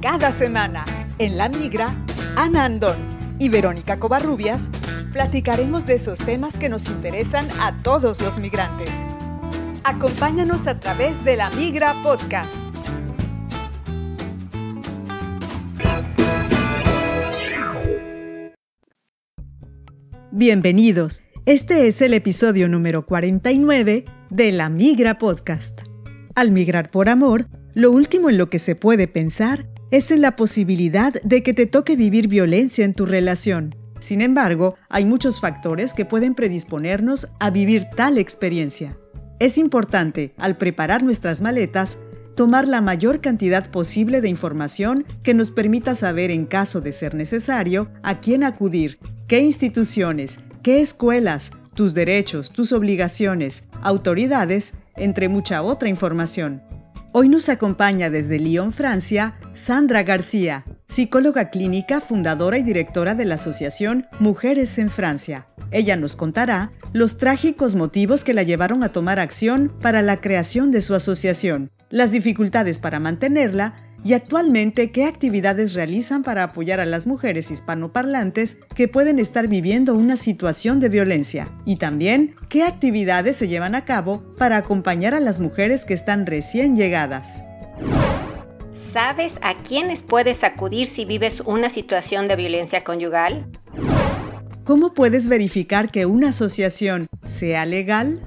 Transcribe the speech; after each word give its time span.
Cada 0.00 0.30
semana, 0.30 0.84
en 1.18 1.36
La 1.36 1.48
Migra, 1.48 1.96
Ana 2.36 2.66
Andón 2.66 2.98
y 3.40 3.48
Verónica 3.48 3.98
Covarrubias 3.98 4.70
platicaremos 5.12 5.86
de 5.86 5.94
esos 5.94 6.20
temas 6.20 6.56
que 6.56 6.68
nos 6.68 6.86
interesan 6.86 7.48
a 7.58 7.82
todos 7.82 8.22
los 8.22 8.38
migrantes. 8.38 8.90
Acompáñanos 9.82 10.68
a 10.68 10.78
través 10.78 11.24
de 11.24 11.34
La 11.34 11.50
Migra 11.50 12.00
Podcast. 12.04 12.62
Bienvenidos. 20.30 21.22
Este 21.44 21.88
es 21.88 22.00
el 22.02 22.14
episodio 22.14 22.68
número 22.68 23.04
49 23.04 24.04
de 24.30 24.52
La 24.52 24.68
Migra 24.68 25.18
Podcast. 25.18 25.80
Al 26.36 26.52
migrar 26.52 26.92
por 26.92 27.08
amor, 27.08 27.48
lo 27.74 27.90
último 27.90 28.30
en 28.30 28.38
lo 28.38 28.48
que 28.48 28.60
se 28.60 28.76
puede 28.76 29.08
pensar 29.08 29.66
es 29.90 30.10
en 30.10 30.20
la 30.20 30.36
posibilidad 30.36 31.14
de 31.22 31.42
que 31.42 31.54
te 31.54 31.66
toque 31.66 31.96
vivir 31.96 32.28
violencia 32.28 32.84
en 32.84 32.94
tu 32.94 33.06
relación. 33.06 33.74
Sin 34.00 34.20
embargo, 34.20 34.76
hay 34.88 35.04
muchos 35.04 35.40
factores 35.40 35.94
que 35.94 36.04
pueden 36.04 36.34
predisponernos 36.34 37.28
a 37.40 37.50
vivir 37.50 37.86
tal 37.96 38.18
experiencia. 38.18 38.96
Es 39.40 39.58
importante, 39.58 40.34
al 40.36 40.56
preparar 40.56 41.02
nuestras 41.02 41.40
maletas, 41.40 41.98
tomar 42.36 42.68
la 42.68 42.80
mayor 42.80 43.20
cantidad 43.20 43.70
posible 43.70 44.20
de 44.20 44.28
información 44.28 45.04
que 45.22 45.34
nos 45.34 45.50
permita 45.50 45.94
saber 45.94 46.30
en 46.30 46.46
caso 46.46 46.80
de 46.80 46.92
ser 46.92 47.14
necesario 47.14 47.90
a 48.02 48.20
quién 48.20 48.44
acudir, 48.44 48.98
qué 49.26 49.40
instituciones, 49.40 50.38
qué 50.62 50.80
escuelas, 50.80 51.50
tus 51.74 51.94
derechos, 51.94 52.50
tus 52.50 52.72
obligaciones, 52.72 53.64
autoridades, 53.82 54.74
entre 54.96 55.28
mucha 55.28 55.62
otra 55.62 55.88
información. 55.88 56.62
Hoy 57.20 57.28
nos 57.28 57.48
acompaña 57.48 58.10
desde 58.10 58.38
Lyon, 58.38 58.70
Francia, 58.70 59.34
Sandra 59.52 60.04
García, 60.04 60.64
psicóloga 60.86 61.50
clínica, 61.50 62.00
fundadora 62.00 62.58
y 62.58 62.62
directora 62.62 63.16
de 63.16 63.24
la 63.24 63.34
Asociación 63.34 64.06
Mujeres 64.20 64.78
en 64.78 64.88
Francia. 64.88 65.48
Ella 65.72 65.96
nos 65.96 66.14
contará 66.14 66.70
los 66.92 67.18
trágicos 67.18 67.74
motivos 67.74 68.22
que 68.22 68.34
la 68.34 68.44
llevaron 68.44 68.84
a 68.84 68.90
tomar 68.90 69.18
acción 69.18 69.72
para 69.82 70.00
la 70.00 70.20
creación 70.20 70.70
de 70.70 70.80
su 70.80 70.94
asociación, 70.94 71.72
las 71.90 72.12
dificultades 72.12 72.78
para 72.78 73.00
mantenerla 73.00 73.74
y 74.04 74.12
actualmente 74.12 74.90
qué 74.90 75.04
actividades 75.04 75.74
realizan 75.74 76.22
para 76.22 76.44
apoyar 76.44 76.80
a 76.80 76.86
las 76.86 77.06
mujeres 77.06 77.50
hispanoparlantes 77.50 78.58
que 78.74 78.88
pueden 78.88 79.18
estar 79.18 79.48
viviendo 79.48 79.94
una 79.94 80.16
situación 80.16 80.80
de 80.80 80.88
violencia 80.88 81.48
y 81.64 81.76
también 81.76 82.36
qué 82.48 82.62
actividades 82.62 83.36
se 83.36 83.48
llevan 83.48 83.74
a 83.74 83.84
cabo 83.84 84.22
para 84.36 84.56
acompañar 84.56 85.14
a 85.14 85.20
las 85.20 85.40
mujeres 85.40 85.84
que 85.84 85.94
están 85.94 86.26
recién 86.26 86.76
llegadas. 86.76 87.42
¿Sabes 88.74 89.40
a 89.42 89.60
quiénes 89.62 90.04
puedes 90.04 90.44
acudir 90.44 90.86
si 90.86 91.04
vives 91.04 91.42
una 91.44 91.68
situación 91.68 92.28
de 92.28 92.36
violencia 92.36 92.84
conyugal? 92.84 93.50
¿Cómo 94.64 94.94
puedes 94.94 95.26
verificar 95.26 95.90
que 95.90 96.06
una 96.06 96.28
asociación 96.28 97.08
sea 97.26 97.66
legal? 97.66 98.22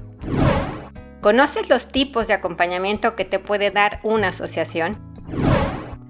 ¿Conoces 1.22 1.70
los 1.70 1.88
tipos 1.88 2.26
de 2.26 2.34
acompañamiento 2.34 3.16
que 3.16 3.24
te 3.24 3.38
puede 3.38 3.70
dar 3.70 4.00
una 4.02 4.28
asociación? 4.28 5.11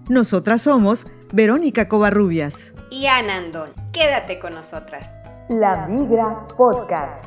Nosotras 0.09 0.63
somos 0.63 1.07
Verónica 1.33 1.89
Covarrubias 1.89 2.73
y 2.91 3.07
Ana 3.07 3.37
Andón. 3.37 3.71
Quédate 3.93 4.41
con 4.41 4.53
nosotras. 4.53 5.19
La 5.49 5.87
Migra 5.87 6.49
Podcast. 6.57 7.27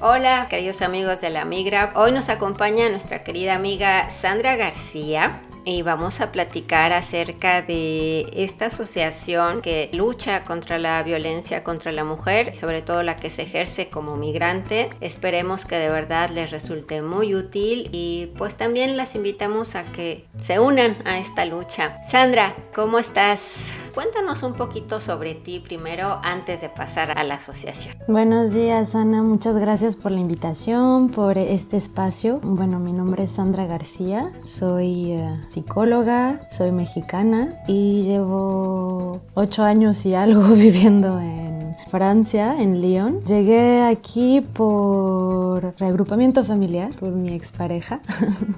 Hola, 0.00 0.46
queridos 0.50 0.82
amigos 0.82 1.22
de 1.22 1.30
La 1.30 1.44
Migra. 1.46 1.92
Hoy 1.96 2.12
nos 2.12 2.28
acompaña 2.28 2.90
nuestra 2.90 3.20
querida 3.20 3.54
amiga 3.54 4.10
Sandra 4.10 4.56
García 4.56 5.40
y 5.64 5.82
vamos 5.82 6.20
a 6.20 6.32
platicar 6.32 6.92
acerca 6.92 7.62
de 7.62 8.26
esta 8.34 8.66
asociación 8.66 9.62
que 9.62 9.90
lucha 9.92 10.44
contra 10.44 10.78
la 10.78 11.02
violencia 11.02 11.62
contra 11.64 11.92
la 11.92 12.04
mujer, 12.04 12.54
sobre 12.54 12.82
todo 12.82 13.02
la 13.02 13.16
que 13.16 13.30
se 13.30 13.42
ejerce 13.42 13.88
como 13.88 14.16
migrante. 14.16 14.90
Esperemos 15.00 15.64
que 15.64 15.76
de 15.76 15.90
verdad 15.90 16.30
les 16.30 16.50
resulte 16.50 17.02
muy 17.02 17.34
útil 17.34 17.88
y 17.92 18.32
pues 18.36 18.56
también 18.56 18.96
las 18.96 19.14
invitamos 19.14 19.74
a 19.74 19.84
que 19.84 20.26
se 20.38 20.58
unan 20.58 20.96
a 21.04 21.18
esta 21.18 21.44
lucha. 21.44 22.02
Sandra, 22.04 22.54
¿cómo 22.74 22.98
estás? 22.98 23.76
Cuéntanos 23.94 24.42
un 24.42 24.54
poquito 24.54 25.00
sobre 25.00 25.34
ti 25.34 25.60
primero 25.60 26.18
antes 26.22 26.60
de 26.60 26.68
pasar 26.68 27.16
a 27.16 27.24
la 27.24 27.34
asociación. 27.34 27.96
Buenos 28.08 28.52
días, 28.52 28.94
Ana. 28.94 29.22
Muchas 29.22 29.56
gracias 29.56 29.96
por 29.96 30.12
la 30.12 30.20
invitación, 30.20 31.10
por 31.10 31.38
este 31.38 31.76
espacio. 31.76 32.40
Bueno, 32.42 32.78
mi 32.78 32.92
nombre 32.92 33.24
es 33.24 33.32
Sandra 33.32 33.66
García. 33.66 34.32
Soy 34.44 35.14
uh, 35.14 35.51
psicóloga, 35.52 36.40
soy 36.50 36.72
mexicana 36.72 37.62
y 37.68 38.04
llevo 38.04 39.20
ocho 39.34 39.64
años 39.64 40.06
y 40.06 40.14
algo 40.14 40.42
viviendo 40.54 41.20
en 41.20 41.76
Francia, 41.90 42.56
en 42.58 42.80
Lyon. 42.80 43.20
Llegué 43.24 43.82
aquí 43.82 44.40
por 44.40 45.78
reagrupamiento 45.78 46.42
familiar, 46.42 46.90
por 46.98 47.10
mi 47.10 47.34
expareja. 47.34 48.00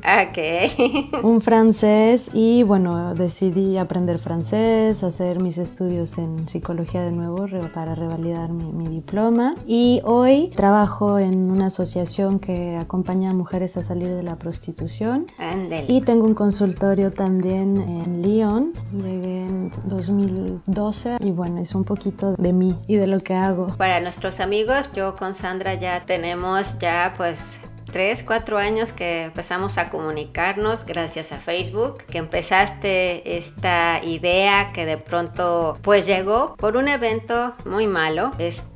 Ok. 0.05 1.25
Un 1.25 1.41
francés 1.41 2.31
y 2.33 2.63
bueno, 2.63 3.15
decidí 3.15 3.79
aprender 3.79 4.19
francés, 4.19 5.03
hacer 5.03 5.41
mis 5.41 5.59
estudios 5.59 6.19
en 6.19 6.49
psicología 6.49 7.03
de 7.03 7.11
nuevo 7.11 7.47
para 7.73 7.95
revalidar 7.95 8.51
mi, 8.51 8.71
mi 8.71 8.87
diploma. 8.89 9.55
Y 9.67 10.01
hoy 10.05 10.53
trabajo 10.55 11.19
en 11.19 11.51
una 11.51 11.67
asociación 11.67 12.39
que 12.39 12.77
acompaña 12.77 13.31
a 13.31 13.35
mujeres 13.35 13.77
a 13.77 13.83
salir 13.83 14.09
de 14.09 14.23
la 14.23 14.37
prostitución. 14.37 15.27
Ándale. 15.39 15.87
Y 15.89 16.03
tengo 16.03 16.27
un 16.27 16.35
consultorio 16.35 16.84
también 17.15 17.81
en 17.81 18.23
Lyon. 18.23 18.73
Llegué 18.93 19.47
en 19.47 19.73
2012 19.85 21.17
y 21.21 21.31
bueno, 21.31 21.61
es 21.61 21.75
un 21.75 21.85
poquito 21.85 22.35
de 22.37 22.53
mí 22.53 22.79
y 22.87 22.97
de 22.97 23.07
lo 23.07 23.21
que 23.21 23.35
hago. 23.35 23.69
Para 23.79 24.01
nuestros 24.01 24.41
amigos, 24.41 24.91
yo 24.95 25.17
con 25.17 25.35
Sandra 25.35 25.75
ya 25.75 26.05
tenemos 26.05 26.79
ya 26.79 27.15
pues 27.17 27.61
tres, 27.91 28.25
cuatro 28.25 28.59
años 28.59 28.93
que 28.93 29.25
empezamos 29.25 29.79
a 29.79 29.89
comunicarnos 29.89 30.85
gracias 30.85 31.33
a 31.33 31.39
Facebook, 31.39 31.99
que 32.11 32.19
empezaste 32.19 33.37
esta 33.37 34.01
idea 34.03 34.73
que 34.73 34.85
de 34.85 34.99
pronto 34.99 35.79
pues 35.81 36.07
llegó 36.07 36.57
por 36.57 36.77
un 36.77 36.89
evento 36.89 37.55
muy 37.65 37.87
malo. 37.87 38.33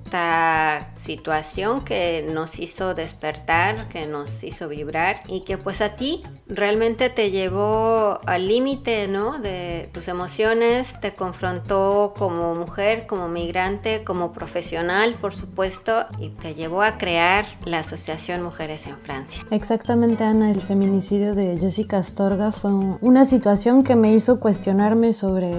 Esta 0.09 0.89
situación 0.97 1.85
que 1.85 2.27
nos 2.33 2.61
hizo 2.61 2.95
despertar, 2.95 3.89
que 3.91 4.07
nos 4.07 4.43
hizo 4.43 4.67
vibrar 4.67 5.21
y 5.29 5.43
que 5.43 5.59
pues 5.59 5.83
a 5.83 5.97
ti 5.97 6.23
realmente 6.47 7.11
te 7.11 7.31
llevó 7.31 8.19
al 8.25 8.49
límite, 8.49 9.07
¿no? 9.07 9.39
De 9.39 9.91
tus 9.93 10.09
emociones, 10.09 10.99
te 11.01 11.15
confrontó 11.15 12.15
como 12.17 12.55
mujer, 12.55 13.07
como 13.07 13.29
migrante, 13.29 14.03
como 14.03 14.33
profesional, 14.33 15.15
por 15.21 15.35
supuesto, 15.35 16.07
y 16.19 16.31
te 16.31 16.55
llevó 16.55 16.81
a 16.81 16.97
crear 16.97 17.45
la 17.67 17.81
Asociación 17.81 18.43
Mujeres 18.43 18.87
en 18.87 18.99
Francia. 18.99 19.45
Exactamente, 19.51 20.25
Ana, 20.25 20.51
el 20.51 20.63
feminicidio 20.63 21.35
de 21.35 21.59
Jessica 21.59 21.99
Astorga 21.99 22.51
fue 22.51 22.71
una 23.03 23.27
situación 23.27 23.85
que 23.85 23.95
me 23.95 24.15
hizo 24.15 24.41
cuestionarme 24.41 25.13
sobre 25.13 25.53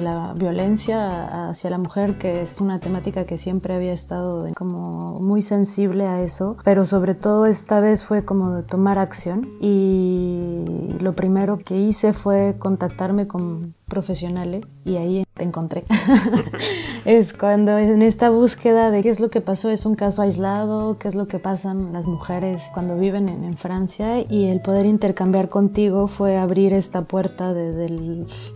la 0.00 0.32
violencia 0.34 1.50
hacia 1.50 1.68
la 1.68 1.76
mujer, 1.76 2.16
que 2.16 2.40
es 2.40 2.58
una 2.58 2.80
temática 2.80 3.26
que 3.26 3.36
siempre 3.36 3.81
había 3.82 3.92
estado 3.92 4.46
como 4.54 5.18
muy 5.18 5.42
sensible 5.42 6.06
a 6.06 6.22
eso, 6.22 6.56
pero 6.62 6.84
sobre 6.86 7.16
todo 7.16 7.46
esta 7.46 7.80
vez 7.80 8.04
fue 8.04 8.24
como 8.24 8.52
de 8.52 8.62
tomar 8.62 8.98
acción 8.98 9.48
y 9.60 10.94
lo 11.00 11.14
primero 11.14 11.58
que 11.58 11.76
hice 11.76 12.12
fue 12.12 12.54
contactarme 12.60 13.26
con 13.26 13.74
profesionales 13.88 14.64
y 14.84 14.96
ahí 14.96 15.24
te 15.34 15.44
encontré. 15.44 15.84
es 17.04 17.32
cuando 17.32 17.78
en 17.78 18.02
esta 18.02 18.30
búsqueda 18.30 18.90
de 18.90 19.02
qué 19.02 19.10
es 19.10 19.20
lo 19.20 19.30
que 19.30 19.40
pasó, 19.40 19.70
es 19.70 19.86
un 19.86 19.94
caso 19.94 20.22
aislado, 20.22 20.98
qué 20.98 21.08
es 21.08 21.14
lo 21.14 21.26
que 21.26 21.38
pasan 21.38 21.92
las 21.92 22.06
mujeres 22.06 22.70
cuando 22.72 22.96
viven 22.96 23.28
en, 23.28 23.44
en 23.44 23.54
Francia 23.54 24.20
y 24.20 24.46
el 24.46 24.60
poder 24.60 24.86
intercambiar 24.86 25.48
contigo 25.48 26.08
fue 26.08 26.36
abrir 26.36 26.72
esta 26.72 27.02
puerta 27.02 27.52
de, 27.52 27.72
de, 27.72 27.88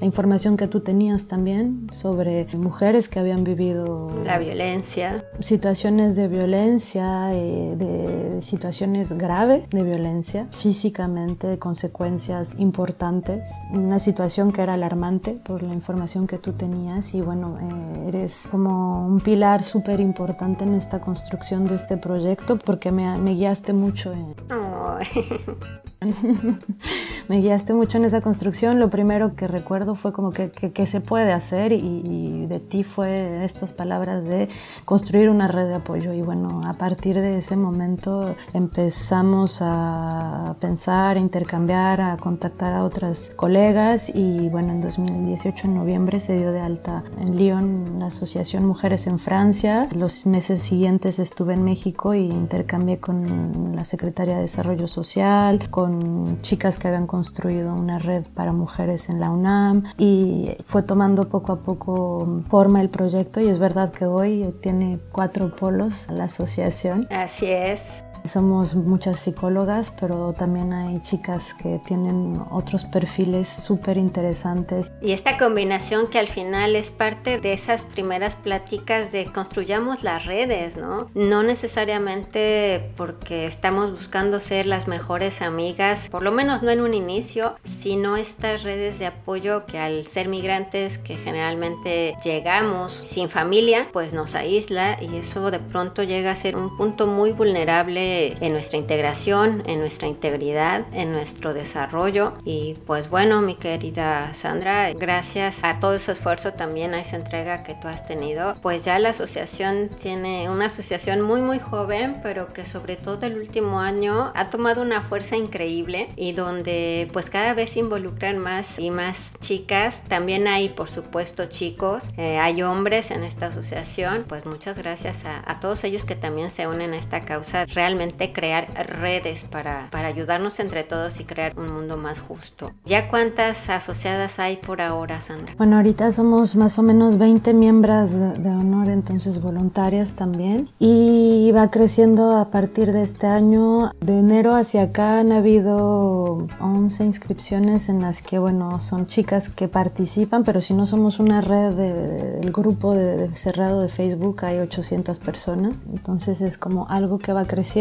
la 0.00 0.06
información 0.06 0.56
que 0.56 0.68
tú 0.68 0.80
tenías 0.80 1.26
también 1.26 1.88
sobre 1.92 2.47
mujeres 2.56 3.09
que 3.09 3.18
habían 3.18 3.44
vivido 3.44 4.09
la 4.24 4.38
violencia, 4.38 5.24
situaciones 5.41 6.16
de 6.16 6.28
violencia, 6.28 7.34
eh, 7.34 7.74
de 7.76 8.42
situaciones 8.42 9.12
graves 9.12 9.68
de 9.71 9.82
violencia 9.82 10.48
físicamente, 10.53 11.47
de 11.47 11.59
consecuencias 11.59 12.56
importantes, 12.59 13.50
una 13.72 13.98
situación 13.98 14.53
que 14.53 14.62
era 14.62 14.74
alarmante 14.74 15.32
por 15.32 15.62
la 15.62 15.74
información 15.74 16.26
que 16.26 16.38
tú 16.38 16.53
tenías 16.53 17.15
y 17.15 17.21
bueno, 17.21 17.59
eh, 17.60 18.09
como 18.50 19.06
un 19.06 19.21
pilar 19.21 19.62
súper 19.62 20.00
importante 20.00 20.65
en 20.65 20.74
esta 20.74 21.00
construcción 21.00 21.66
de 21.66 21.77
este 21.77 21.97
proyecto 21.97 22.56
porque 22.59 22.92
me, 22.92 23.16
guiaste 23.34 23.72
mucho 23.72 24.12
en. 24.12 24.34
me 27.28 27.41
guiaste 27.41 27.72
mucho 27.74 27.98
en 27.98 28.04
esa 28.04 28.20
construcción. 28.20 28.78
Lo 28.78 28.91
primero 28.91 29.34
que 29.34 29.48
recuerdo 29.48 29.94
fue 29.94 30.12
como 30.12 30.30
que, 30.30 30.50
que, 30.50 30.86
se 30.86 31.00
puede 31.00 31.32
hacer 31.32 31.72
y, 31.72 31.76
y, 31.76 32.47
de 32.47 32.60
ti 32.60 32.84
fue 32.84 33.44
estas 33.44 33.72
palabras 33.72 34.24
de 34.24 34.48
construir 34.84 35.30
una 35.30 35.48
red 35.48 35.68
de 35.68 35.74
apoyo. 35.74 36.12
Y 36.12 36.22
bueno, 36.22 36.60
a 36.64 36.74
partir 36.74 37.20
de 37.20 37.38
ese 37.38 37.56
momento 37.56 38.36
empezamos 38.54 39.58
a 39.60 40.56
pensar, 40.60 41.16
a 41.16 41.20
intercambiar, 41.20 42.00
a 42.00 42.16
contactar 42.16 42.72
a 42.72 42.84
otras 42.84 43.32
colegas 43.34 44.10
y 44.14 44.48
bueno, 44.48 44.72
en 44.72 44.80
2018, 44.80 45.66
en 45.66 45.74
noviembre, 45.74 46.20
se 46.20 46.38
dio 46.38 46.52
de 46.52 46.60
alta 46.60 47.04
en 47.18 47.36
Lyon 47.36 47.98
la 47.98 48.06
Asociación 48.06 48.64
Mujeres 48.64 49.06
en 49.06 49.18
Francia. 49.18 49.88
Los 49.92 50.26
meses 50.26 50.62
siguientes 50.62 51.18
estuve 51.18 51.54
en 51.54 51.64
México 51.64 52.14
y 52.14 52.26
intercambié 52.26 52.98
con 52.98 53.74
la 53.74 53.84
Secretaría 53.84 54.36
de 54.36 54.42
Desarrollo 54.42 54.86
Social, 54.86 55.70
con 55.70 55.96
chicas 56.43 56.78
que 56.78 56.89
habían 56.89 57.07
construido 57.07 57.75
una 57.75 57.98
red 57.98 58.25
para 58.34 58.53
mujeres 58.53 59.09
en 59.09 59.21
la 59.21 59.31
UNAM 59.31 59.84
y 59.98 60.57
fue 60.63 60.83
tomando 60.83 61.28
poco 61.28 61.53
a 61.53 61.60
poco 61.60 62.43
forma 62.48 62.81
el 62.81 62.89
proyecto 62.89 63.41
y 63.41 63.48
es 63.48 63.59
verdad 63.59 63.93
que 63.93 64.07
hoy 64.07 64.54
tiene 64.60 64.98
cuatro 65.13 65.54
polos 65.54 66.09
la 66.10 66.25
asociación. 66.25 67.07
Así 67.10 67.47
es. 67.47 68.04
Somos 68.26 68.74
muchas 68.74 69.20
psicólogas, 69.20 69.92
pero 70.00 70.32
también 70.32 70.72
hay 70.72 71.00
chicas 71.00 71.54
que 71.54 71.80
tienen 71.86 72.40
otros 72.50 72.84
perfiles 72.84 73.48
súper 73.48 73.96
interesantes. 73.96 74.90
Y 75.00 75.12
esta 75.12 75.36
combinación 75.36 76.08
que 76.08 76.18
al 76.18 76.28
final 76.28 76.76
es 76.76 76.90
parte 76.90 77.38
de 77.38 77.52
esas 77.52 77.84
primeras 77.84 78.36
pláticas 78.36 79.12
de 79.12 79.26
construyamos 79.26 80.02
las 80.02 80.24
redes, 80.24 80.76
¿no? 80.76 81.10
No 81.14 81.42
necesariamente 81.42 82.92
porque 82.96 83.46
estamos 83.46 83.90
buscando 83.92 84.40
ser 84.40 84.66
las 84.66 84.88
mejores 84.88 85.42
amigas, 85.42 86.08
por 86.10 86.22
lo 86.22 86.32
menos 86.32 86.62
no 86.62 86.70
en 86.70 86.80
un 86.80 86.94
inicio, 86.94 87.56
sino 87.64 88.16
estas 88.16 88.62
redes 88.62 88.98
de 88.98 89.06
apoyo 89.06 89.66
que 89.66 89.78
al 89.78 90.06
ser 90.06 90.28
migrantes 90.28 90.98
que 90.98 91.16
generalmente 91.16 92.16
llegamos 92.24 92.92
sin 92.92 93.28
familia, 93.28 93.88
pues 93.92 94.14
nos 94.14 94.34
aísla 94.34 94.96
y 95.00 95.16
eso 95.16 95.50
de 95.50 95.60
pronto 95.60 96.02
llega 96.02 96.32
a 96.32 96.34
ser 96.34 96.56
un 96.56 96.76
punto 96.76 97.06
muy 97.06 97.32
vulnerable 97.32 98.16
en 98.16 98.53
nuestra 98.53 98.78
integración, 98.78 99.63
en 99.66 99.80
nuestra 99.80 100.09
integridad, 100.09 100.84
en 100.92 101.13
nuestro 101.13 101.54
desarrollo. 101.54 102.34
Y 102.45 102.74
pues 102.86 103.10
bueno, 103.10 103.42
mi 103.42 103.54
querida 103.54 104.33
Sandra, 104.34 104.92
gracias 104.92 105.63
a 105.63 105.80
todo 105.80 105.95
ese 105.95 106.13
esfuerzo 106.13 106.53
también 106.53 106.95
a 106.95 107.01
esa 107.01 107.16
entrega 107.16 107.63
que 107.63 107.74
tú 107.74 107.89
has 107.89 108.07
tenido, 108.07 108.54
pues 108.63 108.84
ya 108.84 108.98
la 108.98 109.10
asociación 109.10 109.91
tiene 110.01 110.48
una 110.51 110.66
asociación 110.66 111.21
muy 111.21 111.41
muy 111.41 111.59
joven, 111.59 112.21
pero 112.22 112.48
que 112.53 112.66
sobre 112.66 112.97
todo 112.97 113.27
el 113.27 113.39
último 113.39 113.80
año 113.80 114.33
ha 114.34 114.51
tomado 114.51 114.83
una 114.83 115.03
fuerza 115.03 115.36
increíble 115.36 116.09
y 116.16 116.33
donde 116.33 117.09
pues 117.12 117.30
cada 117.30 117.54
vez 117.54 117.77
involucran 117.77 118.39
más 118.39 118.78
y 118.78 118.91
más 118.91 119.36
chicas. 119.41 120.04
También 120.09 120.48
hay 120.48 120.69
por 120.69 120.89
supuesto 120.89 121.47
chicos, 121.47 122.10
eh, 122.16 122.39
hay 122.39 122.62
hombres 122.62 123.10
en 123.10 123.22
esta 123.22 123.47
asociación. 123.47 124.24
Pues 124.28 124.47
muchas 124.47 124.78
gracias 124.78 125.24
a, 125.24 125.42
a 125.51 125.60
todos 125.60 125.84
ellos 125.84 126.04
que 126.04 126.16
también 126.16 126.51
se 126.51 126.66
unen 126.66 126.92
a 126.92 126.98
esta 126.98 127.24
causa 127.24 127.66
realmente 127.66 128.05
crear 128.10 128.68
redes 128.86 129.44
para, 129.44 129.88
para 129.91 130.08
ayudarnos 130.08 130.60
entre 130.60 130.84
todos 130.84 131.20
y 131.20 131.24
crear 131.24 131.58
un 131.58 131.72
mundo 131.72 131.97
más 131.97 132.20
justo. 132.20 132.70
¿Ya 132.84 133.08
cuántas 133.08 133.68
asociadas 133.70 134.38
hay 134.38 134.56
por 134.56 134.80
ahora, 134.80 135.20
Sandra? 135.20 135.54
Bueno, 135.56 135.76
ahorita 135.76 136.12
somos 136.12 136.56
más 136.56 136.78
o 136.78 136.82
menos 136.82 137.18
20 137.18 137.54
miembros 137.54 138.12
de, 138.12 138.48
honor, 138.48 138.88
entonces 138.88 139.41
voluntarias 139.41 140.14
también. 140.14 140.70
Y 140.78 141.50
va 141.54 141.70
creciendo 141.70 142.36
a 142.36 142.50
partir 142.50 142.92
de 142.92 143.03
este 143.03 143.26
año. 143.26 143.92
De 144.00 144.18
enero 144.18 144.54
hacia 144.54 144.82
acá 144.82 145.20
han 145.20 145.32
habido 145.32 146.47
11 146.60 147.04
inscripciones 147.04 147.88
en 147.88 148.00
las 148.00 148.22
que, 148.22 148.38
bueno, 148.38 148.80
son 148.80 149.06
chicas 149.06 149.48
que 149.48 149.68
participan, 149.68 150.44
pero 150.44 150.60
si 150.60 150.74
no 150.74 150.86
somos 150.86 151.18
una 151.18 151.41
red 151.41 151.74
del 151.74 152.52
grupo 152.52 152.94
de, 152.94 153.34
cerrado 153.36 153.80
de 153.80 153.88
Facebook, 153.88 154.44
hay 154.44 154.59
800 154.59 155.18
personas. 155.18 155.74
Entonces 155.92 156.41
es 156.41 156.59
como 156.59 156.88
algo 156.88 157.18
que 157.18 157.32
va 157.32 157.44
creciendo 157.47 157.76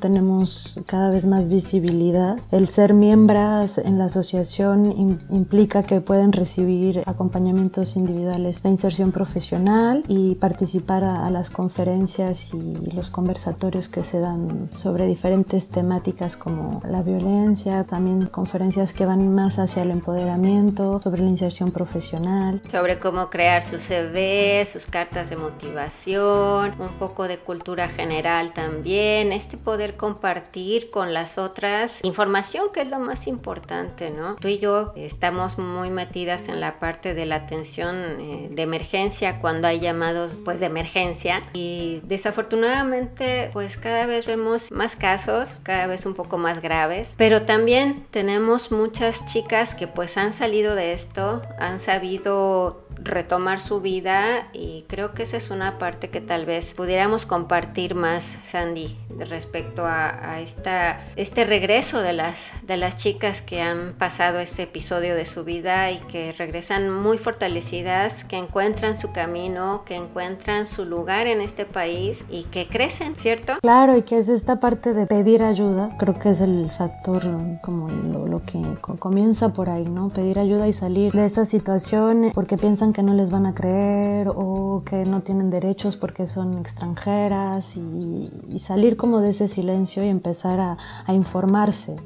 tenemos 0.00 0.78
cada 0.86 1.10
vez 1.10 1.26
más 1.26 1.48
visibilidad. 1.48 2.38
El 2.52 2.68
ser 2.68 2.94
miembros 2.94 3.78
en 3.78 3.98
la 3.98 4.04
asociación 4.04 5.18
implica 5.30 5.82
que 5.82 6.00
pueden 6.00 6.32
recibir 6.32 7.02
acompañamientos 7.06 7.96
individuales 7.96 8.62
de 8.62 8.68
inserción 8.70 9.10
profesional 9.10 10.04
y 10.06 10.36
participar 10.36 11.04
a, 11.04 11.28
las 11.30 11.50
conferencias 11.50 12.54
y 12.54 12.90
los 12.94 13.10
conversatorios 13.10 13.88
que 13.88 14.02
se 14.02 14.18
dan 14.18 14.70
sobre 14.72 15.06
diferentes 15.06 15.68
temáticas 15.68 16.36
como 16.36 16.80
la 16.88 17.02
violencia, 17.02 17.84
también 17.84 18.26
conferencias 18.26 18.92
que 18.92 19.04
van 19.04 19.34
más 19.34 19.58
hacia 19.58 19.82
el 19.82 19.90
empoderamiento, 19.90 21.00
sobre 21.02 21.22
la 21.22 21.28
inserción 21.28 21.70
profesional. 21.70 22.62
Sobre 22.68 22.98
cómo 22.98 23.28
crear 23.28 23.62
su 23.62 23.78
CV, 23.78 24.64
sus 24.64 24.86
cartas 24.86 25.30
de 25.30 25.36
motivación, 25.36 26.74
un 26.78 26.92
poco 26.98 27.28
de 27.28 27.38
cultura 27.38 27.88
general 27.88 28.52
también. 28.52 29.32
Este 29.48 29.56
poder 29.56 29.96
compartir 29.96 30.90
con 30.90 31.14
las 31.14 31.38
otras 31.38 32.04
información 32.04 32.66
que 32.70 32.82
es 32.82 32.90
lo 32.90 33.00
más 33.00 33.26
importante, 33.26 34.10
¿no? 34.10 34.36
Tú 34.36 34.48
y 34.48 34.58
yo 34.58 34.92
estamos 34.94 35.56
muy 35.56 35.88
metidas 35.88 36.48
en 36.48 36.60
la 36.60 36.78
parte 36.78 37.14
de 37.14 37.24
la 37.24 37.36
atención 37.36 37.96
eh, 37.96 38.50
de 38.52 38.60
emergencia 38.60 39.40
cuando 39.40 39.66
hay 39.66 39.80
llamados 39.80 40.42
pues 40.44 40.60
de 40.60 40.66
emergencia. 40.66 41.40
Y 41.54 42.02
desafortunadamente 42.04 43.48
pues 43.54 43.78
cada 43.78 44.04
vez 44.04 44.26
vemos 44.26 44.70
más 44.70 44.96
casos, 44.96 45.60
cada 45.62 45.86
vez 45.86 46.04
un 46.04 46.12
poco 46.12 46.36
más 46.36 46.60
graves, 46.60 47.14
pero 47.16 47.46
también 47.46 48.04
tenemos 48.10 48.70
muchas 48.70 49.24
chicas 49.24 49.74
que 49.74 49.88
pues 49.88 50.18
han 50.18 50.34
salido 50.34 50.74
de 50.74 50.92
esto, 50.92 51.40
han 51.58 51.78
sabido 51.78 52.86
retomar 53.02 53.60
su 53.60 53.80
vida. 53.80 54.48
Y 54.52 54.84
creo 54.88 55.14
que 55.14 55.22
esa 55.22 55.36
es 55.36 55.50
una 55.50 55.78
parte 55.78 56.10
que 56.10 56.20
tal 56.20 56.46
vez 56.46 56.74
pudiéramos 56.74 57.26
compartir 57.26 57.94
más, 57.94 58.24
Sandy, 58.24 58.96
respecto 59.38 59.86
a, 59.86 60.40
esta, 60.40 61.00
este 61.14 61.44
regreso 61.44 62.02
de 62.02 62.12
las, 62.12 62.50
de 62.66 62.76
las 62.76 62.96
chicas 62.96 63.40
que 63.40 63.62
han 63.62 63.92
pasado 63.96 64.40
este 64.40 64.64
episodio 64.64 65.14
de 65.14 65.24
su 65.24 65.44
vida 65.44 65.92
y 65.92 65.98
que 66.10 66.32
regresan 66.32 66.90
muy 66.90 67.18
fortalecidas, 67.18 68.24
que 68.24 68.36
encuentran 68.36 68.96
su 68.96 69.12
camino, 69.12 69.84
que 69.86 69.94
encuentran 69.94 70.66
su 70.66 70.84
lugar 70.84 71.28
en 71.28 71.40
este 71.40 71.66
país 71.66 72.24
y 72.28 72.46
que 72.46 72.66
crecen, 72.66 73.14
¿cierto? 73.14 73.52
Claro, 73.60 73.96
y 73.96 74.02
que 74.02 74.18
es 74.18 74.28
esta 74.28 74.58
parte 74.58 74.92
de 74.92 75.06
pedir 75.06 75.44
ayuda, 75.44 75.96
creo 76.00 76.18
que 76.18 76.30
es 76.30 76.40
el 76.40 76.72
factor 76.76 77.22
como 77.62 77.88
lo, 77.88 78.26
lo 78.26 78.42
que 78.44 78.60
comienza 78.98 79.50
por 79.50 79.70
ahí, 79.70 79.84
¿no? 79.84 80.08
Pedir 80.08 80.40
ayuda 80.40 80.66
y 80.66 80.72
salir 80.72 81.12
de 81.12 81.26
esa 81.26 81.44
situación 81.44 82.32
porque 82.34 82.56
piensan 82.56 82.92
que 82.92 83.04
no 83.04 83.14
les 83.14 83.30
van 83.30 83.46
a 83.46 83.54
creer 83.54 84.32
o 84.34 84.82
que 84.84 85.04
no 85.04 85.20
tienen 85.20 85.48
derechos 85.48 85.94
porque 85.94 86.26
son 86.26 86.58
extranjeras 86.58 87.76
y, 87.76 88.30
salir 88.58 88.96
como 88.96 89.20
de 89.20 89.27
ese 89.30 89.48
silencio 89.48 90.04
y 90.04 90.08
empezar 90.08 90.60
a, 90.60 90.76
informarse. 91.12 91.96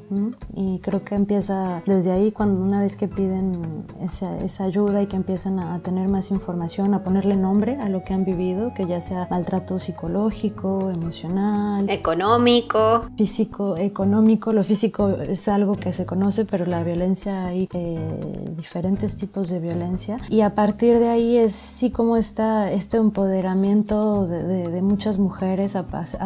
Y 0.55 0.79
creo 0.79 1.03
que 1.03 1.15
empieza 1.15 1.83
desde 1.85 2.11
ahí 2.11 2.31
cuando 2.31 2.61
una 2.61 2.79
vez 2.79 2.95
que 2.95 3.07
piden 3.07 3.85
esa, 4.01 4.37
esa 4.37 4.63
ayuda 4.63 5.01
y 5.01 5.07
que 5.07 5.15
empiezan 5.15 5.59
a, 5.59 5.79
tener 5.79 6.07
más 6.07 6.31
información, 6.31 6.93
a 6.93 7.03
ponerle 7.03 7.35
nombre 7.35 7.77
a 7.77 7.89
lo 7.89 8.03
que 8.03 8.13
han 8.13 8.23
vivido, 8.23 8.73
que 8.73 8.87
ya 8.87 9.01
sea 9.01 9.27
maltrato 9.29 9.79
psicológico, 9.79 10.89
emocional, 10.89 11.89
económico, 11.89 13.05
físico, 13.17 13.77
económico. 13.77 14.53
Lo 14.53 14.63
físico 14.63 15.09
es 15.09 15.47
algo 15.47 15.75
que 15.75 15.91
se 15.93 16.05
conoce, 16.05 16.45
pero 16.45 16.65
la 16.65 16.83
violencia 16.83 17.45
hay 17.45 17.69
eh, 17.73 18.53
diferentes 18.55 19.15
tipos 19.17 19.49
de 19.49 19.59
violencia 19.59 20.17
y 20.29 20.41
a 20.41 20.55
partir 20.55 20.99
de 20.99 21.09
ahí 21.09 21.37
es 21.37 21.53
sí 21.53 21.91
como 21.91 22.17
está 22.17 22.71
este 22.71 22.97
empoderamiento 22.97 24.27
de, 24.27 24.81
muchas 24.81 25.17
mujeres 25.17 25.75
a, 25.75 25.85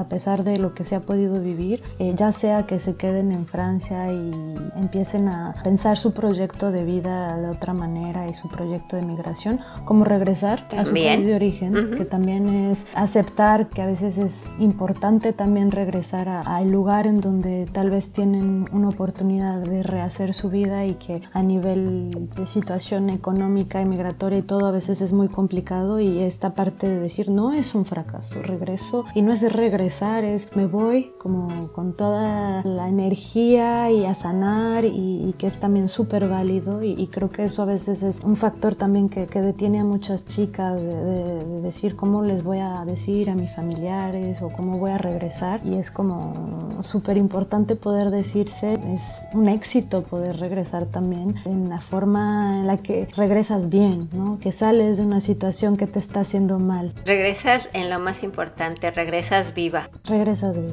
pesar 0.10 0.44
de 0.44 0.58
lo 0.58 0.74
que 0.74 0.84
se 0.88 0.96
ha 0.96 1.02
podido 1.02 1.42
vivir, 1.42 1.84
eh, 2.00 2.14
ya 2.16 2.32
sea 2.32 2.66
que 2.66 2.80
se 2.80 2.96
queden 2.96 3.32
en 3.32 3.46
Francia 3.46 4.12
y 4.12 4.32
empiecen 4.76 5.28
a 5.28 5.56
pensar 5.64 5.98
su 5.98 6.14
proyecto 6.14 6.72
de 6.72 6.84
vida 6.84 7.38
de 7.38 7.50
otra 7.50 7.74
manera 7.74 8.28
y 8.30 8.34
su 8.34 8.48
proyecto 8.48 8.96
de 8.96 9.02
migración, 9.02 9.60
como 9.86 10.06
regresar 10.06 10.66
a 10.78 10.86
su 10.86 10.94
país 10.94 11.26
de 11.26 11.36
origen, 11.36 11.96
que 11.98 12.06
también 12.06 12.70
es 12.70 12.88
aceptar 12.96 13.68
que 13.68 13.82
a 13.82 13.86
veces 13.86 14.18
es 14.18 14.56
importante 14.60 15.34
también 15.34 15.72
regresar 15.72 16.30
al 16.30 16.72
lugar 16.72 17.06
en 17.06 17.20
donde 17.20 17.68
tal 17.72 17.90
vez 17.90 18.14
tienen 18.14 18.66
una 18.72 18.90
oportunidad 18.90 19.60
de 19.60 19.84
rehacer 19.84 20.34
su 20.34 20.50
vida 20.50 20.86
y 20.86 20.94
que 20.94 21.22
a 21.34 21.44
nivel 21.44 22.30
de 22.36 22.48
situación 22.48 23.10
económica 23.10 23.82
y 23.82 23.86
migratoria 23.86 24.40
y 24.40 24.44
todo 24.44 24.68
a 24.68 24.72
veces 24.72 25.02
es 25.02 25.12
muy 25.12 25.28
complicado 25.28 26.00
y 26.00 26.20
esta 26.20 26.54
parte 26.54 26.88
de 26.88 27.00
decir 27.00 27.30
no 27.30 27.52
es 27.52 27.76
un 27.76 27.86
fracaso, 27.86 28.42
regreso 28.42 29.06
y 29.14 29.22
no 29.22 29.34
es 29.34 29.42
regresar, 29.52 30.24
es 30.24 30.56
me 30.56 30.68
voy 30.68 30.77
voy 30.78 31.14
como 31.18 31.70
con 31.74 31.94
toda 31.94 32.62
la 32.64 32.88
energía 32.88 33.92
y 33.92 34.06
a 34.06 34.14
sanar 34.14 34.86
y, 34.86 35.34
que 35.38 35.48
es 35.48 35.60
también 35.60 35.90
súper 35.90 36.28
válido 36.28 36.84
y, 36.84 37.08
creo 37.08 37.30
que 37.30 37.44
eso 37.44 37.64
a 37.64 37.66
veces 37.66 38.04
es 38.04 38.24
un 38.24 38.36
factor 38.36 38.76
también 38.76 39.10
que, 39.10 39.26
que 39.26 39.42
detiene 39.42 39.80
a 39.80 39.84
muchas 39.84 40.26
chicas 40.26 40.80
de, 40.82 40.96
de, 40.96 41.62
decir 41.62 41.96
cómo 41.96 42.24
les 42.24 42.44
voy 42.44 42.60
a 42.60 42.84
decir 42.86 43.30
a 43.30 43.36
mis 43.36 43.52
familiares 43.54 44.42
o 44.42 44.50
cómo 44.50 44.78
voy 44.78 44.92
a 44.92 44.98
regresar 44.98 45.62
y 45.66 45.76
es 45.76 45.92
como 45.92 46.78
súper 46.82 47.18
importante 47.18 47.76
poder 47.76 48.10
decirse, 48.10 48.80
es 48.94 49.28
un 49.34 49.48
éxito 49.48 50.04
poder 50.04 50.38
regresar 50.38 50.86
también 50.86 51.36
en 51.46 51.70
la 51.70 51.82
forma 51.82 52.60
en 52.60 52.68
la 52.68 52.78
que 52.78 53.08
regresas 53.16 53.70
bien, 53.70 54.10
¿no? 54.14 54.40
que 54.40 54.52
sales 54.52 54.98
de 54.98 55.04
una 55.04 55.22
situación 55.22 55.78
que 55.78 55.88
te 55.88 56.00
está 56.00 56.22
haciendo 56.22 56.60
mal. 56.60 56.94
Regresas 57.06 57.70
en 57.74 57.90
lo 57.90 58.00
más 58.00 58.24
importante, 58.24 58.92
regresas 58.92 59.54
viva. 59.54 59.90
Regresas 60.06 60.58
viva. 60.58 60.67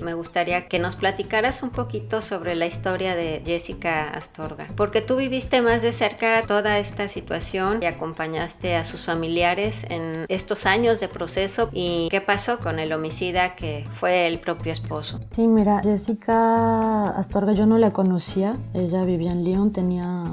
Me 0.00 0.14
gustaría 0.14 0.68
que 0.68 0.78
nos 0.78 0.96
platicaras 0.96 1.62
un 1.62 1.70
poquito 1.70 2.20
sobre 2.20 2.54
la 2.54 2.66
historia 2.66 3.14
de 3.14 3.42
Jessica 3.44 4.10
Astorga, 4.10 4.68
porque 4.76 5.00
tú 5.00 5.16
viviste 5.16 5.62
más 5.62 5.82
de 5.82 5.92
cerca 5.92 6.42
toda 6.46 6.78
esta 6.78 7.08
situación 7.08 7.80
y 7.82 7.86
acompañaste 7.86 8.76
a 8.76 8.84
sus 8.84 9.04
familiares 9.06 9.86
en 9.88 10.26
estos 10.28 10.66
años 10.66 11.00
de 11.00 11.08
proceso. 11.08 11.70
Y 11.72 12.08
qué 12.10 12.20
pasó 12.20 12.58
con 12.58 12.78
el 12.78 12.92
homicida 12.92 13.54
que 13.54 13.86
fue 13.90 14.26
el 14.26 14.40
propio 14.40 14.72
esposo. 14.72 15.18
Sí, 15.32 15.46
mira, 15.46 15.80
Jessica 15.82 17.10
Astorga 17.10 17.52
yo 17.52 17.66
no 17.66 17.78
la 17.78 17.92
conocía, 17.92 18.54
ella 18.72 19.04
vivía 19.04 19.32
en 19.32 19.44
Lyon, 19.44 19.72
tenía 19.72 20.24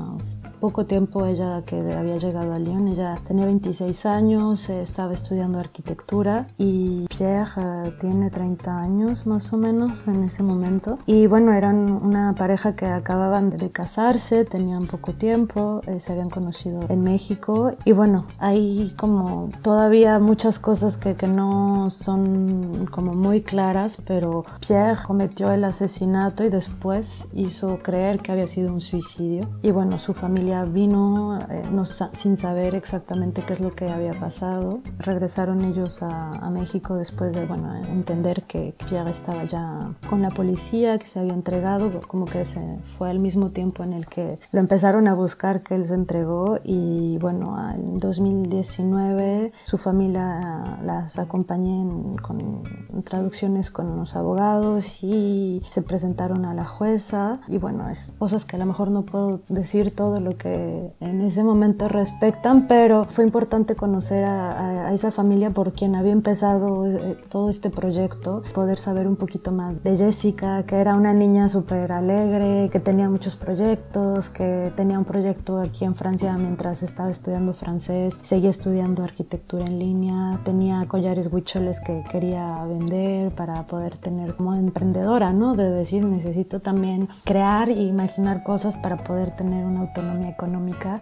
poco 0.61 0.85
tiempo 0.85 1.25
ella 1.25 1.63
que 1.65 1.75
había 1.75 2.17
llegado 2.17 2.53
a 2.53 2.59
Lyon, 2.59 2.87
ella 2.87 3.17
tenía 3.27 3.45
26 3.45 4.05
años, 4.05 4.69
estaba 4.69 5.11
estudiando 5.11 5.59
arquitectura 5.59 6.47
y 6.59 7.07
Pierre 7.07 7.51
eh, 7.57 7.93
tiene 7.99 8.29
30 8.29 8.79
años 8.79 9.25
más 9.25 9.51
o 9.53 9.57
menos 9.57 10.07
en 10.07 10.23
ese 10.23 10.43
momento. 10.43 10.99
Y 11.07 11.25
bueno, 11.25 11.51
eran 11.51 11.91
una 11.91 12.35
pareja 12.35 12.75
que 12.75 12.85
acababan 12.85 13.57
de 13.57 13.71
casarse, 13.71 14.45
tenían 14.45 14.85
poco 14.85 15.13
tiempo, 15.13 15.81
eh, 15.87 15.99
se 15.99 16.11
habían 16.11 16.29
conocido 16.29 16.81
en 16.89 17.03
México 17.03 17.73
y 17.83 17.91
bueno, 17.93 18.25
hay 18.37 18.93
como 18.97 19.49
todavía 19.63 20.19
muchas 20.19 20.59
cosas 20.59 20.95
que, 20.95 21.15
que 21.15 21.27
no 21.27 21.89
son 21.89 22.87
como 22.91 23.13
muy 23.13 23.41
claras, 23.41 23.97
pero 24.05 24.45
Pierre 24.59 25.01
cometió 25.07 25.51
el 25.51 25.63
asesinato 25.63 26.43
y 26.43 26.49
después 26.49 27.27
hizo 27.33 27.79
creer 27.79 28.19
que 28.19 28.31
había 28.31 28.47
sido 28.47 28.71
un 28.71 28.81
suicidio. 28.81 29.49
Y 29.63 29.71
bueno, 29.71 29.97
su 29.97 30.13
familia 30.13 30.50
vino 30.65 31.39
eh, 31.49 31.63
no, 31.71 31.85
sin 31.85 32.37
saber 32.37 32.75
exactamente 32.75 33.41
qué 33.41 33.53
es 33.53 33.59
lo 33.59 33.73
que 33.73 33.89
había 33.89 34.13
pasado. 34.13 34.81
Regresaron 34.99 35.63
ellos 35.63 36.03
a, 36.03 36.29
México 36.51 36.95
después 36.95 37.33
de 37.33 37.45
bueno, 37.45 37.73
entender 37.85 38.43
que 38.43 38.75
Pierre 38.89 39.11
estaba 39.11 39.45
ya 39.45 39.93
con 40.09 40.21
la 40.21 40.31
policía, 40.31 40.99
que 40.99 41.07
se 41.07 41.17
había 41.17 41.33
entregado, 41.33 42.01
como 42.07 42.25
que 42.25 42.43
se 42.43 42.77
fue 42.97 43.09
al 43.09 43.19
mismo 43.19 43.51
tiempo 43.51 43.83
en 43.83 43.93
el 43.93 44.05
que 44.07 44.37
lo 44.51 44.59
empezaron 44.59 45.07
a 45.07 45.13
buscar 45.13 45.63
que 45.63 45.75
él 45.75 45.85
se 45.85 45.93
entregó 45.93 46.59
y 46.63 47.17
bueno, 47.19 47.55
en 47.73 47.99
2019 47.99 49.53
su 49.63 49.77
familia 49.77 50.77
las 50.81 51.19
acompañé 51.19 51.87
con 52.21 52.63
traducciones 53.05 53.71
con 53.71 53.95
los 53.95 54.15
abogados 54.17 55.03
y 55.03 55.61
se 55.69 55.81
presentaron 55.81 56.45
a 56.45 56.53
la 56.53 56.65
jueza 56.65 57.39
y 57.47 57.57
bueno, 57.57 57.89
es 57.89 58.13
cosas 58.19 58.45
que 58.45 58.57
a 58.57 58.59
lo 58.59 58.65
mejor 58.65 58.91
no 58.91 59.03
puedo 59.03 59.41
decir 59.47 59.95
todo 59.95 60.19
lo 60.19 60.37
que 60.41 60.91
en 60.99 61.21
ese 61.21 61.43
momento 61.43 61.87
respectan, 61.87 62.67
pero 62.67 63.05
fue 63.09 63.23
importante 63.23 63.75
conocer 63.75 64.23
a, 64.23 64.91
esa 64.91 65.11
familia 65.11 65.51
por 65.51 65.73
quien 65.73 65.95
había 65.95 66.11
empezado 66.11 66.87
eh, 66.87 67.15
todo 67.29 67.49
este 67.49 67.69
proyecto, 67.69 68.41
poder 68.53 68.79
saber 68.79 69.07
un 69.07 69.15
poquito 69.15 69.51
más 69.51 69.83
de 69.83 69.95
Jessica, 69.97 70.63
que 70.63 70.77
era 70.77 70.95
una 70.95 71.13
niña 71.13 71.47
súper 71.47 71.91
alegre, 71.91 72.69
que 72.71 72.79
tenía 72.79 73.09
muchos 73.09 73.35
proyectos, 73.35 74.29
que 74.29 74.71
tenía 74.75 74.97
un 74.97 75.05
proyecto 75.05 75.59
aquí 75.59 75.85
en 75.85 75.95
Francia 75.95 76.35
mientras 76.37 76.81
estaba 76.81 77.11
estudiando 77.11 77.53
francés, 77.53 78.19
seguía 78.23 78.49
estudiando 78.49 79.03
arquitectura 79.03 79.65
en 79.65 79.77
línea, 79.77 80.39
tenía 80.43 80.85
collares 80.87 81.31
huicholes 81.31 81.79
que 81.79 82.03
quería 82.09 82.65
vender 82.65 83.31
para 83.35 83.63
poder 83.67 83.97
tener 83.97 84.35
como 84.35 84.55
emprendedora, 84.55 85.33
¿no? 85.33 85.55
De 85.55 85.69
decir, 85.69 86.03
necesito 86.03 86.61
también 86.61 87.07
crear 87.23 87.69
e 87.69 87.83
imaginar 87.83 88.43
cosas 88.43 88.75
para 88.75 88.97
poder 88.97 89.35
tener 89.35 89.65
una 89.65 89.81
autonomía 89.81 90.30
económica. 90.31 91.01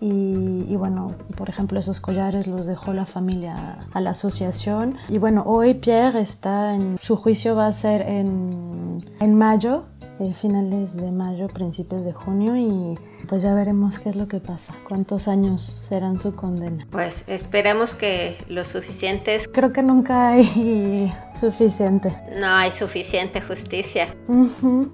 y, 0.00 0.74
bueno, 0.76 1.12
por 1.36 1.48
ejemplo, 1.48 1.78
esos 1.78 2.00
collares 2.00 2.46
los 2.46 2.66
dejó 2.66 2.92
la 2.92 3.06
familia 3.06 3.78
a 3.92 4.00
la 4.00 4.10
asociación. 4.10 4.96
Y 5.08 5.18
bueno, 5.18 5.42
hoy 5.46 5.74
Pierre 5.74 6.20
está 6.20 6.74
en 6.74 6.98
su 7.00 7.16
juicio 7.16 7.54
va 7.54 7.66
a 7.66 7.72
ser 7.72 8.02
en, 8.02 8.98
en 9.20 9.34
mayo, 9.34 9.84
eh, 10.18 10.32
finales 10.34 10.96
de 10.96 11.10
mayo, 11.10 11.48
principios 11.48 12.04
de 12.04 12.12
junio 12.12 12.56
y 12.56 12.98
pues 13.26 13.42
ya 13.42 13.54
veremos 13.54 13.98
qué 13.98 14.10
es 14.10 14.16
lo 14.16 14.28
que 14.28 14.40
pasa, 14.40 14.72
cuántos 14.88 15.28
años 15.28 15.62
serán 15.88 16.18
su 16.18 16.34
condena. 16.34 16.86
Pues 16.90 17.24
esperemos 17.26 17.94
que 17.94 18.36
lo 18.48 18.64
suficientes. 18.64 19.48
Creo 19.52 19.72
que 19.72 19.82
nunca 19.82 20.28
hay 20.30 21.12
suficiente. 21.38 22.16
No 22.40 22.46
hay 22.46 22.70
suficiente 22.70 23.40
justicia. 23.40 24.08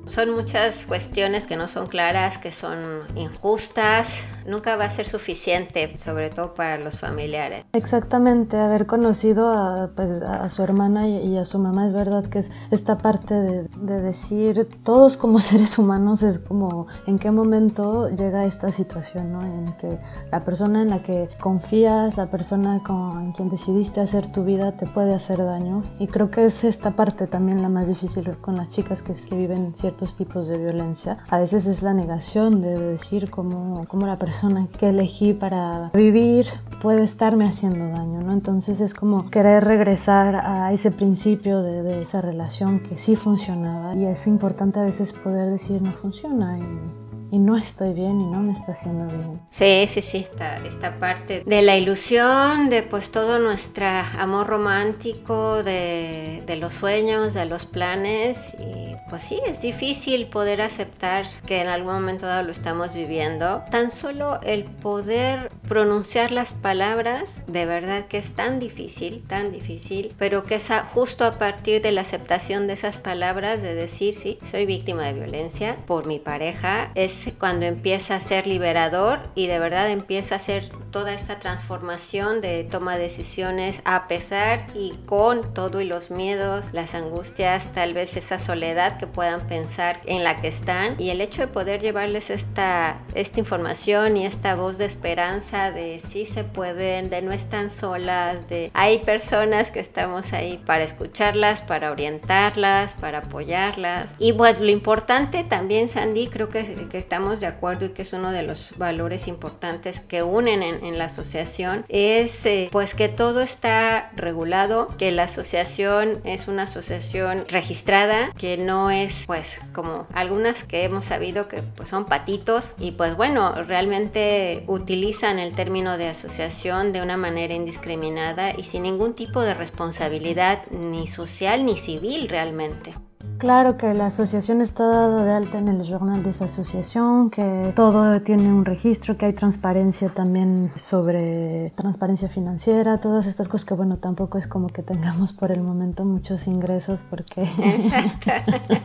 Son 0.06 0.30
muchas 0.34 0.86
cuestiones 0.86 1.46
que 1.46 1.56
no 1.56 1.68
son 1.68 1.86
claras, 1.86 2.38
que 2.38 2.52
son 2.52 2.78
injustas. 3.14 4.26
Nunca 4.46 4.76
va 4.76 4.84
a 4.84 4.88
ser 4.88 5.06
suficiente, 5.06 5.96
sobre 5.98 6.30
todo 6.30 6.54
para 6.54 6.78
los 6.78 6.98
familiares. 6.98 7.64
Exactamente, 7.72 8.58
haber 8.58 8.86
conocido 8.86 9.50
a, 9.50 9.90
pues, 9.94 10.10
a 10.22 10.48
su 10.48 10.62
hermana 10.62 11.08
y, 11.08 11.36
a 11.36 11.44
su 11.44 11.58
mamá 11.58 11.86
es 11.86 11.92
verdad 11.92 12.26
que 12.26 12.40
es 12.40 12.52
esta 12.70 12.98
parte 12.98 13.34
de, 13.34 13.68
de 13.78 14.00
decir 14.00 14.68
todos 14.82 15.16
como 15.16 15.40
seres 15.40 15.78
humanos 15.78 16.22
es 16.22 16.38
como 16.38 16.86
en 17.06 17.18
qué 17.18 17.30
momento 17.30 18.08
llega 18.22 18.44
esta 18.44 18.70
situación, 18.70 19.32
¿no? 19.32 19.42
En 19.42 19.72
que 19.74 19.98
la 20.30 20.40
persona 20.44 20.82
en 20.82 20.90
la 20.90 21.00
que 21.00 21.28
confías, 21.40 22.16
la 22.16 22.26
persona 22.26 22.82
con 22.82 23.32
quien 23.32 23.48
decidiste 23.48 24.00
hacer 24.00 24.30
tu 24.30 24.44
vida 24.44 24.72
te 24.72 24.86
puede 24.86 25.14
hacer 25.14 25.44
daño. 25.44 25.82
Y 25.98 26.06
creo 26.06 26.30
que 26.30 26.44
es 26.44 26.64
esta 26.64 26.92
parte 26.92 27.26
también 27.26 27.62
la 27.62 27.68
más 27.68 27.88
difícil 27.88 28.36
con 28.38 28.56
las 28.56 28.70
chicas 28.70 29.02
que, 29.02 29.14
que 29.14 29.36
viven 29.36 29.74
ciertos 29.74 30.14
tipos 30.16 30.48
de 30.48 30.58
violencia. 30.58 31.18
A 31.28 31.38
veces 31.38 31.66
es 31.66 31.82
la 31.82 31.94
negación 31.94 32.60
de 32.60 32.78
decir 32.78 33.30
cómo, 33.30 33.84
cómo 33.88 34.06
la 34.06 34.18
persona 34.18 34.68
que 34.78 34.90
elegí 34.90 35.32
para 35.32 35.90
vivir 35.94 36.46
puede 36.80 37.02
estarme 37.02 37.46
haciendo 37.46 37.86
daño, 37.88 38.22
¿no? 38.22 38.32
Entonces 38.32 38.80
es 38.80 38.94
como 38.94 39.30
querer 39.30 39.64
regresar 39.64 40.36
a 40.36 40.72
ese 40.72 40.90
principio 40.90 41.62
de, 41.62 41.82
de 41.82 42.02
esa 42.02 42.20
relación 42.20 42.80
que 42.80 42.98
sí 42.98 43.16
funcionaba 43.16 43.94
y 43.94 44.06
es 44.06 44.26
importante 44.26 44.80
a 44.80 44.82
veces 44.82 45.12
poder 45.12 45.50
decir 45.50 45.82
no 45.82 45.92
funciona 45.92 46.58
y 46.58 47.01
y 47.32 47.38
no 47.38 47.56
estoy 47.56 47.94
bien 47.94 48.20
y 48.20 48.26
no 48.26 48.40
me 48.40 48.52
está 48.52 48.72
haciendo 48.72 49.06
bien. 49.06 49.40
Sí, 49.48 49.86
sí, 49.88 50.02
sí. 50.02 50.26
Esta, 50.30 50.58
esta 50.58 50.96
parte 50.96 51.42
de 51.46 51.62
la 51.62 51.78
ilusión, 51.78 52.68
de 52.68 52.82
pues 52.82 53.10
todo 53.10 53.38
nuestro 53.38 53.86
amor 54.18 54.48
romántico, 54.48 55.62
de, 55.62 56.42
de, 56.46 56.56
los 56.56 56.74
sueños, 56.74 57.32
de 57.32 57.46
los 57.46 57.64
planes. 57.64 58.54
Y 58.60 58.96
pues 59.08 59.22
sí, 59.22 59.40
es 59.46 59.62
difícil 59.62 60.26
poder 60.26 60.60
aceptar 60.60 61.24
que 61.46 61.62
en 61.62 61.68
algún 61.68 61.94
momento 61.94 62.26
dado 62.26 62.42
lo 62.42 62.52
estamos 62.52 62.92
viviendo. 62.92 63.62
Tan 63.70 63.90
solo 63.90 64.38
el 64.42 64.64
poder 64.64 65.50
pronunciar 65.66 66.32
las 66.32 66.52
palabras, 66.52 67.44
de 67.46 67.64
verdad 67.64 68.04
que 68.08 68.18
es 68.18 68.32
tan 68.32 68.58
difícil, 68.58 69.22
tan 69.26 69.52
difícil, 69.52 70.14
pero 70.18 70.42
que 70.42 70.56
es 70.56 70.70
justo 70.92 71.24
a 71.24 71.38
partir 71.38 71.80
de 71.80 71.92
la 71.92 72.02
aceptación 72.02 72.66
de 72.66 72.74
esas 72.74 72.98
palabras, 72.98 73.62
de 73.62 73.74
decir, 73.74 74.12
sí, 74.12 74.38
soy 74.42 74.66
víctima 74.66 75.04
de 75.04 75.14
violencia 75.14 75.78
por 75.86 76.06
mi 76.06 76.18
pareja, 76.18 76.90
es 76.94 77.21
cuando 77.30 77.66
empieza 77.66 78.16
a 78.16 78.20
ser 78.20 78.46
liberador 78.46 79.20
y 79.34 79.46
de 79.46 79.58
verdad 79.58 79.88
empieza 79.90 80.34
a 80.34 80.38
ser 80.38 80.68
toda 80.90 81.14
esta 81.14 81.38
transformación 81.38 82.40
de 82.40 82.64
toma 82.64 82.96
de 82.96 83.04
decisiones 83.04 83.82
a 83.84 84.08
pesar 84.08 84.66
y 84.74 84.94
con 85.06 85.54
todo 85.54 85.80
y 85.80 85.84
los 85.84 86.10
miedos, 86.10 86.70
las 86.72 86.94
angustias, 86.94 87.72
tal 87.72 87.94
vez 87.94 88.16
esa 88.16 88.38
soledad 88.38 88.98
que 88.98 89.06
puedan 89.06 89.46
pensar 89.46 90.00
en 90.06 90.24
la 90.24 90.40
que 90.40 90.48
están 90.48 90.96
y 90.98 91.10
el 91.10 91.20
hecho 91.20 91.42
de 91.42 91.48
poder 91.48 91.80
llevarles 91.80 92.30
esta, 92.30 93.00
esta 93.14 93.40
información 93.40 94.16
y 94.16 94.26
esta 94.26 94.54
voz 94.56 94.78
de 94.78 94.86
esperanza 94.86 95.70
de 95.70 96.00
sí 96.00 96.24
se 96.24 96.44
pueden, 96.44 97.10
de 97.10 97.22
no 97.22 97.32
están 97.32 97.70
solas, 97.70 98.48
de 98.48 98.70
hay 98.74 98.98
personas 98.98 99.70
que 99.70 99.80
estamos 99.80 100.32
ahí 100.32 100.62
para 100.64 100.84
escucharlas, 100.84 101.62
para 101.62 101.90
orientarlas, 101.90 102.94
para 102.94 103.18
apoyarlas. 103.18 104.16
Y 104.18 104.32
bueno, 104.32 104.60
lo 104.60 104.70
importante 104.70 105.44
también 105.44 105.88
Sandy 105.88 106.28
creo 106.28 106.48
que, 106.48 106.88
que 106.88 106.98
estamos 107.12 107.40
de 107.40 107.46
acuerdo 107.46 107.84
y 107.84 107.88
que 107.90 108.00
es 108.00 108.14
uno 108.14 108.32
de 108.32 108.42
los 108.42 108.72
valores 108.78 109.28
importantes 109.28 110.00
que 110.00 110.22
unen 110.22 110.62
en, 110.62 110.82
en 110.82 110.96
la 110.96 111.04
asociación 111.04 111.84
es 111.90 112.46
eh, 112.46 112.70
pues 112.72 112.94
que 112.94 113.10
todo 113.10 113.42
está 113.42 114.10
regulado, 114.16 114.88
que 114.96 115.12
la 115.12 115.24
asociación 115.24 116.22
es 116.24 116.48
una 116.48 116.62
asociación 116.62 117.44
registrada, 117.50 118.32
que 118.38 118.56
no 118.56 118.90
es 118.90 119.24
pues 119.26 119.60
como 119.74 120.06
algunas 120.14 120.64
que 120.64 120.84
hemos 120.84 121.04
sabido 121.04 121.48
que 121.48 121.60
pues 121.60 121.90
son 121.90 122.06
patitos 122.06 122.76
y 122.78 122.92
pues 122.92 123.14
bueno, 123.14 123.56
realmente 123.56 124.64
utilizan 124.66 125.38
el 125.38 125.54
término 125.54 125.98
de 125.98 126.08
asociación 126.08 126.94
de 126.94 127.02
una 127.02 127.18
manera 127.18 127.52
indiscriminada 127.52 128.54
y 128.56 128.62
sin 128.62 128.84
ningún 128.84 129.12
tipo 129.12 129.42
de 129.42 129.52
responsabilidad 129.52 130.62
ni 130.70 131.06
social 131.06 131.66
ni 131.66 131.76
civil 131.76 132.30
realmente. 132.30 132.94
Claro 133.38 133.76
que 133.76 133.92
la 133.92 134.06
asociación 134.06 134.60
está 134.60 134.86
dada 134.86 135.24
de 135.24 135.32
alta 135.32 135.58
en 135.58 135.68
el 135.68 135.82
Journal 135.82 136.22
de 136.22 136.30
esa 136.30 136.44
asociación, 136.44 137.28
que 137.28 137.72
todo 137.74 138.20
tiene 138.22 138.52
un 138.52 138.64
registro, 138.64 139.16
que 139.16 139.26
hay 139.26 139.32
transparencia 139.32 140.10
también 140.10 140.70
sobre 140.76 141.72
transparencia 141.74 142.28
financiera, 142.28 143.00
todas 143.00 143.26
estas 143.26 143.48
cosas 143.48 143.64
que 143.64 143.74
bueno, 143.74 143.96
tampoco 143.96 144.38
es 144.38 144.46
como 144.46 144.68
que 144.68 144.82
tengamos 144.82 145.32
por 145.32 145.50
el 145.50 145.60
momento 145.60 146.04
muchos 146.04 146.46
ingresos 146.46 147.02
porque... 147.10 147.42
Exacto. 147.42 148.30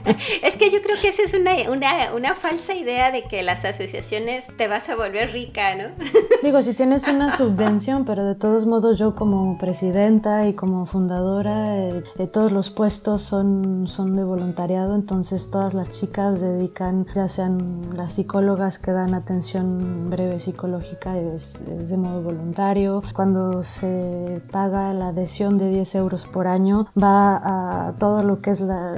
es 0.44 0.56
que 0.56 0.72
yo 0.72 0.82
creo 0.82 0.96
que 1.02 1.10
esa 1.10 1.22
es 1.22 1.34
una, 1.34 1.52
una, 1.72 2.16
una 2.16 2.34
falsa 2.34 2.74
idea 2.74 3.12
de 3.12 3.24
que 3.24 3.44
las 3.44 3.64
asociaciones 3.64 4.48
te 4.58 4.68
vas 4.68 4.90
a 4.90 4.96
volver 4.96 5.32
rica, 5.32 5.76
¿no? 5.76 5.84
Digo, 6.44 6.62
si 6.64 6.74
tienes 6.74 7.08
una 7.08 7.36
subvención, 7.36 8.06
pero 8.06 8.26
de 8.26 8.36
todos 8.36 8.66
modos 8.66 8.98
yo 8.98 9.16
como 9.16 9.58
presidenta 9.58 10.48
y 10.48 10.54
como 10.54 10.86
fundadora, 10.86 11.74
de 11.74 12.04
eh, 12.18 12.28
todos 12.28 12.52
los 12.52 12.70
puestos 12.70 13.22
son, 13.22 13.88
son 13.88 14.16
de 14.16 14.24
voluntad 14.28 14.68
entonces 14.70 15.50
todas 15.50 15.74
las 15.74 15.92
chicas 15.92 16.42
dedican, 16.42 17.06
ya 17.14 17.28
sean 17.28 17.96
las 17.96 18.16
psicólogas 18.16 18.80
que 18.80 18.92
dan 18.92 19.14
atención 19.14 20.10
breve 20.10 20.40
psicológica, 20.40 21.18
es, 21.18 21.64
de 21.66 21.98
modo 21.98 22.22
voluntario. 22.22 23.04
Cuando 23.14 23.64
se 23.64 24.42
paga 24.52 24.94
la 24.94 25.10
adhesión 25.10 25.58
de 25.58 25.70
10 25.70 25.96
euros 25.96 26.26
por 26.26 26.48
año, 26.48 26.88
va 27.02 27.88
a 27.88 27.94
todo 28.00 28.24
lo 28.24 28.42
que 28.42 28.52
es 28.52 28.62
la, 28.62 28.94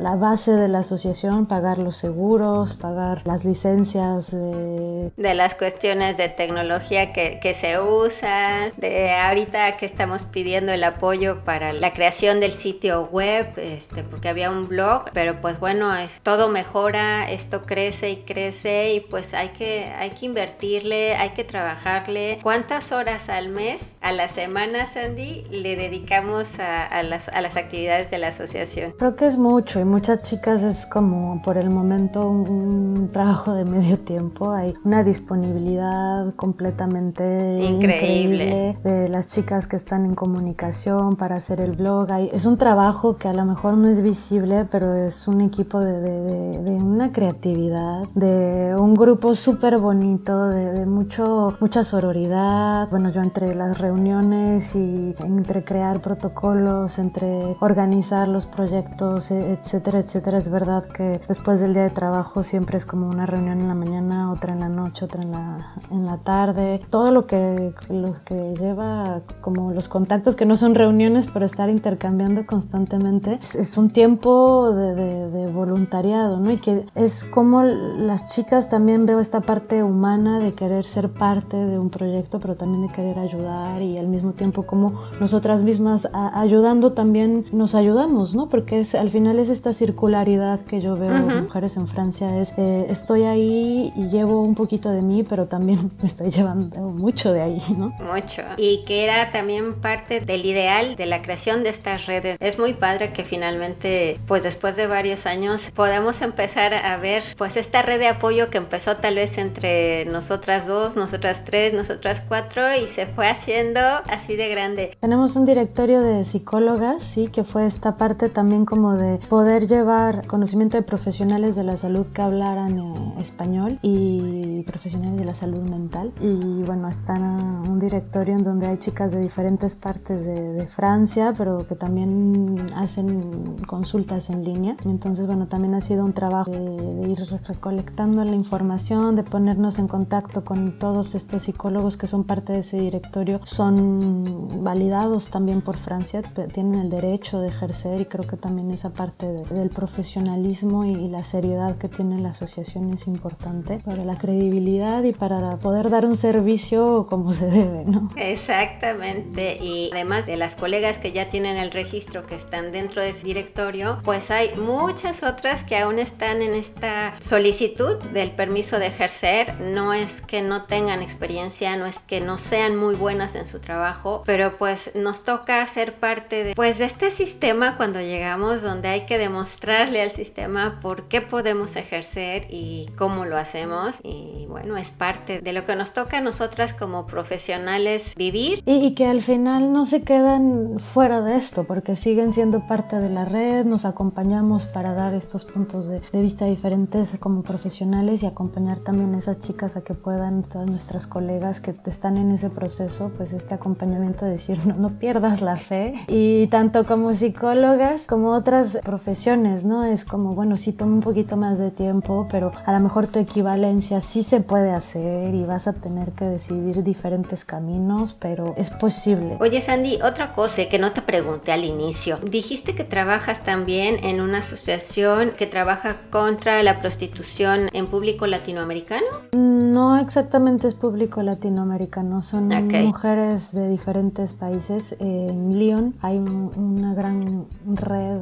la, 0.00 0.16
base 0.16 0.52
de 0.52 0.68
la 0.68 0.78
asociación, 0.78 1.46
pagar 1.46 1.78
los 1.78 1.96
seguros, 1.96 2.74
pagar 2.74 3.26
las 3.26 3.44
licencias 3.44 4.30
de... 4.30 5.12
De 5.16 5.34
las 5.34 5.54
cuestiones 5.54 6.16
de 6.16 6.28
tecnología 6.28 7.12
que, 7.12 7.40
que 7.40 7.52
se 7.52 7.80
usan, 7.80 8.72
de 8.76 9.12
ahorita 9.12 9.76
que 9.76 9.86
estamos 9.86 10.24
pidiendo 10.24 10.72
el 10.72 10.84
apoyo 10.84 11.44
para 11.44 11.72
la 11.72 11.92
creación 11.92 12.40
del 12.40 12.52
sitio 12.52 13.08
web, 13.10 13.52
este, 13.56 14.04
porque 14.04 14.28
había 14.28 14.50
un 14.54 14.68
blog, 14.68 15.04
pero 15.12 15.40
pues 15.40 15.60
bueno, 15.60 15.94
es, 15.94 16.20
todo 16.22 16.48
mejora, 16.48 17.28
esto 17.30 17.62
crece 17.62 18.10
y 18.10 18.16
crece 18.16 18.94
y 18.94 19.00
pues 19.00 19.34
hay 19.34 19.48
que, 19.48 19.92
hay 19.98 20.10
que 20.10 20.26
invertirle, 20.26 21.16
hay 21.16 21.30
que 21.30 21.44
trabajarle. 21.44 22.38
¿Cuántas 22.42 22.92
horas 22.92 23.28
al 23.28 23.50
mes, 23.50 23.96
a 24.00 24.12
la 24.12 24.28
semana, 24.28 24.86
Sandy, 24.86 25.46
le 25.50 25.76
dedicamos 25.76 26.58
a, 26.58 27.02
las, 27.02 27.28
a 27.28 27.40
las 27.40 27.56
actividades 27.56 28.10
de 28.10 28.18
la 28.18 28.28
asociación? 28.28 28.94
Creo 28.98 29.16
que 29.16 29.26
es 29.26 29.38
mucho 29.38 29.80
y 29.80 29.84
muchas 29.84 30.20
chicas 30.22 30.62
es 30.62 30.86
como 30.86 31.42
por 31.42 31.58
el 31.58 31.70
momento 31.70 32.28
un, 32.28 33.10
trabajo 33.12 33.54
de 33.54 33.64
medio 33.64 33.98
tiempo, 33.98 34.52
hay 34.52 34.74
una 34.84 35.02
disponibilidad 35.02 36.34
completamente 36.34 37.60
increíble. 37.62 38.76
de 38.82 39.08
las 39.08 39.28
chicas 39.28 39.66
que 39.66 39.76
están 39.76 40.04
en 40.04 40.14
comunicación 40.14 41.16
para 41.16 41.36
hacer 41.36 41.60
el 41.60 41.72
blog. 41.72 42.10
Hay, 42.10 42.30
es 42.32 42.46
un 42.46 42.56
trabajo 42.56 43.16
que 43.16 43.28
a 43.28 43.32
lo 43.32 43.44
mejor 43.44 43.74
no 43.74 43.88
es 43.88 44.02
visible, 44.02 44.43
pero 44.70 44.94
es 44.94 45.26
un 45.26 45.40
equipo 45.40 45.80
de, 45.80 46.00
de, 46.00 46.58
de 46.58 46.70
una 46.70 47.12
creatividad, 47.12 48.02
de 48.14 48.74
un 48.78 48.94
grupo 48.94 49.34
súper 49.34 49.78
bonito, 49.78 50.48
de, 50.48 50.84
mucho, 50.84 51.56
mucha 51.60 51.82
sororidad. 51.82 52.88
Bueno, 52.90 53.10
yo 53.10 53.22
entre 53.22 53.54
las 53.54 53.78
reuniones 53.78 54.76
y 54.76 55.14
entre 55.20 55.64
crear 55.64 56.00
protocolos, 56.00 56.98
entre 56.98 57.56
organizar 57.60 58.28
los 58.28 58.44
proyectos, 58.44 59.30
e, 59.30 59.52
etcétera, 59.52 60.00
etcétera, 60.00 60.38
es 60.38 60.50
verdad 60.50 60.84
que 60.84 61.22
después 61.26 61.60
del 61.60 61.72
día 61.72 61.84
de 61.84 61.90
trabajo 61.90 62.42
siempre 62.42 62.76
es 62.76 62.84
como 62.84 63.08
una 63.08 63.24
reunión 63.24 63.60
en 63.60 63.68
la 63.68 63.74
mañana, 63.74 64.30
otra 64.30 64.52
en 64.52 64.60
la 64.60 64.68
noche, 64.68 65.06
otra 65.06 65.22
en 65.22 65.32
la, 65.32 65.72
en 65.90 66.04
la 66.04 66.18
tarde. 66.18 66.82
Todo 66.90 67.10
lo 67.10 67.24
que, 67.24 67.72
lo 67.88 68.16
que 68.24 68.54
lleva 68.56 69.22
como 69.40 69.72
los 69.72 69.88
contactos 69.88 70.36
que 70.36 70.44
no 70.44 70.56
son 70.56 70.74
reuniones, 70.74 71.28
pero 71.32 71.46
estar 71.46 71.70
intercambiando 71.70 72.44
constantemente, 72.46 73.38
es 73.40 73.78
un 73.78 73.88
tiempo 73.88 74.33
de 74.72 74.94
de, 74.94 75.46
voluntariado, 75.46 76.38
¿no? 76.38 76.50
Y 76.50 76.58
que 76.58 76.84
es 76.94 77.24
como 77.24 77.62
las 77.62 78.34
chicas 78.34 78.68
también 78.68 79.06
veo 79.06 79.20
esta 79.20 79.40
parte 79.40 79.82
humana 79.82 80.40
de 80.40 80.54
querer 80.54 80.84
ser 80.84 81.10
parte 81.10 81.56
de 81.56 81.78
un 81.78 81.90
proyecto, 81.90 82.40
pero 82.40 82.56
también 82.56 82.86
de 82.86 82.92
querer 82.92 83.18
ayudar 83.18 83.82
y 83.82 83.98
al 83.98 84.08
mismo 84.08 84.32
tiempo 84.32 84.64
como 84.64 84.94
nosotras 85.20 85.62
mismas 85.62 86.08
ayudando 86.12 86.92
también 86.92 87.46
nos 87.52 87.74
ayudamos, 87.74 88.34
¿no? 88.34 88.48
Porque 88.48 88.80
es, 88.80 88.94
al 88.94 89.10
final 89.10 89.38
es 89.38 89.48
esta 89.48 89.72
circularidad 89.72 90.60
que 90.60 90.80
yo 90.80 90.96
veo 90.96 91.14
en 91.14 91.44
mujeres 91.44 91.76
en 91.76 91.86
Francia, 91.86 92.40
es 92.40 92.54
eh, 92.56 92.86
estoy 92.88 93.24
ahí 93.24 93.92
y 93.96 94.08
llevo 94.08 94.42
un 94.42 94.54
poquito 94.54 94.90
de 94.90 95.02
mí, 95.02 95.22
pero 95.22 95.46
también 95.46 95.78
me 96.00 96.06
estoy 96.06 96.30
llevando 96.30 96.80
mucho 96.80 97.32
de 97.32 97.42
ahí, 97.42 97.62
¿no? 97.76 97.92
Mucho. 98.00 98.42
Y 98.56 98.84
que 98.84 99.04
era 99.04 99.30
también 99.30 99.74
parte 99.74 100.20
del 100.20 100.44
ideal 100.44 100.96
de 100.96 101.06
la 101.06 101.22
creación 101.22 101.62
de 101.62 101.70
estas 101.70 102.06
redes. 102.06 102.36
Es 102.40 102.58
muy 102.58 102.74
padre 102.74 103.12
que 103.12 103.24
finalmente, 103.24 104.13
pues 104.26 104.42
después 104.42 104.76
de 104.76 104.86
varios 104.86 105.26
años 105.26 105.70
podemos 105.74 106.22
empezar 106.22 106.74
a 106.74 106.96
ver 106.96 107.22
pues 107.36 107.56
esta 107.56 107.82
red 107.82 107.98
de 107.98 108.08
apoyo 108.08 108.50
que 108.50 108.58
empezó 108.58 108.96
tal 108.96 109.16
vez 109.16 109.38
entre 109.38 110.04
nosotras 110.06 110.66
dos, 110.66 110.96
nosotras 110.96 111.44
tres, 111.44 111.74
nosotras 111.74 112.22
cuatro 112.26 112.62
y 112.74 112.88
se 112.88 113.06
fue 113.06 113.28
haciendo 113.28 113.80
así 114.08 114.36
de 114.36 114.48
grande. 114.48 114.96
Tenemos 115.00 115.36
un 115.36 115.44
directorio 115.44 116.00
de 116.00 116.24
psicólogas, 116.24 117.04
sí, 117.04 117.28
que 117.28 117.44
fue 117.44 117.66
esta 117.66 117.96
parte 117.96 118.28
también 118.28 118.64
como 118.64 118.94
de 118.96 119.18
poder 119.28 119.66
llevar 119.66 120.26
conocimiento 120.26 120.76
de 120.76 120.82
profesionales 120.82 121.56
de 121.56 121.64
la 121.64 121.76
salud 121.76 122.06
que 122.06 122.22
hablaran 122.22 122.78
eh, 122.78 123.14
español 123.20 123.78
y 123.82 124.62
profesionales 124.62 125.18
de 125.18 125.24
la 125.24 125.34
salud 125.34 125.62
mental. 125.62 126.12
Y 126.20 126.62
bueno, 126.62 126.88
está 126.88 127.14
un 127.14 127.78
directorio 127.78 128.34
en 128.34 128.42
donde 128.42 128.66
hay 128.66 128.78
chicas 128.78 129.12
de 129.12 129.20
diferentes 129.20 129.76
partes 129.76 130.24
de, 130.24 130.52
de 130.52 130.66
Francia, 130.66 131.32
pero 131.36 131.66
que 131.66 131.74
también 131.74 132.56
hacen 132.76 133.56
consultas 133.66 134.03
en 134.10 134.44
línea 134.44 134.76
entonces, 134.84 135.26
bueno, 135.26 135.46
también 135.46 135.74
ha 135.74 135.80
sido 135.80 136.04
un 136.04 136.12
trabajo 136.12 136.50
de, 136.50 137.08
ir 137.08 137.18
recolectando 137.46 138.24
la 138.24 138.34
información, 138.34 139.16
de 139.16 139.22
ponernos 139.22 139.78
en 139.78 139.88
contacto 139.88 140.44
con 140.44 140.78
todos 140.78 141.14
estos 141.14 141.44
psicólogos 141.44 141.96
que 141.96 142.06
son 142.06 142.24
parte 142.24 142.52
de 142.52 142.60
ese 142.60 142.78
directorio. 142.78 143.40
Son 143.44 144.62
validados 144.62 145.28
también 145.28 145.60
por 145.60 145.76
Francia, 145.76 146.22
tienen 146.52 146.80
el 146.80 146.90
derecho 146.90 147.40
de 147.40 147.48
ejercer 147.48 148.00
y 148.00 148.06
creo 148.06 148.26
que 148.26 148.36
también 148.36 148.70
esa 148.70 148.92
parte 148.92 149.26
del 149.26 149.70
profesionalismo 149.70 150.84
y, 150.84 151.04
la 151.14 151.22
seriedad 151.22 151.76
que 151.76 151.88
tiene 151.88 152.18
la 152.18 152.30
asociación 152.30 152.92
es 152.94 153.06
importante 153.06 153.78
para 153.84 154.04
la 154.04 154.16
credibilidad 154.16 155.02
y 155.04 155.12
para 155.12 155.58
poder 155.58 155.90
dar 155.90 156.06
un 156.06 156.16
servicio 156.16 157.04
como 157.08 157.32
se 157.32 157.46
debe, 157.46 157.84
¿no? 157.84 158.10
Exactamente. 158.16 159.58
Y 159.60 159.90
además 159.92 160.26
de 160.26 160.36
las 160.36 160.56
colegas 160.56 160.98
que 160.98 161.12
ya 161.12 161.28
tienen 161.28 161.56
el 161.56 161.70
registro, 161.70 162.26
que 162.26 162.34
están 162.34 162.72
dentro 162.72 163.02
de 163.02 163.10
ese 163.10 163.26
directorio, 163.26 163.93
pues 164.02 164.30
hay 164.30 164.54
muchas 164.56 165.22
otras 165.22 165.64
que 165.64 165.78
aún 165.78 165.98
están 165.98 166.42
en 166.42 166.54
esta 166.54 167.14
solicitud 167.20 167.96
del 168.12 168.30
permiso 168.30 168.78
de 168.78 168.86
ejercer. 168.86 169.60
No 169.60 169.92
es 169.92 170.20
que 170.20 170.42
no 170.42 170.64
tengan 170.64 171.02
experiencia, 171.02 171.76
no 171.76 171.86
es 171.86 172.00
que 172.00 172.20
no 172.20 172.38
sean 172.38 172.76
muy 172.76 172.94
buenas 172.94 173.34
en 173.34 173.46
su 173.46 173.60
trabajo, 173.60 174.22
pero 174.26 174.56
pues 174.56 174.92
nos 174.94 175.24
toca 175.24 175.66
ser 175.66 175.94
parte 175.94 176.44
de, 176.44 176.54
pues, 176.54 176.78
de 176.78 176.84
este 176.84 177.10
sistema 177.10 177.76
cuando 177.76 178.00
llegamos 178.00 178.62
donde 178.62 178.88
hay 178.88 179.06
que 179.06 179.18
demostrarle 179.18 180.02
al 180.02 180.10
sistema 180.10 180.78
por 180.80 181.08
qué 181.08 181.20
podemos 181.20 181.76
ejercer 181.76 182.46
y 182.50 182.88
cómo 182.96 183.24
lo 183.24 183.36
hacemos. 183.36 184.00
Y 184.02 184.46
bueno, 184.48 184.76
es 184.76 184.90
parte 184.90 185.40
de 185.40 185.52
lo 185.52 185.64
que 185.64 185.76
nos 185.76 185.92
toca 185.92 186.18
a 186.18 186.20
nosotras 186.20 186.74
como 186.74 187.06
profesionales 187.06 188.14
vivir. 188.16 188.62
Y, 188.66 188.94
que 188.94 189.06
al 189.06 189.22
final 189.22 189.72
no 189.72 189.84
se 189.84 190.02
quedan 190.02 190.78
fuera 190.78 191.20
de 191.20 191.36
esto, 191.36 191.64
porque 191.64 191.96
siguen 191.96 192.32
siendo 192.32 192.66
parte 192.66 192.96
de 192.96 193.08
la 193.08 193.24
red, 193.24 193.64
acompañamos 193.84 194.66
para 194.66 194.94
dar 194.94 195.14
estos 195.14 195.44
puntos 195.44 195.88
de, 195.88 196.00
vista 196.12 196.46
diferentes 196.46 197.16
como 197.18 197.42
profesionales 197.42 198.22
y 198.22 198.26
acompañar 198.26 198.78
también 198.78 199.14
a 199.14 199.18
esas 199.18 199.40
chicas 199.40 199.76
a 199.76 199.82
que 199.82 199.94
puedan, 199.94 200.42
todas 200.42 200.66
nuestras 200.66 201.06
colegas 201.06 201.60
que 201.60 201.74
están 201.86 202.16
en 202.16 202.30
ese 202.30 202.50
proceso, 202.50 203.10
pues 203.16 203.32
este 203.32 203.54
acompañamiento 203.54 204.24
de 204.24 204.32
decir 204.32 204.58
no, 204.66 204.74
no 204.74 204.88
pierdas 204.98 205.42
la 205.42 205.56
fe 205.56 205.94
y 206.08 206.46
tanto 206.46 206.84
como 206.84 207.12
psicólogas 207.12 208.06
como 208.06 208.30
otras 208.32 208.78
profesiones, 208.82 209.64
¿no? 209.64 209.84
Es 209.84 210.04
como, 210.04 210.34
bueno, 210.34 210.56
sí 210.56 210.72
toma 210.72 210.94
un 210.94 211.00
poquito 211.02 211.36
más 211.36 211.58
de 211.58 211.70
tiempo, 211.70 212.26
pero 212.30 212.52
a 212.64 212.72
lo 212.72 212.80
mejor 212.80 213.06
tu 213.06 213.18
equivalencia 213.18 214.00
sí 214.00 214.22
se 214.22 214.40
puede 214.40 214.70
hacer 214.70 215.34
y 215.34 215.44
vas 215.44 215.66
a 215.66 215.72
tener 215.74 216.12
que 216.12 216.24
decidir 216.24 216.82
diferentes 216.82 217.44
caminos, 217.44 218.16
pero 218.18 218.54
es 218.56 218.70
posible. 218.70 219.36
Oye 219.40 219.60
Sandy, 219.60 219.98
otra 220.02 220.32
cosa 220.32 220.66
que 220.70 220.78
no 220.78 220.92
te 220.92 221.02
pregunté 221.02 221.52
al 221.52 221.64
inicio, 221.64 222.18
dijiste 222.18 222.74
que 222.74 222.84
trabajas 222.84 223.42
también 223.42 223.73
en 223.82 224.20
una 224.20 224.38
asociación 224.38 225.32
que 225.36 225.46
trabaja 225.46 226.02
contra 226.10 226.62
la 226.62 226.78
prostitución 226.78 227.68
en 227.72 227.86
público 227.86 228.26
latinoamericano? 228.26 229.04
No 229.32 229.98
exactamente 229.98 230.68
es 230.68 230.74
público 230.74 231.22
latinoamericano, 231.22 232.22
son 232.22 232.48
mujeres 232.48 233.52
de 233.52 233.68
diferentes 233.68 234.34
países. 234.34 234.94
En 235.00 235.58
Lyon 235.58 235.94
hay 236.00 236.18
una 236.18 236.94
gran 236.94 237.46
red 237.66 238.20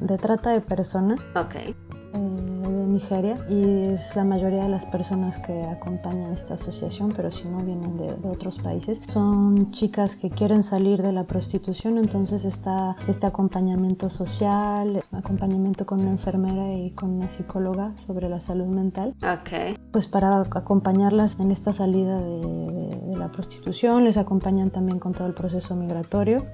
de, 0.00 0.18
trata 0.18 0.50
de 0.50 0.60
personas. 0.60 1.20
Okay. 1.34 1.74
Eh, 2.14 2.57
Nigeria 2.70 3.36
y 3.48 3.92
es 3.92 4.14
la 4.16 4.24
mayoría 4.24 4.62
de 4.62 4.68
las 4.68 4.86
personas 4.86 5.38
que 5.38 5.64
acompañan 5.64 6.32
esta 6.32 6.54
asociación, 6.54 7.12
pero 7.14 7.30
si 7.30 7.48
no 7.48 7.58
vienen 7.58 7.96
de, 7.96 8.08
otros 8.28 8.58
países. 8.58 9.00
Son 9.08 9.70
chicas 9.70 10.16
que 10.16 10.30
quieren 10.30 10.62
salir 10.62 11.02
de 11.02 11.12
la 11.12 11.24
prostitución, 11.24 11.98
entonces 11.98 12.44
está 12.44 12.96
este 13.06 13.26
acompañamiento 13.26 14.10
social, 14.10 15.02
acompañamiento 15.12 15.86
con 15.86 16.00
una 16.00 16.10
enfermera 16.10 16.74
y 16.74 16.90
con 16.90 17.10
una 17.10 17.30
psicóloga 17.30 17.92
sobre 17.96 18.28
la 18.28 18.40
salud 18.40 18.66
mental. 18.66 19.14
Okay. 19.40 19.76
Pues 19.90 20.06
para 20.06 20.40
acompañarlas 20.40 21.38
en 21.40 21.50
esta 21.50 21.72
salida 21.72 22.20
de, 22.20 23.00
de 23.02 23.16
la 23.16 23.30
prostitución, 23.30 24.04
les 24.04 24.16
acompañan 24.16 24.70
también 24.70 24.98
con 24.98 25.12
todo 25.12 25.26
el 25.26 25.34
proceso 25.34 25.74
migratorio. 25.74 26.44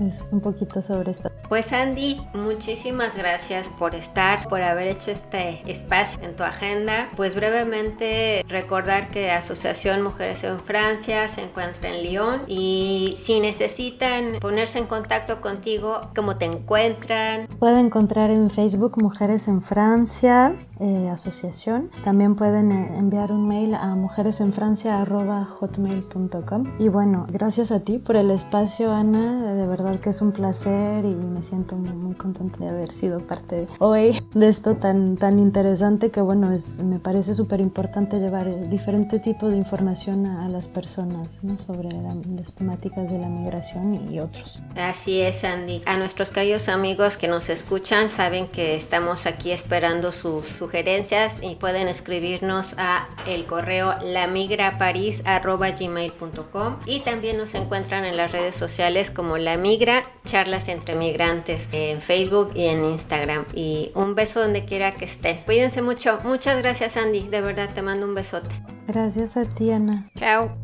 Es 0.00 0.24
un 0.30 0.40
poquito 0.40 0.80
sobre 0.82 1.12
esto. 1.12 1.30
Pues 1.48 1.72
Andy, 1.74 2.20
muchísimas 2.32 3.16
gracias 3.16 3.68
por 3.68 3.94
estar, 3.94 4.48
por 4.48 4.62
haber 4.62 4.86
hecho 4.86 5.10
este 5.10 5.60
espacio 5.70 6.22
en 6.22 6.34
tu 6.34 6.44
agenda. 6.44 7.10
Pues 7.14 7.36
brevemente 7.36 8.42
recordar 8.48 9.10
que 9.10 9.30
Asociación 9.30 10.00
Mujeres 10.02 10.44
en 10.44 10.60
Francia 10.60 11.28
se 11.28 11.42
encuentra 11.42 11.90
en 11.90 12.02
Lyon 12.02 12.44
y 12.46 13.16
si 13.18 13.40
necesitan 13.40 14.38
ponerse 14.40 14.78
en 14.78 14.86
contacto 14.86 15.42
contigo, 15.42 16.00
¿cómo 16.16 16.36
te 16.36 16.46
encuentran? 16.46 17.48
Pueden 17.58 17.84
encontrar 17.86 18.30
en 18.30 18.48
Facebook 18.48 18.96
Mujeres 18.96 19.46
en 19.46 19.60
Francia 19.60 20.54
eh, 20.80 21.10
Asociación. 21.10 21.90
También 22.02 22.34
pueden 22.34 22.72
eh, 22.72 22.94
enviar 22.96 23.30
un 23.30 23.46
mail 23.46 23.74
a 23.74 23.94
mujeresenfrancia.hotmail.com. 23.94 26.64
Y 26.78 26.88
bueno, 26.88 27.26
gracias 27.30 27.72
a 27.72 27.80
ti 27.80 27.98
por 27.98 28.16
el 28.16 28.30
espacio, 28.30 28.90
Ana. 28.90 29.52
De 29.54 29.66
verdad 29.66 29.81
que 30.00 30.10
es 30.10 30.20
un 30.20 30.32
placer 30.32 31.04
y 31.04 31.14
me 31.14 31.42
siento 31.42 31.76
muy, 31.76 32.14
contenta 32.14 32.58
de 32.58 32.68
haber 32.68 32.92
sido 32.92 33.20
parte 33.20 33.66
hoy 33.78 34.20
de 34.34 34.48
esto 34.48 34.76
tan, 34.76 35.16
tan 35.16 35.38
interesante 35.38 36.10
que 36.10 36.20
bueno, 36.20 36.52
es, 36.52 36.78
me 36.78 36.98
parece 36.98 37.32
súper 37.34 37.60
importante 37.60 38.18
llevar 38.18 38.68
diferentes 38.68 39.22
tipos 39.22 39.50
de 39.50 39.56
información 39.56 40.26
a, 40.26 40.48
las 40.48 40.68
personas 40.68 41.40
sobre 41.56 41.88
las 41.90 42.52
temáticas 42.54 43.10
de 43.10 43.18
la 43.18 43.28
migración 43.28 44.12
y, 44.12 44.20
otros. 44.20 44.62
Así 44.76 45.22
es, 45.22 45.42
Andy. 45.44 45.82
A 45.86 45.96
nuestros 45.96 46.30
queridos 46.30 46.68
amigos 46.68 47.16
que 47.16 47.26
nos 47.28 47.48
escuchan 47.48 48.08
saben 48.08 48.46
que 48.48 48.76
estamos 48.76 49.26
aquí 49.26 49.50
esperando 49.50 50.12
sus 50.12 50.46
sugerencias 50.46 51.40
y 51.42 51.56
pueden 51.56 51.88
escribirnos 51.88 52.74
a 52.78 53.08
el 53.26 53.46
correo 53.46 53.94
lamigraparis.gmail.com 54.04 56.76
y 56.86 57.00
también 57.00 57.38
nos 57.38 57.54
encuentran 57.54 58.04
en 58.04 58.18
las 58.18 58.32
redes 58.32 58.54
sociales 58.54 59.10
como 59.10 59.38
La 59.38 59.56
Migra, 59.72 60.04
Charlas 60.24 60.68
entre 60.68 60.96
Migrantes 60.96 61.70
en 61.72 62.02
Facebook 62.02 62.50
y 62.54 62.66
en 62.66 62.84
Instagram. 62.84 63.46
Y 63.54 63.90
un 63.94 64.14
beso 64.14 64.42
donde 64.42 64.66
quiera 64.66 64.92
que 64.92 65.06
estén. 65.06 65.38
Cuídense 65.46 65.80
mucho. 65.80 66.18
Muchas 66.24 66.58
gracias 66.60 66.98
Andy, 66.98 67.26
de 67.28 67.40
verdad 67.40 67.70
te 67.72 67.80
mando 67.80 68.06
un 68.06 68.14
besote. 68.14 68.54
Gracias 68.86 69.38
a 69.38 69.46
ti 69.46 69.70
Ana. 69.70 70.10
Chao. 70.14 70.54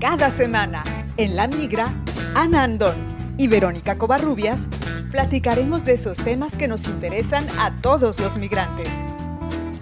Cada 0.00 0.30
semana 0.30 0.84
en 1.16 1.34
La 1.34 1.48
Migra, 1.48 1.92
Ana 2.36 2.62
Andón 2.62 2.94
y 3.36 3.48
Verónica 3.48 3.98
Covarrubias 3.98 4.68
platicaremos 5.10 5.84
de 5.84 5.94
esos 5.94 6.18
temas 6.18 6.56
que 6.56 6.68
nos 6.68 6.86
interesan 6.86 7.44
a 7.58 7.74
todos 7.80 8.20
los 8.20 8.36
migrantes. 8.36 8.88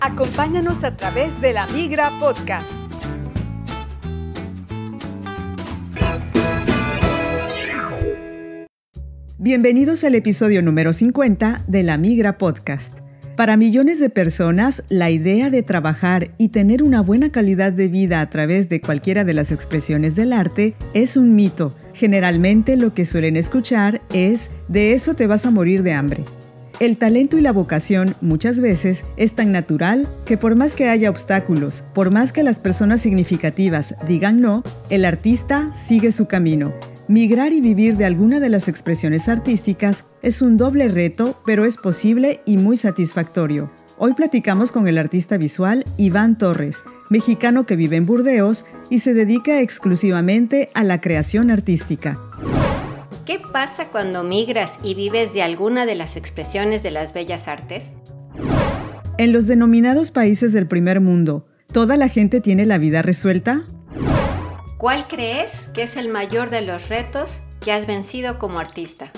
Acompáñanos 0.01 0.85
a 0.85 0.95
través 0.97 1.41
de 1.41 1.55
La 1.55 1.67
Migra 1.69 2.19
Podcast. 2.19 2.81
Bienvenidos 9.39 10.05
al 10.05 10.15
episodio 10.15 10.61
número 10.61 10.93
50 10.93 11.65
de 11.67 11.83
La 11.83 11.97
Migra 11.97 12.37
Podcast. 12.37 12.99
Para 13.37 13.57
millones 13.57 13.99
de 13.99 14.11
personas, 14.11 14.85
la 14.89 15.11
idea 15.11 15.51
de 15.51 15.63
trabajar 15.63 16.31
y 16.37 16.49
tener 16.49 16.83
una 16.83 17.01
buena 17.01 17.31
calidad 17.31 17.73
de 17.73 17.89
vida 17.89 18.21
a 18.21 18.29
través 18.29 18.69
de 18.69 18.81
cualquiera 18.81 19.25
de 19.25 19.35
las 19.35 19.51
expresiones 19.51 20.15
del 20.15 20.33
arte 20.33 20.75
es 20.95 21.17
un 21.17 21.35
mito. 21.35 21.75
Generalmente 21.95 22.77
lo 22.77 22.93
que 22.93 23.07
suelen 23.07 23.37
escuchar 23.37 24.03
es, 24.13 24.51
de 24.69 24.93
eso 24.93 25.15
te 25.15 25.27
vas 25.27 25.47
a 25.47 25.51
morir 25.51 25.83
de 25.83 25.93
hambre. 25.93 26.25
El 26.79 26.99
talento 26.99 27.39
y 27.39 27.41
la 27.41 27.53
vocación 27.53 28.15
muchas 28.21 28.61
veces 28.61 29.05
es 29.17 29.35
tan 29.35 29.51
natural 29.51 30.07
que 30.27 30.37
por 30.37 30.57
más 30.57 30.75
que 30.75 30.89
haya 30.89 31.09
obstáculos, 31.09 31.85
por 31.95 32.11
más 32.11 32.33
que 32.33 32.43
las 32.43 32.59
personas 32.59 33.01
significativas 33.01 33.95
digan 34.07 34.41
no, 34.41 34.63
el 34.91 35.05
artista 35.05 35.73
sigue 35.75 36.13
su 36.13 36.27
camino 36.27 36.75
Migrar 37.09 37.53
y 37.53 37.61
vivir 37.61 37.97
de 37.97 38.05
alguna 38.05 38.41
de 38.41 38.49
las 38.49 38.67
expresiones 38.67 39.29
artísticas 39.29 40.05
es 40.23 40.43
un 40.43 40.57
doble 40.57 40.89
reto, 40.89 41.41
pero 41.47 41.65
es 41.65 41.77
posible 41.77 42.41
y 42.47 42.57
muy 42.57 42.77
satisfactorio. 42.77 43.71
Hoy 43.97 44.15
platicamos 44.15 44.73
con 44.73 44.89
el 44.89 44.99
artista 44.99 45.37
visual 45.37 45.85
Iván 45.99 46.37
Torres, 46.37 46.83
mexicano 47.09 47.65
que 47.65 47.77
vive 47.77 47.97
en 47.97 48.07
Burdeos 48.07 48.65
y 48.91 48.99
se 48.99 49.15
dedica 49.15 49.61
exclusivamente 49.61 50.71
a 50.75 50.83
la 50.83 51.01
creación 51.01 51.53
artística. 51.53 52.19
¿Qué 53.27 53.41
pasa 53.41 53.89
cuando 53.89 54.23
migras 54.23 54.79
y 54.85 54.95
vives 54.95 55.35
de 55.35 55.43
alguna 55.43 55.85
de 55.85 55.97
las 55.97 56.17
expresiones 56.17 56.85
de 56.85 56.93
las 56.93 57.13
bellas 57.13 57.49
artes? 57.49 57.97
En 59.19 59.33
los 59.33 59.49
denominados 59.49 60.13
países 60.13 60.53
del 60.53 60.69
primer 60.69 61.01
mundo, 61.01 61.45
¿toda 61.73 61.97
la 61.97 62.09
gente 62.09 62.41
tiene 62.41 62.67
la 62.67 62.79
vida 62.79 63.03
resuelta? 63.03 63.65
¿Cuál 64.79 65.09
crees 65.09 65.69
que 65.75 65.83
es 65.83 65.97
el 65.97 66.09
mayor 66.09 66.51
de 66.51 66.63
los 66.63 66.89
retos 66.89 67.43
que 67.61 67.73
has 67.73 67.89
vencido 67.89 68.39
como 68.39 68.61
artista? 68.61 69.11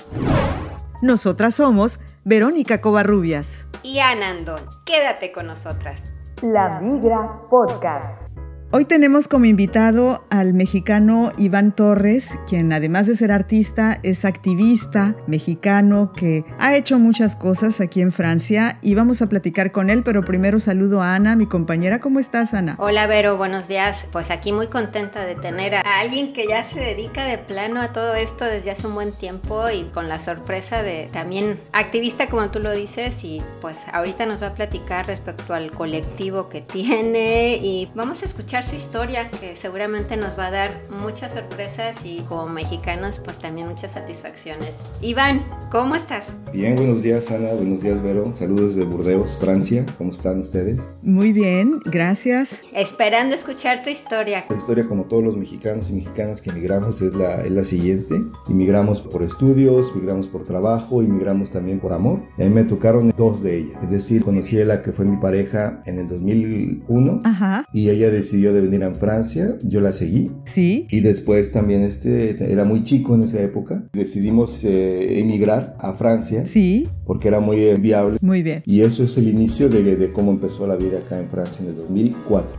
Nosotras 1.03 1.53
somos 1.53 1.99
Verónica 2.23 2.81
Covarrubias 2.81 3.67
y 3.83 3.99
Ana 3.99 4.31
Andón. 4.31 4.61
Quédate 4.87 5.31
con 5.31 5.45
nosotras. 5.45 6.15
La 6.41 6.79
Migra 6.79 7.43
Podcast. 7.51 8.28
Hoy 8.71 8.85
tenemos 8.85 9.27
como 9.27 9.45
invitado 9.45 10.23
al 10.29 10.53
mexicano 10.53 11.31
Iván 11.39 11.75
Torres, 11.75 12.37
quien 12.47 12.71
además 12.71 13.07
de 13.07 13.15
ser 13.15 13.31
artista 13.31 13.99
es 14.03 14.25
activista 14.25 15.15
mexicano 15.25 16.13
que 16.13 16.45
ha 16.59 16.75
hecho 16.75 16.99
muchas 16.99 17.35
cosas 17.35 17.81
aquí 17.81 17.99
en 17.99 18.11
Francia 18.11 18.77
y 18.83 18.93
vamos 18.93 19.23
a 19.23 19.27
platicar 19.27 19.71
con 19.71 19.89
él, 19.89 20.03
pero 20.03 20.23
primero 20.23 20.59
saludo 20.59 21.01
a 21.01 21.15
Ana, 21.15 21.35
mi 21.35 21.47
compañera. 21.47 21.99
¿Cómo 21.99 22.19
estás, 22.19 22.53
Ana? 22.53 22.75
Hola, 22.77 23.07
Vero, 23.07 23.37
buenos 23.37 23.67
días. 23.67 24.07
Pues 24.11 24.29
aquí 24.29 24.51
muy 24.51 24.67
contenta 24.67 25.25
de 25.25 25.33
tener 25.33 25.73
a 25.73 25.81
alguien 25.99 26.31
que 26.31 26.45
ya 26.47 26.63
se 26.63 26.79
dedica 26.79 27.25
de 27.25 27.39
plano 27.39 27.81
a 27.81 27.91
todo 27.91 28.13
esto 28.13 28.45
desde 28.45 28.69
hace 28.69 28.85
un 28.85 28.93
buen 28.93 29.13
tiempo 29.13 29.63
y 29.71 29.85
con 29.85 30.07
la 30.07 30.19
sorpresa 30.19 30.83
de 30.83 31.09
también 31.11 31.59
activista, 31.73 32.27
como 32.27 32.51
tú 32.51 32.59
lo 32.59 32.71
dices, 32.71 33.23
y 33.23 33.41
pues 33.61 33.87
ahorita 33.91 34.27
nos 34.27 34.43
va 34.43 34.47
a 34.47 34.53
platicar 34.53 35.07
respecto 35.07 35.55
al 35.55 35.71
colectivo 35.71 36.45
que 36.45 36.61
tiene 36.61 37.55
y 37.55 37.89
vamos 37.95 38.21
a 38.21 38.25
escuchar 38.59 38.63
su 38.63 38.75
historia, 38.75 39.31
que 39.39 39.55
seguramente 39.55 40.17
nos 40.17 40.37
va 40.37 40.47
a 40.47 40.51
dar 40.51 40.69
muchas 41.01 41.33
sorpresas 41.33 42.05
y 42.05 42.21
como 42.27 42.47
mexicanos 42.47 43.19
pues 43.23 43.37
también 43.37 43.67
muchas 43.67 43.93
satisfacciones. 43.93 44.83
Iván, 45.01 45.45
¿cómo 45.71 45.95
estás? 45.95 46.35
Bien, 46.51 46.75
buenos 46.75 47.01
días 47.01 47.31
Ana, 47.31 47.53
buenos 47.53 47.81
días 47.81 48.01
Vero, 48.01 48.33
saludos 48.33 48.75
de 48.75 48.83
Burdeos, 48.83 49.37
Francia, 49.39 49.85
¿cómo 49.97 50.11
están 50.11 50.39
ustedes? 50.39 50.79
Muy 51.01 51.31
bien, 51.31 51.79
gracias. 51.85 52.59
Esperando 52.73 53.33
escuchar 53.33 53.81
tu 53.81 53.89
historia. 53.89 54.43
La 54.49 54.57
historia 54.57 54.87
como 54.87 55.05
todos 55.05 55.23
los 55.23 55.37
mexicanos 55.37 55.89
y 55.89 55.93
mexicanas 55.93 56.41
que 56.41 56.49
emigramos 56.49 57.01
es 57.01 57.13
la, 57.13 57.41
es 57.41 57.51
la 57.51 57.63
siguiente. 57.63 58.15
Inmigramos 58.49 59.01
por 59.01 59.23
estudios, 59.23 59.95
migramos 59.95 60.27
por 60.27 60.43
trabajo, 60.43 61.01
inmigramos 61.01 61.51
también 61.51 61.79
por 61.79 61.93
amor. 61.93 62.21
A 62.37 62.41
mí 62.41 62.49
me 62.49 62.63
tocaron 62.63 63.13
dos 63.15 63.41
de 63.41 63.57
ellas. 63.57 63.83
Es 63.83 63.89
decir, 63.89 64.23
conocí 64.23 64.59
a 64.59 64.65
la 64.65 64.81
que 64.81 64.91
fue 64.91 65.05
mi 65.05 65.17
pareja 65.17 65.81
en 65.85 65.99
el 65.99 66.07
2001 66.07 67.21
Ajá. 67.23 67.65
y 67.73 67.89
ella 67.89 68.09
decidió 68.09 68.48
de 68.51 68.61
venir 68.61 68.83
a 68.83 68.93
Francia, 68.93 69.57
yo 69.63 69.81
la 69.81 69.93
seguí. 69.93 70.31
Sí. 70.45 70.87
Y 70.89 71.01
después 71.01 71.51
también 71.51 71.83
este, 71.83 72.51
era 72.51 72.65
muy 72.65 72.83
chico 72.83 73.15
en 73.15 73.23
esa 73.23 73.41
época. 73.41 73.83
Decidimos 73.93 74.63
eh, 74.63 75.19
emigrar 75.19 75.75
a 75.79 75.93
Francia. 75.93 76.45
Sí. 76.45 76.87
Porque 77.09 77.27
era 77.27 77.39
muy 77.39 77.73
viable. 77.79 78.19
Muy 78.21 78.43
bien. 78.43 78.61
Y 78.67 78.81
eso 78.81 79.03
es 79.03 79.17
el 79.17 79.27
inicio 79.27 79.67
de, 79.67 79.95
de, 79.95 80.11
cómo 80.11 80.29
empezó 80.29 80.67
la 80.67 80.75
vida 80.75 80.99
acá 80.99 81.17
en 81.17 81.27
Francia 81.27 81.63
en 81.63 81.69
el 81.69 81.77
2004. 81.77 82.55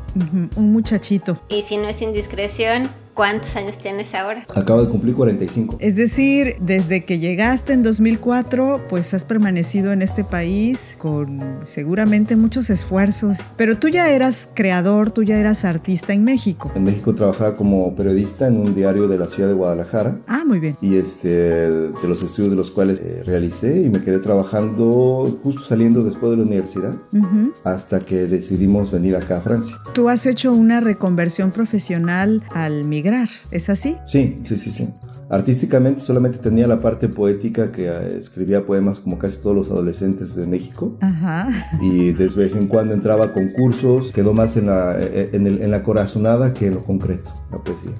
Un 0.57 0.73
muchachito. 0.73 1.41
Y 1.49 1.63
si 1.63 1.77
no 1.77 1.85
es 1.85 2.03
indiscreción, 2.03 2.89
¿Cuántos 3.13 3.55
años 3.57 3.77
tienes 3.77 4.15
ahora? 4.15 4.47
Acabo 4.55 4.83
de 4.83 4.89
cumplir 4.89 5.15
45. 5.15 5.77
Es 5.81 5.95
decir, 5.95 6.57
desde 6.61 7.05
que 7.05 7.19
llegaste 7.19 7.75
en 7.75 7.83
2004, 7.83 8.87
pues 8.89 9.13
has 9.13 9.27
permanecido 9.27 9.93
en 9.93 10.01
este 10.01 10.25
país 10.25 10.95
con 10.97 11.59
seguramente 11.65 12.35
muchos 12.37 12.71
esfuerzos. 12.71 13.37
Pero 13.57 13.79
tú 13.79 13.89
ya 13.89 14.11
eras 14.11 14.49
creador, 14.55 15.11
tú 15.11 15.23
ya 15.23 15.39
eras 15.39 15.67
artista 15.67 16.15
en 16.15 16.25
México. 16.25 16.71
En 16.75 16.85
México 16.85 17.15
trabajaba 17.15 17.57
como 17.57 17.95
periodista 17.95 18.47
en 18.47 18.59
un 18.59 18.75
diario 18.75 19.07
de 19.07 19.19
la 19.19 19.27
ciudad 19.27 19.49
de 19.51 19.55
Guadalajara. 19.55 20.19
Ah, 20.27 20.45
muy 20.47 20.61
bien. 20.61 20.79
Y 20.81 20.97
este, 20.97 21.29
de 21.29 22.09
los 22.09 22.23
estudios 22.23 22.51
de 22.51 22.57
los 22.57 22.71
cuales 22.71 23.01
eh, 23.01 23.23
realicé 23.27 23.83
y 23.83 23.91
me 23.91 24.01
quedé 24.01 24.21
trabajando 24.21 24.40
justo 24.45 25.63
saliendo 25.63 26.03
después 26.05 26.31
de 26.33 26.37
la 26.39 26.43
universidad 26.45 26.95
Ujú. 27.13 27.53
hasta 27.65 28.01
que 28.01 28.27
decidimos 28.27 28.91
venir 28.91 29.17
acá 29.17 29.39
a 29.39 29.41
Francia. 29.41 29.77
Tú 29.93 30.09
has 30.09 30.27
hecho 30.27 30.53
una 30.53 30.81
reconversión 30.81 31.51
profesional 31.51 32.43
al 32.55 32.85
migrar, 32.85 33.29
¿es 33.51 33.69
así? 33.69 33.97
Sí, 34.07 34.41
sí, 34.45 34.57
sí, 34.59 34.71
sí. 34.71 34.89
Artísticamente 35.29 36.01
solamente 36.01 36.39
tenía 36.39 36.67
la 36.67 36.81
parte 36.81 37.09
poética 37.09 37.71
que 37.71 37.87
eh, 37.87 38.19
escribía 38.19 38.67
poemas 38.67 38.99
como 38.99 39.17
casi 39.19 39.39
todos 39.39 39.55
los 39.55 39.71
adolescentes 39.71 40.35
de 40.35 40.45
México. 40.47 40.97
Ajá. 41.01 41.49
Y 41.81 42.13
de 42.13 42.27
vez 42.29 42.57
en 42.57 42.67
cuando 42.67 42.95
entraba 42.95 43.27
a 43.27 43.33
concursos, 43.33 44.11
quedó 44.13 44.33
más 44.33 44.57
en 44.57 44.67
la, 44.67 44.97
eh, 44.99 45.31
en, 45.33 45.47
el- 45.47 45.63
en 45.63 45.71
la 45.71 45.83
corazonada 45.85 46.53
que 46.53 46.67
en 46.67 46.75
lo 46.75 46.83
concreto, 46.85 47.33
la 47.53 47.59
poesía. 47.59 47.93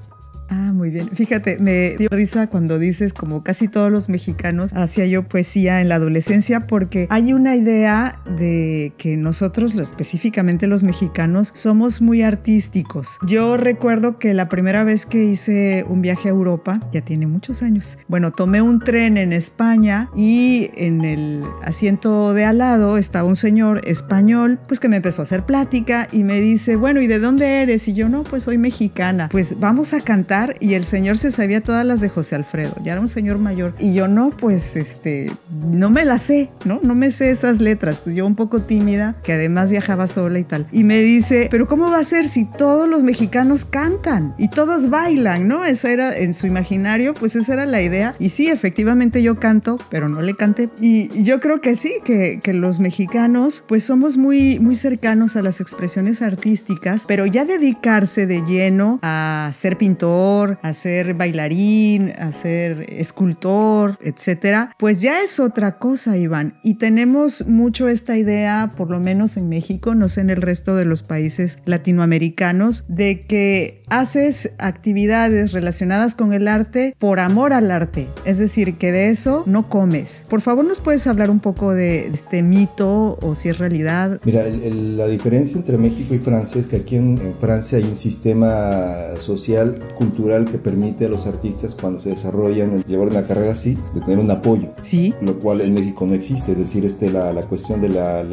Ah, 0.49 0.70
muy 0.81 0.89
bien. 0.89 1.11
Fíjate, 1.13 1.59
me 1.59 1.95
dio 1.95 2.09
risa 2.09 2.47
cuando 2.47 2.79
dices, 2.79 3.13
como 3.13 3.43
casi 3.43 3.67
todos 3.67 3.91
los 3.91 4.09
mexicanos, 4.09 4.71
hacía 4.73 5.05
yo 5.05 5.21
poesía 5.21 5.79
en 5.79 5.89
la 5.89 5.95
adolescencia, 5.95 6.65
porque 6.65 7.05
hay 7.11 7.33
una 7.33 7.55
idea 7.55 8.19
de 8.39 8.91
que 8.97 9.15
nosotros, 9.15 9.75
específicamente 9.75 10.65
los 10.65 10.81
mexicanos, 10.81 11.51
somos 11.53 12.01
muy 12.01 12.23
artísticos. 12.23 13.19
Yo 13.27 13.57
recuerdo 13.57 14.17
que 14.17 14.33
la 14.33 14.49
primera 14.49 14.83
vez 14.83 15.05
que 15.05 15.23
hice 15.23 15.85
un 15.87 16.01
viaje 16.01 16.29
a 16.29 16.31
Europa, 16.31 16.79
ya 16.91 17.01
tiene 17.01 17.27
muchos 17.27 17.61
años, 17.61 17.99
bueno, 18.07 18.31
tomé 18.31 18.63
un 18.63 18.79
tren 18.79 19.17
en 19.17 19.33
España 19.33 20.09
y 20.15 20.71
en 20.75 21.03
el 21.05 21.43
asiento 21.63 22.33
de 22.33 22.45
al 22.45 22.57
lado 22.57 22.97
estaba 22.97 23.29
un 23.29 23.35
señor 23.35 23.87
español, 23.87 24.57
pues 24.67 24.79
que 24.79 24.89
me 24.89 24.95
empezó 24.95 25.21
a 25.21 25.25
hacer 25.25 25.43
plática 25.45 26.07
y 26.11 26.23
me 26.23 26.41
dice, 26.41 26.75
bueno, 26.75 27.01
¿y 27.01 27.05
de 27.05 27.19
dónde 27.19 27.61
eres? 27.61 27.87
Y 27.87 27.93
yo, 27.93 28.09
no, 28.09 28.23
pues 28.23 28.41
soy 28.41 28.57
mexicana. 28.57 29.29
Pues 29.29 29.59
vamos 29.59 29.93
a 29.93 30.01
cantar 30.01 30.55
y 30.59 30.70
el 30.73 30.85
señor 30.85 31.17
se 31.17 31.31
sabía 31.31 31.61
todas 31.61 31.85
las 31.85 32.01
de 32.01 32.09
José 32.09 32.35
Alfredo, 32.35 32.75
ya 32.83 32.93
era 32.93 33.01
un 33.01 33.09
señor 33.09 33.37
mayor. 33.37 33.73
Y 33.79 33.93
yo, 33.93 34.07
no, 34.07 34.29
pues 34.29 34.75
este, 34.75 35.31
no 35.71 35.89
me 35.89 36.05
las 36.05 36.23
sé, 36.23 36.49
¿no? 36.65 36.79
No 36.83 36.95
me 36.95 37.11
sé 37.11 37.31
esas 37.31 37.59
letras, 37.59 38.01
pues 38.01 38.15
yo 38.15 38.25
un 38.25 38.35
poco 38.35 38.61
tímida, 38.61 39.15
que 39.23 39.33
además 39.33 39.71
viajaba 39.71 40.07
sola 40.07 40.39
y 40.39 40.43
tal. 40.43 40.67
Y 40.71 40.83
me 40.83 40.99
dice, 40.99 41.47
pero 41.51 41.67
¿cómo 41.67 41.89
va 41.89 41.99
a 41.99 42.03
ser 42.03 42.27
si 42.27 42.45
todos 42.45 42.87
los 42.87 43.03
mexicanos 43.03 43.65
cantan 43.65 44.33
y 44.37 44.49
todos 44.49 44.89
bailan, 44.89 45.47
¿no? 45.47 45.65
Esa 45.65 45.91
era 45.91 46.15
en 46.15 46.33
su 46.33 46.47
imaginario, 46.47 47.13
pues 47.13 47.35
esa 47.35 47.53
era 47.53 47.65
la 47.65 47.81
idea. 47.81 48.15
Y 48.19 48.29
sí, 48.29 48.47
efectivamente 48.47 49.21
yo 49.23 49.39
canto, 49.39 49.77
pero 49.89 50.09
no 50.09 50.21
le 50.21 50.35
canté. 50.35 50.69
Y 50.79 51.01
y 51.13 51.23
yo 51.23 51.39
creo 51.39 51.61
que 51.61 51.75
sí, 51.75 51.95
que, 52.03 52.39
que 52.43 52.53
los 52.53 52.79
mexicanos 52.79 53.63
pues 53.67 53.83
somos 53.83 54.17
muy, 54.17 54.59
muy 54.59 54.75
cercanos 54.75 55.35
a 55.35 55.41
las 55.41 55.61
expresiones 55.61 56.21
artísticas, 56.21 57.05
pero 57.07 57.25
ya 57.25 57.45
dedicarse 57.45 58.27
de 58.27 58.41
lleno 58.41 58.99
a 59.01 59.49
ser 59.53 59.77
pintor, 59.77 60.57
a 60.61 60.73
ser 60.73 61.13
bailarín, 61.13 62.11
a 62.17 62.31
ser 62.31 62.85
escultor, 62.93 63.97
etcétera, 64.01 64.75
pues 64.77 65.01
ya 65.01 65.21
es 65.21 65.39
otra 65.39 65.77
cosa, 65.77 66.17
Iván. 66.17 66.59
Y 66.63 66.75
tenemos 66.75 67.47
mucho 67.47 67.87
esta 67.87 68.17
idea, 68.17 68.71
por 68.75 68.89
lo 68.89 68.99
menos 68.99 69.37
en 69.37 69.49
México, 69.49 69.95
no 69.95 70.07
sé 70.07 70.21
en 70.21 70.29
el 70.29 70.41
resto 70.41 70.75
de 70.75 70.85
los 70.85 71.03
países 71.03 71.59
latinoamericanos, 71.65 72.85
de 72.87 73.25
que 73.25 73.81
haces 73.89 74.51
actividades 74.57 75.51
relacionadas 75.51 76.15
con 76.15 76.33
el 76.33 76.47
arte 76.47 76.95
por 76.97 77.19
amor 77.19 77.53
al 77.53 77.71
arte. 77.71 78.07
Es 78.25 78.37
decir, 78.37 78.75
que 78.75 78.91
de 78.91 79.09
eso 79.09 79.43
no 79.45 79.69
comes. 79.69 80.23
Por 80.29 80.41
favor, 80.41 80.65
¿nos 80.65 80.79
puedes 80.79 81.07
hablar 81.07 81.29
un 81.29 81.39
poco 81.39 81.73
de 81.73 82.07
este 82.07 82.43
mito 82.43 83.17
o 83.21 83.35
si 83.35 83.49
es 83.49 83.57
realidad? 83.57 84.19
Mira, 84.23 84.43
la 84.47 85.07
diferencia 85.07 85.57
entre 85.57 85.77
México 85.77 86.13
y 86.13 86.19
Francia 86.19 86.61
es 86.61 86.67
que 86.67 86.77
aquí 86.77 86.95
en, 86.95 87.17
en 87.17 87.35
Francia 87.39 87.77
hay 87.77 87.83
un 87.83 87.97
sistema 87.97 89.19
social, 89.19 89.73
cultural 89.95 90.45
que 90.51 90.57
permite 90.57 91.05
a 91.05 91.09
los 91.09 91.25
artistas 91.25 91.75
cuando 91.79 91.99
se 91.99 92.09
desarrollan, 92.09 92.83
llevar 92.83 93.07
una 93.07 93.23
carrera 93.23 93.53
así, 93.53 93.77
de 93.95 94.01
tener 94.01 94.19
un 94.19 94.29
apoyo. 94.29 94.69
Sí. 94.81 95.13
lo 95.21 95.33
cual 95.35 95.61
en 95.61 95.73
México 95.73 96.05
no 96.05 96.13
existe, 96.13 96.51
es 96.51 96.57
decir, 96.57 96.85
este, 96.85 97.09
la, 97.09 97.31
la 97.33 97.43
cuestión 97.43 97.81
de 97.81 97.89
la, 97.89 98.23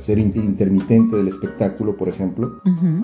ser 0.00 0.18
inter- 0.18 0.42
intermitente 0.44 1.16
del 1.16 1.28
espectáculo, 1.28 1.96
por 1.96 2.08
ejemplo, 2.08 2.60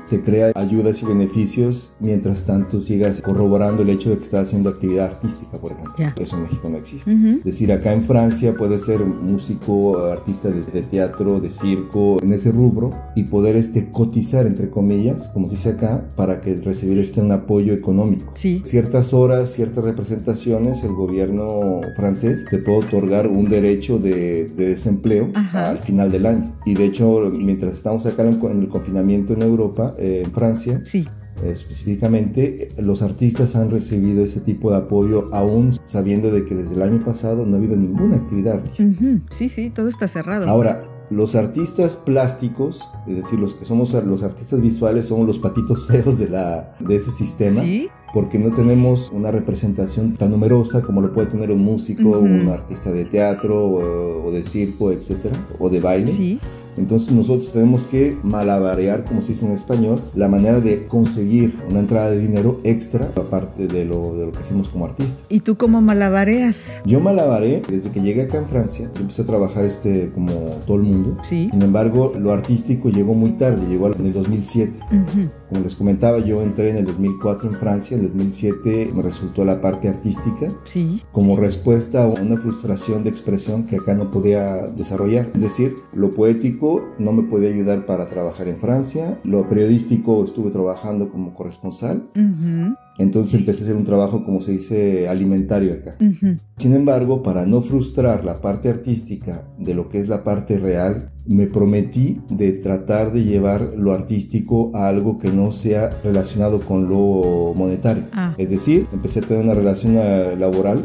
te 0.08 0.22
crea 0.22 0.52
ayudas 0.54 1.02
y 1.02 1.06
beneficios, 1.06 1.92
mientras 2.00 2.42
tanto 2.46 2.80
sigas 2.80 3.20
corroborando 3.20 3.82
el 3.82 3.90
hecho 3.90 4.10
de 4.10 4.16
que 4.16 4.24
estás 4.24 4.48
haciendo 4.48 4.70
actividad 4.70 5.06
artística, 5.06 5.58
por 5.58 5.72
ejemplo. 5.72 5.94
Eso 6.16 6.36
en 6.36 6.42
México 6.44 6.68
no 6.70 6.76
existe. 6.78 7.12
Es 7.12 7.44
decir, 7.44 7.72
acá 7.72 7.92
en 7.92 8.04
Francia 8.04 8.54
puedes 8.56 8.84
ser 8.84 9.04
músico, 9.04 9.98
artista 10.06 10.48
de, 10.48 10.62
de 10.62 10.82
teatro, 10.82 11.40
de 11.40 11.50
circo, 11.50 12.22
en 12.22 12.32
ese 12.32 12.50
rubro, 12.52 12.90
y 13.14 13.24
poder 13.24 13.56
este, 13.56 13.90
cotizar, 13.90 14.46
entre 14.46 14.70
comillas, 14.70 15.28
como 15.28 15.48
se 15.48 15.56
dice 15.56 15.70
acá, 15.70 16.04
para 16.16 16.40
que 16.40 16.54
recibir 16.54 16.98
este, 16.98 17.20
un 17.20 17.32
apoyo 17.32 17.72
económico. 17.72 18.32
Sí. 18.36 18.62
Ciertas 18.64 19.12
horas, 19.12 19.50
ciertas 19.52 19.84
representaciones, 19.84 20.82
el 20.84 20.92
gobierno 20.92 21.80
francés 21.96 22.44
te 22.50 22.58
puede 22.58 22.78
otorgar 22.86 23.26
un 23.26 23.48
derecho 23.48 23.98
de, 23.98 24.44
de 24.56 24.68
desempleo 24.68 25.30
Ajá. 25.34 25.70
al 25.70 25.78
final 25.78 26.12
del 26.12 26.26
año. 26.26 26.44
Y 26.64 26.74
de 26.74 26.84
hecho, 26.84 27.30
mientras 27.32 27.72
estamos 27.72 28.06
acá 28.06 28.22
en, 28.22 28.38
en 28.44 28.60
el 28.60 28.68
confinamiento 28.68 29.32
en 29.32 29.42
Europa, 29.42 29.94
eh, 29.98 30.22
en 30.24 30.30
Francia, 30.32 30.80
Sí. 30.84 31.06
específicamente, 31.44 32.64
eh, 32.76 32.82
los 32.82 33.02
artistas 33.02 33.56
han 33.56 33.70
recibido 33.70 34.24
ese 34.24 34.40
tipo 34.40 34.70
de 34.70 34.78
apoyo 34.78 35.28
aún 35.32 35.78
sabiendo 35.84 36.30
de 36.30 36.44
que 36.44 36.54
desde 36.54 36.74
el 36.74 36.82
año 36.82 37.04
pasado 37.04 37.44
no 37.46 37.54
ha 37.56 37.58
habido 37.58 37.76
ninguna 37.76 38.16
actividad 38.16 38.54
artística. 38.54 39.02
Sí, 39.30 39.48
sí, 39.48 39.70
todo 39.70 39.88
está 39.88 40.08
cerrado. 40.08 40.48
Ahora, 40.48 40.84
los 41.10 41.34
artistas 41.36 41.94
plásticos, 41.94 42.82
es 43.06 43.16
decir, 43.16 43.38
los 43.38 43.54
que 43.54 43.64
somos 43.64 43.92
los 43.92 44.22
artistas 44.22 44.60
visuales, 44.60 45.06
somos 45.06 45.26
los 45.26 45.38
patitos 45.38 45.86
feos 45.88 46.18
de, 46.18 46.28
la, 46.28 46.74
de 46.80 46.96
ese 46.96 47.10
sistema, 47.12 47.60
Sí. 47.62 47.88
Porque 48.16 48.38
no 48.38 48.50
tenemos 48.50 49.10
una 49.12 49.30
representación 49.30 50.14
tan 50.14 50.30
numerosa 50.30 50.80
como 50.80 51.02
lo 51.02 51.12
puede 51.12 51.26
tener 51.26 51.50
un 51.50 51.62
músico, 51.62 52.08
Ujú. 52.08 52.20
un 52.24 52.48
artista 52.48 52.90
de 52.90 53.04
teatro 53.04 53.62
o, 53.62 54.26
o 54.28 54.32
de 54.32 54.40
circo, 54.42 54.90
etcétera, 54.90 55.36
o 55.58 55.68
de 55.68 55.80
baile. 55.80 56.12
Sí. 56.12 56.40
Entonces 56.78 57.12
nosotros 57.12 57.52
tenemos 57.52 57.86
que 57.86 58.16
malabarear, 58.22 59.04
como 59.04 59.22
se 59.22 59.32
dice 59.32 59.46
en 59.46 59.52
español, 59.52 60.00
la 60.14 60.28
manera 60.28 60.60
de 60.60 60.86
conseguir 60.86 61.56
una 61.68 61.80
entrada 61.80 62.10
de 62.10 62.20
dinero 62.20 62.60
extra 62.64 63.08
aparte 63.16 63.66
de 63.66 63.84
lo, 63.84 64.14
de 64.16 64.26
lo 64.26 64.32
que 64.32 64.38
hacemos 64.38 64.68
como 64.68 64.84
artista. 64.84 65.18
¿Y 65.28 65.40
tú 65.40 65.56
cómo 65.56 65.80
malabareas? 65.80 66.64
Yo 66.84 67.00
malabaré 67.00 67.62
desde 67.68 67.90
que 67.90 68.00
llegué 68.00 68.22
acá 68.22 68.38
en 68.38 68.46
Francia, 68.46 68.90
yo 68.94 69.00
empecé 69.00 69.22
a 69.22 69.26
trabajar 69.26 69.64
este 69.64 70.10
como 70.12 70.32
todo 70.66 70.76
el 70.76 70.82
mundo. 70.82 71.16
Sí. 71.22 71.48
Sin 71.50 71.62
embargo, 71.62 72.12
lo 72.18 72.32
artístico 72.32 72.90
llegó 72.90 73.14
muy 73.14 73.30
tarde, 73.32 73.66
llegó 73.68 73.92
en 73.92 74.06
el 74.06 74.12
2007. 74.12 74.78
Ujú. 74.86 75.28
Como 75.48 75.60
les 75.62 75.76
comentaba, 75.76 76.18
yo 76.18 76.42
entré 76.42 76.70
en 76.70 76.78
el 76.78 76.86
2004 76.86 77.50
en 77.50 77.56
Francia, 77.56 77.96
en 77.96 78.04
2007 78.08 78.92
me 78.94 79.02
resultó 79.02 79.44
la 79.44 79.60
parte 79.60 79.88
artística 79.88 80.48
Sí. 80.64 81.02
como 81.12 81.36
respuesta 81.36 82.04
a 82.04 82.06
una 82.06 82.36
frustración 82.38 83.04
de 83.04 83.10
expresión 83.10 83.64
que 83.64 83.76
acá 83.76 83.94
no 83.94 84.10
podía 84.10 84.66
desarrollar. 84.68 85.30
Es 85.34 85.40
decir, 85.40 85.74
lo 85.94 86.10
poético 86.10 86.82
no 86.98 87.12
me 87.12 87.22
podía 87.24 87.48
ayudar 87.50 87.86
para 87.86 88.06
trabajar 88.06 88.48
en 88.48 88.56
Francia, 88.58 89.18
lo 89.24 89.48
periodístico 89.48 90.24
estuve 90.24 90.50
trabajando 90.50 91.08
como 91.10 91.32
corresponsal, 91.34 92.02
Ujú. 92.14 92.74
Entonces 92.98 93.34
empecé 93.34 93.60
a 93.60 93.64
hacer 93.64 93.76
un 93.76 93.84
trabajo 93.84 94.24
como 94.24 94.40
se 94.40 94.52
dice 94.52 95.08
alimentario 95.08 95.74
acá. 95.74 95.96
Sin 96.56 96.74
embargo, 96.74 97.22
para 97.22 97.46
no 97.46 97.62
frustrar 97.62 98.24
la 98.24 98.40
parte 98.40 98.68
artística 98.68 99.46
de 99.58 99.74
lo 99.74 99.88
que 99.88 99.98
es 99.98 100.08
la 100.08 100.24
parte 100.24 100.58
real, 100.58 101.10
me 101.26 101.46
prometí 101.46 102.20
de 102.30 102.52
tratar 102.52 103.12
de 103.12 103.24
llevar 103.24 103.72
lo 103.76 103.92
artístico 103.92 104.70
a 104.74 104.88
algo 104.88 105.18
que 105.18 105.30
no 105.30 105.52
sea 105.52 105.90
relacionado 106.04 106.60
con 106.60 106.88
lo 106.88 107.52
monetario. 107.54 108.04
Ah. 108.12 108.34
Es 108.38 108.50
decir, 108.50 108.86
empecé 108.92 109.20
a 109.20 109.22
tener 109.22 109.44
una 109.44 109.54
relación 109.54 109.94
eh, 109.96 110.36
laboral 110.38 110.84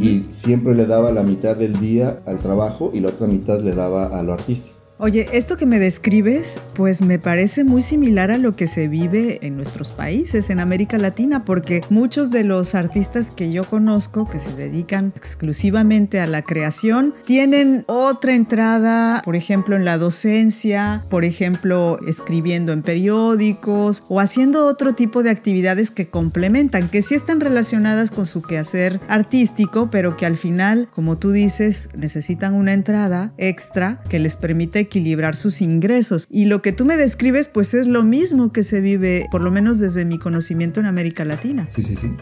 y 0.00 0.24
siempre 0.30 0.74
le 0.74 0.86
daba 0.86 1.12
la 1.12 1.22
mitad 1.22 1.56
del 1.56 1.78
día 1.78 2.20
al 2.26 2.38
trabajo 2.38 2.90
y 2.94 3.00
la 3.00 3.10
otra 3.10 3.26
mitad 3.26 3.60
le 3.60 3.74
daba 3.74 4.18
a 4.18 4.22
lo 4.22 4.32
artístico. 4.32 4.73
Oye, 4.96 5.26
esto 5.32 5.56
que 5.56 5.66
me 5.66 5.80
describes, 5.80 6.60
pues 6.76 7.00
me 7.00 7.18
parece 7.18 7.64
muy 7.64 7.82
similar 7.82 8.30
a 8.30 8.38
lo 8.38 8.54
que 8.54 8.68
se 8.68 8.86
vive 8.86 9.40
en 9.42 9.56
nuestros 9.56 9.90
países, 9.90 10.50
en 10.50 10.60
América 10.60 10.98
Latina, 10.98 11.44
porque 11.44 11.80
muchos 11.90 12.30
de 12.30 12.44
los 12.44 12.76
artistas 12.76 13.32
que 13.32 13.50
yo 13.50 13.64
conozco, 13.64 14.24
que 14.24 14.38
se 14.38 14.54
dedican 14.54 15.12
exclusivamente 15.16 16.20
a 16.20 16.28
la 16.28 16.42
creación, 16.42 17.12
tienen 17.26 17.82
otra 17.88 18.36
entrada, 18.36 19.20
por 19.24 19.34
ejemplo, 19.34 19.74
en 19.74 19.84
la 19.84 19.98
docencia, 19.98 21.04
por 21.10 21.24
ejemplo, 21.24 21.98
escribiendo 22.06 22.72
en 22.72 22.82
periódicos 22.82 24.04
o 24.08 24.20
haciendo 24.20 24.64
otro 24.64 24.94
tipo 24.94 25.24
de 25.24 25.30
actividades 25.30 25.90
que 25.90 26.08
complementan, 26.08 26.88
que 26.88 27.02
sí 27.02 27.16
están 27.16 27.40
relacionadas 27.40 28.12
con 28.12 28.26
su 28.26 28.42
quehacer 28.42 29.00
artístico, 29.08 29.90
pero 29.90 30.16
que 30.16 30.24
al 30.24 30.36
final, 30.36 30.88
como 30.94 31.18
tú 31.18 31.32
dices, 31.32 31.88
necesitan 31.96 32.54
una 32.54 32.72
entrada 32.72 33.32
extra 33.38 34.00
que 34.08 34.20
les 34.20 34.36
permite 34.36 34.84
equilibrar 34.94 35.34
sus 35.34 35.60
ingresos. 35.60 36.26
Y 36.30 36.44
lo 36.44 36.62
que 36.62 36.72
tú 36.72 36.84
me 36.84 36.96
describes, 36.96 37.48
pues 37.48 37.74
es 37.74 37.86
lo 37.88 38.04
mismo 38.04 38.52
que 38.52 38.62
se 38.62 38.80
vive, 38.80 39.26
por 39.32 39.40
lo 39.40 39.50
menos 39.50 39.80
desde 39.80 40.04
mi 40.04 40.18
conocimiento 40.18 40.78
en 40.78 40.86
América 40.86 41.24
Latina. 41.24 41.66
Sí, 41.68 41.82
sí, 41.82 41.96
sí. 41.96 42.12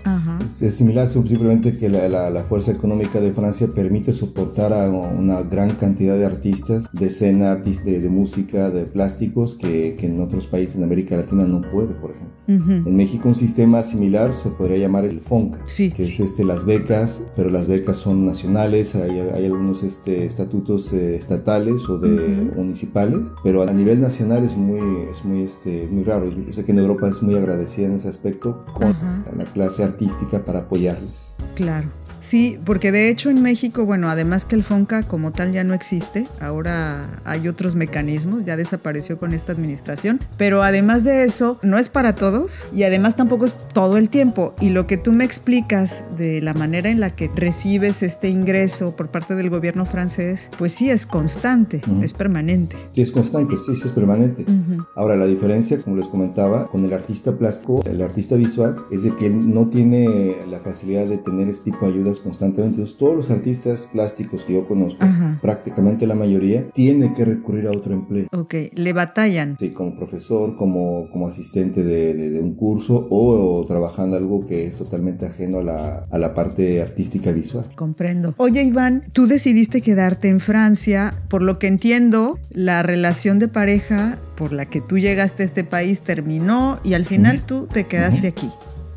Es, 0.64 0.74
similar, 0.74 1.08
simplemente 1.08 1.76
que 1.76 1.88
la, 1.90 2.44
fuerza 2.48 2.72
económica 2.72 3.20
de 3.20 3.32
Francia 3.32 3.68
permite 3.68 4.12
soportar 4.12 4.72
a 4.72 4.88
una 4.90 5.42
gran 5.42 5.70
cantidad 5.76 6.16
de 6.16 6.24
artistas, 6.24 6.88
de 6.92 7.06
escena, 7.06 7.56
de, 7.56 8.00
de 8.00 8.08
música, 8.08 8.70
de 8.70 8.84
plásticos, 8.84 9.54
que, 9.54 9.96
que, 9.98 10.06
en 10.06 10.20
otros 10.20 10.46
países 10.46 10.76
en 10.76 10.84
América 10.84 11.16
Latina 11.16 11.44
no 11.44 11.60
puede, 11.70 11.94
por 11.94 12.10
ejemplo. 12.10 12.31
En 12.48 12.96
México 12.96 13.28
un 13.28 13.34
sistema 13.34 13.82
similar 13.82 14.32
se 14.34 14.50
podría 14.50 14.78
llamar 14.78 15.04
el 15.04 15.20
FONCA, 15.20 15.60
que 15.76 16.06
es 16.06 16.20
este, 16.20 16.44
las 16.44 16.64
becas, 16.64 17.20
pero 17.36 17.50
las 17.50 17.68
becas 17.68 17.98
son 17.98 18.26
nacionales, 18.26 18.94
hay, 18.94 19.20
hay 19.20 19.44
algunos 19.46 19.82
este, 19.82 20.24
estatutos 20.24 20.92
eh, 20.92 21.14
estatales 21.16 21.88
o 21.88 21.98
de 21.98 22.08
municipales, 22.56 23.20
pero 23.44 23.62
a 23.62 23.72
nivel 23.72 24.00
nacional 24.00 24.44
es 24.44 24.56
muy, 24.56 24.80
es 25.10 25.24
muy, 25.24 25.42
este, 25.42 25.86
muy 25.90 26.04
raro. 26.04 26.30
Yo 26.30 26.52
sé 26.52 26.64
que 26.64 26.72
en 26.72 26.78
Europa 26.78 27.08
es 27.08 27.22
muy 27.22 27.36
agradecida 27.36 27.86
en 27.86 27.96
ese 27.96 28.08
aspecto 28.08 28.64
con 28.74 28.96
la 29.36 29.44
clase 29.44 29.84
artística 29.84 30.44
para 30.44 30.60
apoyarles. 30.60 31.32
Claro. 31.54 31.88
Sí, 32.22 32.56
porque 32.64 32.92
de 32.92 33.10
hecho 33.10 33.30
en 33.30 33.42
México, 33.42 33.84
bueno, 33.84 34.08
además 34.08 34.44
que 34.44 34.54
el 34.54 34.62
FONCA 34.62 35.02
como 35.02 35.32
tal 35.32 35.52
ya 35.52 35.64
no 35.64 35.74
existe, 35.74 36.26
ahora 36.40 37.20
hay 37.24 37.48
otros 37.48 37.74
mecanismos, 37.74 38.44
ya 38.44 38.56
desapareció 38.56 39.18
con 39.18 39.34
esta 39.34 39.50
administración, 39.52 40.20
pero 40.36 40.62
además 40.62 41.02
de 41.02 41.24
eso, 41.24 41.58
no 41.62 41.78
es 41.78 41.88
para 41.88 42.14
todos 42.14 42.66
y 42.72 42.84
además 42.84 43.16
tampoco 43.16 43.44
es 43.44 43.54
todo 43.74 43.96
el 43.96 44.08
tiempo. 44.08 44.54
Y 44.60 44.70
lo 44.70 44.86
que 44.86 44.96
tú 44.96 45.10
me 45.12 45.24
explicas 45.24 46.04
de 46.16 46.40
la 46.40 46.54
manera 46.54 46.90
en 46.90 47.00
la 47.00 47.10
que 47.16 47.28
recibes 47.34 48.04
este 48.04 48.28
ingreso 48.28 48.94
por 48.94 49.08
parte 49.08 49.34
del 49.34 49.50
gobierno 49.50 49.84
francés, 49.84 50.48
pues 50.56 50.72
sí 50.72 50.90
es 50.90 51.06
constante, 51.06 51.80
es 52.02 52.14
permanente. 52.14 52.76
Sí, 52.92 53.02
es 53.02 53.10
constante, 53.10 53.56
sí, 53.58 53.74
sí 53.74 53.82
es 53.84 53.92
permanente. 53.92 54.46
Ahora, 54.94 55.16
la 55.16 55.26
diferencia, 55.26 55.76
como 55.78 55.96
les 55.96 56.06
comentaba, 56.06 56.68
con 56.68 56.84
el 56.84 56.92
artista 56.92 57.32
plástico, 57.32 57.82
el 57.84 58.00
artista 58.00 58.36
visual, 58.36 58.76
es 58.92 59.02
de 59.02 59.16
que 59.16 59.26
él 59.26 59.52
no 59.52 59.68
tiene 59.68 60.36
la 60.48 60.60
facilidad 60.60 61.06
de 61.06 61.18
tener 61.18 61.48
este 61.48 61.72
tipo 61.72 61.86
de 61.86 61.94
ayuda 61.94 62.11
constantemente. 62.20 62.82
todos 62.98 63.16
los 63.16 63.30
artistas 63.30 63.88
plásticos 63.92 64.44
que 64.44 64.54
yo 64.54 64.66
conozco, 64.66 65.04
prácticamente 65.40 66.06
la 66.06 66.14
mayoría, 66.14 66.68
tienen 66.70 67.14
que 67.14 67.24
recurrir 67.24 67.66
a 67.66 67.70
otro 67.70 67.92
empleo. 67.92 68.26
Ok, 68.32 68.54
le 68.74 68.92
batallan. 68.92 69.56
Sí, 69.58 69.70
como 69.70 69.96
profesor, 69.96 70.56
como, 70.56 71.08
como 71.10 71.28
asistente 71.28 71.82
de, 71.82 72.14
de, 72.14 72.40
un 72.40 72.54
curso 72.54 73.06
o, 73.10 73.64
trabajando 73.66 74.16
algo 74.16 74.46
que 74.46 74.66
es 74.66 74.76
totalmente 74.76 75.26
ajeno 75.26 75.58
a 75.58 75.62
la, 75.62 76.06
a 76.10 76.18
la 76.18 76.34
parte 76.34 76.82
artística 76.82 77.32
visual. 77.32 77.64
Comprendo. 77.74 78.34
Oye, 78.36 78.62
Iván, 78.62 79.04
tú 79.12 79.26
decidiste 79.26 79.80
quedarte 79.80 80.28
en 80.28 80.40
Francia. 80.40 81.14
Por 81.28 81.42
lo 81.42 81.58
que 81.58 81.66
entiendo, 81.66 82.38
la 82.50 82.82
relación 82.82 83.38
de 83.38 83.48
pareja 83.48 84.18
por 84.36 84.52
la 84.52 84.66
que 84.66 84.80
tú 84.80 84.98
llegaste 84.98 85.42
a 85.42 85.46
este 85.46 85.64
país 85.64 86.00
terminó 86.00 86.80
y 86.84 86.94
al 86.94 87.04
final 87.04 87.42
tú 87.42 87.66
te 87.72 87.84
quedaste 87.84 88.28
aquí. 88.28 88.50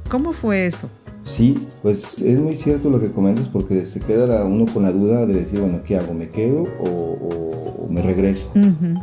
¿Cómo 0.10 0.34
fue 0.34 0.66
eso? 0.66 0.90
Sí, 1.26 1.68
pues 1.82 2.22
es 2.22 2.40
muy 2.40 2.56
cierto 2.56 2.90
lo 2.90 3.00
que 3.00 3.12
comentas 3.12 3.50
porque 3.50 3.86
se 3.88 4.00
queda 4.00 4.46
uno 4.46 4.66
con 4.72 4.84
la 4.84 4.92
duda 4.92 5.26
de 5.26 5.34
decir, 5.34 5.60
bueno, 5.60 5.82
¿qué 5.84 5.98
hago? 5.98 6.14
¿Me 6.14 6.30
quedo 6.30 6.66
o, 6.80 7.88
me 7.90 8.02
regreso? 8.02 8.48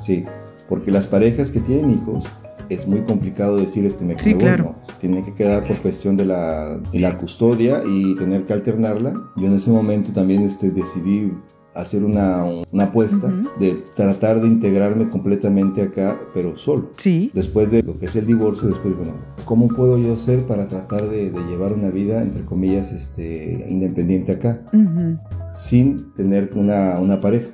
Sí, 0.01 0.25
porque 0.69 0.93
las 0.93 1.09
parejas 1.09 1.51
que 1.51 1.59
tienen 1.61 1.91
hijos 1.91 2.25
es 2.69 2.87
muy 2.87 3.01
complicado 3.03 3.57
decir 3.57 3.85
este 3.85 4.05
me 4.05 4.15
quedo, 4.15 4.39
claro. 4.39 4.77
Se 4.85 4.93
tiene 4.95 5.25
que 5.25 5.35
quedar 5.35 5.67
por 5.67 5.77
cuestión 5.79 6.17
de 6.17 6.27
la, 6.27 6.79
de 6.93 7.01
la, 7.01 7.19
custodia 7.19 7.83
y 7.85 8.15
tener 8.15 8.47
que 8.47 8.53
alternarla. 8.53 9.15
Yo 9.37 9.49
en 9.49 9.57
ese 9.57 9.71
momento 9.71 10.13
también 10.13 10.43
este, 10.43 10.71
decidí 10.71 11.33
hacer 11.75 12.05
una, 12.05 12.45
una 12.71 12.85
apuesta 12.85 13.33
de 13.59 13.83
tratar 13.95 14.41
de 14.41 14.49
integrarme 14.49 15.09
completamente 15.09 15.83
acá, 15.83 16.19
pero 16.35 16.57
solo. 16.57 16.91
Sí. 16.97 17.31
Después 17.35 17.71
de 17.71 17.83
lo 17.83 17.99
que 17.99 18.07
es 18.07 18.17
el 18.17 18.27
divorcio, 18.27 18.69
después, 18.69 18.97
bueno, 18.97 19.15
¿cómo 19.45 19.69
puedo 19.69 19.99
yo 19.99 20.15
hacer 20.15 20.45
para 20.47 20.69
tratar 20.69 21.09
de, 21.09 21.33
llevar 21.49 21.73
una 21.73 21.89
vida, 21.91 22.23
entre 22.23 22.45
comillas, 22.45 22.93
este, 22.93 23.67
independiente 23.69 24.33
acá, 24.33 24.63
sin 25.51 26.13
tener 26.15 26.51
una, 26.55 26.99
una 26.99 27.21
pareja? 27.21 27.49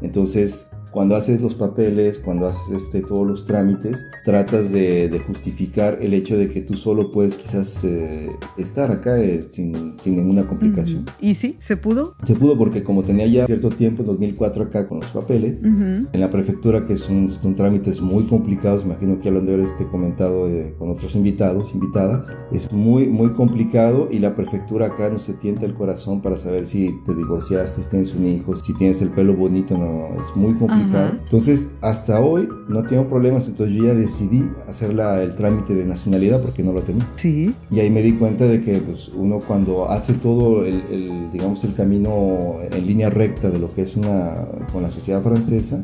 Entonces, 0.00 0.71
cuando 0.92 1.16
haces 1.16 1.40
los 1.40 1.54
papeles, 1.54 2.18
cuando 2.18 2.46
haces 2.46 2.82
este, 2.82 3.00
todos 3.00 3.26
los 3.26 3.44
trámites, 3.44 4.04
tratas 4.24 4.70
de, 4.70 5.22
justificar 5.26 5.98
el 6.00 6.14
hecho 6.14 6.36
de 6.36 6.50
que 6.50 6.60
tú 6.60 6.76
solo 6.76 7.10
puedes 7.10 7.36
quizás 7.36 7.82
eh, 7.84 8.28
estar 8.58 8.90
acá 8.90 9.18
eh, 9.18 9.46
sin, 9.50 9.98
sin, 10.00 10.16
ninguna 10.16 10.46
complicación. 10.46 11.06
¿Y 11.20 11.34
sí? 11.34 11.56
¿Se 11.60 11.76
pudo? 11.76 12.14
Se 12.26 12.34
pudo 12.34 12.58
porque 12.58 12.82
como 12.82 13.02
tenía 13.02 13.26
ya 13.26 13.46
cierto 13.46 13.70
tiempo, 13.70 14.02
en 14.02 14.08
2004 14.08 14.64
acá 14.64 14.86
con 14.86 15.00
los 15.00 15.10
papeles, 15.10 15.58
en 15.62 16.20
la 16.20 16.30
prefectura, 16.30 16.86
que 16.86 16.98
son, 16.98 17.30
son, 17.30 17.54
trámites 17.54 18.00
muy 18.00 18.24
complicados, 18.24 18.84
imagino 18.84 19.18
que 19.18 19.24
ya 19.24 19.30
lo 19.30 19.38
han 19.38 19.46
de 19.46 19.54
haber 19.54 19.66
este, 19.66 19.86
comentado 19.86 20.48
eh, 20.48 20.74
con 20.78 20.90
otros 20.90 21.14
invitados, 21.14 21.72
invitadas, 21.72 22.28
es 22.52 22.70
muy, 22.72 23.08
muy 23.08 23.30
complicado 23.30 24.08
y 24.10 24.18
la 24.18 24.34
prefectura 24.34 24.86
acá 24.86 25.08
no 25.08 25.18
se 25.18 25.32
tienta 25.34 25.64
el 25.64 25.74
corazón 25.74 26.20
para 26.20 26.36
saber 26.36 26.66
si 26.66 26.90
te 27.06 27.14
divorciaste, 27.14 27.82
si 27.82 27.88
tienes 27.88 28.14
un 28.14 28.26
hijo, 28.26 28.56
si 28.56 28.74
tienes 28.74 29.00
el 29.00 29.10
pelo 29.10 29.34
bonito, 29.34 29.76
no, 29.78 30.08
es 30.20 30.36
muy 30.36 30.52
complicado. 30.54 30.81
Entonces, 30.82 31.68
hasta 31.80 32.20
hoy 32.20 32.48
no 32.68 32.82
tengo 32.84 33.08
problemas, 33.08 33.46
entonces 33.46 33.76
yo 33.76 33.86
ya 33.86 33.94
decidí 33.94 34.48
hacer 34.68 34.90
el 34.90 35.34
trámite 35.34 35.74
de 35.74 35.84
nacionalidad 35.84 36.40
porque 36.40 36.62
no 36.62 36.72
lo 36.72 36.82
tenía. 36.82 37.06
Sí. 37.16 37.54
Y 37.70 37.80
ahí 37.80 37.90
me 37.90 38.02
di 38.02 38.12
cuenta 38.12 38.46
de 38.46 38.62
que 38.62 38.78
pues, 38.78 39.08
uno 39.14 39.38
cuando 39.46 39.90
hace 39.90 40.14
todo 40.14 40.64
el, 40.64 41.30
digamos, 41.32 41.64
el 41.64 41.74
camino 41.74 42.56
en 42.70 42.86
línea 42.86 43.10
recta 43.10 43.50
de 43.50 43.58
lo 43.58 43.72
que 43.72 43.82
es 43.82 43.96
una, 43.96 44.46
con 44.72 44.82
la 44.82 44.90
sociedad 44.90 45.22
francesa, 45.22 45.82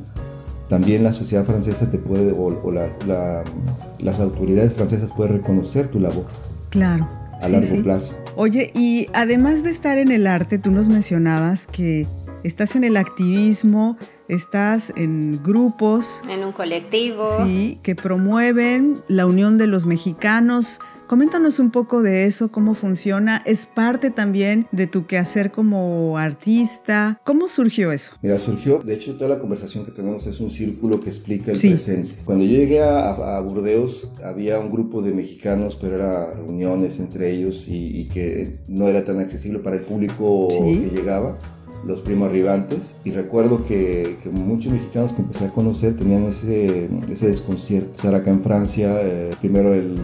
también 0.68 1.02
la 1.02 1.12
sociedad 1.12 1.44
francesa 1.44 1.90
te 1.90 1.98
puede, 1.98 2.32
o, 2.32 2.70
las 2.70 4.20
autoridades 4.20 4.74
francesas 4.74 5.10
pueden 5.12 5.36
reconocer 5.38 5.88
tu 5.88 5.98
labor. 5.98 6.26
Claro. 6.70 7.08
A 7.40 7.48
largo 7.48 7.82
plazo. 7.82 8.14
Oye, 8.36 8.70
y 8.74 9.08
además 9.14 9.62
de 9.62 9.70
estar 9.70 9.96
en 9.98 10.10
el 10.10 10.26
arte, 10.26 10.58
tú 10.58 10.70
nos 10.70 10.88
mencionabas 10.88 11.66
que 11.66 12.06
estás 12.48 12.74
en 12.76 12.84
el 12.84 12.96
activismo, 12.96 13.96
estás 14.26 14.92
en 14.96 15.42
grupos. 15.42 16.20
En 16.28 16.44
un 16.44 16.52
colectivo. 16.52 17.44
Sí, 17.44 17.78
que 17.82 17.94
promueven 17.94 19.00
la 19.06 19.26
unión 19.26 19.58
de 19.58 19.66
los 19.66 19.86
mexicanos. 19.86 20.80
Coméntanos 21.06 21.58
un 21.58 21.70
poco 21.70 22.02
de 22.02 22.26
eso, 22.26 22.52
cómo 22.52 22.74
funciona. 22.74 23.42
¿Es 23.46 23.64
parte 23.64 24.10
también 24.10 24.66
de 24.72 24.86
tu 24.86 25.06
quehacer 25.06 25.50
como 25.50 26.18
artista? 26.18 27.20
¿Cómo 27.24 27.48
surgió 27.48 27.92
eso? 27.92 28.12
Mira, 28.20 28.38
surgió, 28.38 28.78
de 28.80 28.92
hecho, 28.92 29.16
toda 29.16 29.30
la 29.30 29.40
conversación 29.40 29.86
que 29.86 29.90
tenemos 29.90 30.26
es 30.26 30.38
un 30.38 30.50
círculo 30.50 31.00
que 31.00 31.08
explica 31.08 31.52
el 31.52 31.58
presente. 31.58 32.14
Cuando 32.26 32.44
yo 32.44 32.52
llegué 32.58 32.82
a, 32.82 33.40
Burdeos, 33.40 34.08
había 34.22 34.58
un 34.58 34.70
grupo 34.70 35.00
de 35.00 35.12
mexicanos, 35.12 35.76
pero 35.76 35.96
era 35.96 36.34
reuniones 36.34 36.98
entre 36.98 37.30
ellos 37.30 37.64
y, 37.66 38.06
que 38.08 38.58
no 38.68 38.86
era 38.86 39.04
tan 39.04 39.18
accesible 39.18 39.60
para 39.60 39.76
el 39.76 39.82
público 39.82 40.48
que 40.48 40.90
llegaba 40.94 41.38
los 41.84 42.00
primos 42.02 42.28
arribantes 42.28 42.94
y 43.04 43.10
recuerdo 43.10 43.64
que, 43.64 44.18
muchos 44.30 44.72
mexicanos 44.72 45.12
que 45.12 45.22
empecé 45.22 45.46
a 45.46 45.50
conocer 45.50 45.96
tenían 45.96 46.24
ese, 46.24 46.88
ese 47.10 47.28
desconcierto. 47.28 47.92
Estar 47.92 48.14
acá 48.14 48.30
en 48.30 48.42
Francia, 48.42 49.00
eh, 49.00 49.30
primero 49.40 49.74
el, 49.74 49.96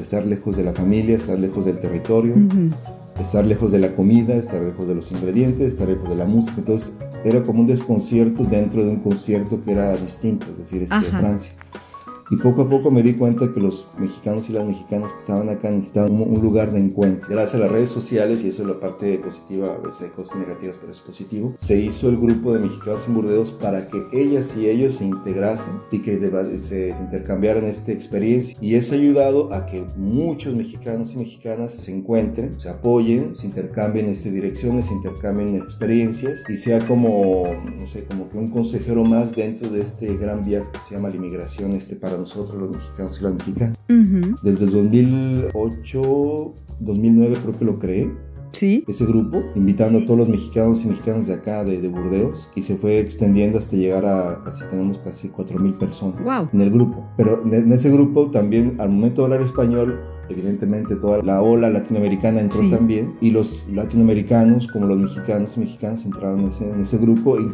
estar 0.00 0.26
lejos 0.26 0.56
de 0.56 0.64
la 0.64 0.72
familia, 0.72 1.16
estar 1.16 1.38
lejos 1.38 1.64
del 1.64 1.78
territorio, 1.78 2.34
estar 3.20 3.44
lejos 3.44 3.72
de 3.72 3.78
la 3.78 3.94
comida, 3.94 4.34
estar 4.34 4.60
lejos 4.60 4.86
de 4.88 4.94
los 4.94 5.12
ingredientes, 5.12 5.68
estar 5.68 5.88
lejos 5.88 6.08
de 6.08 6.16
la 6.16 6.24
música. 6.24 6.54
Entonces 6.58 6.92
era 7.24 7.42
como 7.42 7.60
un 7.60 7.66
desconcierto 7.66 8.44
dentro 8.44 8.82
de 8.82 8.90
un 8.90 8.96
concierto 8.96 9.62
que 9.62 9.72
era 9.72 9.96
distinto, 9.96 10.46
es 10.52 10.58
decir, 10.58 10.82
este, 10.82 11.10
Francia. 11.10 11.52
Y 12.30 12.36
poco 12.36 12.62
a 12.62 12.70
poco 12.70 12.90
me 12.90 13.02
di 13.02 13.14
cuenta 13.14 13.52
que 13.52 13.60
los 13.60 13.86
mexicanos 13.98 14.48
y 14.48 14.52
las 14.52 14.66
mexicanas 14.66 15.12
que 15.12 15.18
estaban 15.20 15.48
acá 15.48 15.70
necesitaban 15.70 16.12
un, 16.12 16.42
lugar 16.42 16.72
de 16.72 16.80
encuentro. 16.80 17.28
Gracias 17.30 17.54
a 17.54 17.58
las 17.58 17.70
redes 17.70 17.90
sociales, 17.90 18.42
y 18.42 18.48
eso 18.48 18.62
es 18.62 18.68
la 18.68 18.80
parte 18.80 19.18
positiva, 19.18 19.68
a 19.74 19.78
veces 19.78 20.02
hay 20.02 20.08
cosas 20.10 20.38
negativas, 20.38 20.76
pero 20.80 20.92
es 20.92 21.00
positivo, 21.00 21.54
se 21.58 21.78
hizo 21.78 22.08
el 22.08 22.16
grupo 22.16 22.52
de 22.52 22.60
mexicanos 22.60 23.00
en 23.06 23.14
Burdeos 23.14 23.52
para 23.52 23.86
que 23.86 24.06
ellas 24.12 24.54
y 24.56 24.68
ellos 24.68 24.94
se 24.94 25.04
integrasen 25.04 25.74
y 25.90 25.98
que 26.00 26.18
se, 26.60 26.94
intercambiaran 27.00 27.64
esta 27.64 27.92
experiencia. 27.92 28.56
Y 28.60 28.74
eso 28.74 28.94
ha 28.94 28.96
ayudado 28.96 29.52
a 29.52 29.66
que 29.66 29.84
muchos 29.96 30.54
mexicanos 30.54 31.12
y 31.12 31.18
mexicanas 31.18 31.74
se 31.74 31.94
encuentren, 31.94 32.58
se 32.58 32.68
apoyen, 32.68 33.34
se 33.34 33.46
intercambien 33.46 34.06
este, 34.06 34.30
direcciones, 34.30 34.86
se 34.86 34.94
intercambien 34.94 35.56
experiencias 35.56 36.42
y 36.48 36.56
sea 36.56 36.80
como, 36.86 37.44
no 37.78 37.86
sé, 37.86 38.04
como 38.04 38.28
que 38.28 38.38
un 38.38 38.50
consejero 38.50 39.04
más 39.04 39.36
dentro 39.36 39.68
de 39.68 39.82
este 39.82 40.16
gran 40.16 40.44
viaje 40.44 40.66
que 40.72 40.80
se 40.80 40.94
llama 40.94 41.10
la 41.10 41.16
inmigración 41.16 41.72
este, 41.72 41.96
para 41.96 42.11
nosotros 42.18 42.60
los 42.60 42.70
mexicanos 42.70 43.20
y 43.20 43.24
las 43.24 43.34
mexicanas. 43.34 43.78
Desde 44.42 44.64
el 44.64 44.72
2008, 44.72 46.54
2009 46.80 47.36
creo 47.42 47.58
que 47.58 47.64
lo 47.64 47.78
creé 47.78 48.10
¿Sí? 48.52 48.84
ese 48.86 49.06
grupo, 49.06 49.42
invitando 49.54 50.00
a 50.00 50.04
todos 50.04 50.20
los 50.20 50.28
mexicanos 50.28 50.84
y 50.84 50.88
mexicanas 50.88 51.26
de 51.26 51.34
acá, 51.34 51.64
de, 51.64 51.88
Burdeos, 51.88 52.50
y 52.54 52.62
se 52.62 52.76
fue 52.76 52.98
extendiendo 52.98 53.58
hasta 53.58 53.76
llegar 53.76 54.04
a 54.04 54.42
casi, 54.44 54.64
tenemos 54.70 54.98
casi 54.98 55.28
4.000 55.28 55.78
personas 55.78 56.20
en 56.52 56.60
el 56.60 56.70
grupo. 56.70 57.04
Pero 57.16 57.42
en, 57.44 57.72
ese 57.72 57.90
grupo 57.90 58.30
también, 58.30 58.76
al 58.78 58.90
momento 58.90 59.22
de 59.22 59.26
hablar 59.26 59.42
español, 59.42 60.00
evidentemente 60.28 60.96
toda 60.96 61.22
la 61.22 61.42
ola 61.42 61.70
latinoamericana 61.70 62.40
entró 62.40 62.60
también, 62.70 63.14
y 63.20 63.30
los 63.30 63.68
latinoamericanos, 63.70 64.68
como 64.68 64.86
los 64.86 64.98
mexicanos 64.98 65.56
y 65.56 65.60
mexicanas, 65.60 66.04
entraron 66.04 66.40
en 66.40 66.48
ese, 66.48 66.70
en 66.70 66.80
ese 66.80 66.98
grupo 66.98 67.38
y, 67.38 67.52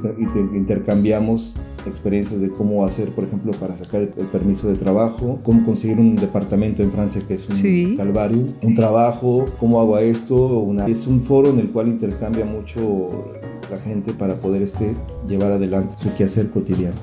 intercambiamos 0.57 1.55
experiencias 1.87 2.41
de 2.41 2.51
cómo 2.51 2.85
hacer, 2.85 3.11
por 3.11 3.25
ejemplo, 3.25 3.53
para 3.53 3.77
sacar 3.77 4.03
el, 4.03 4.09
permiso 4.09 4.69
de 4.69 4.75
trabajo, 4.75 5.39
cómo 5.43 5.65
conseguir 5.65 5.99
un 5.99 6.17
departamento 6.17 6.83
en 6.83 6.93
Francia 6.93 7.23
que 7.27 7.35
es 7.35 7.49
un 7.49 7.97
calvario, 7.97 8.45
un 8.63 8.75
trabajo, 8.75 9.45
cómo 9.59 9.81
hago 9.81 9.99
esto, 9.99 10.59
una, 10.61 10.88
es 10.91 11.07
un 11.07 11.23
foro 11.23 11.51
en 11.51 11.61
el 11.61 11.71
cual 11.71 11.89
intercambia 11.89 12.45
mucho 12.45 13.38
la 13.71 13.79
gente 13.79 14.13
para 14.13 14.39
poder 14.41 14.63
este, 14.63 14.95
llevar 15.27 15.53
adelante 15.53 15.95
su 15.99 16.15
quehacer 16.15 16.51
cotidiano. 16.51 16.97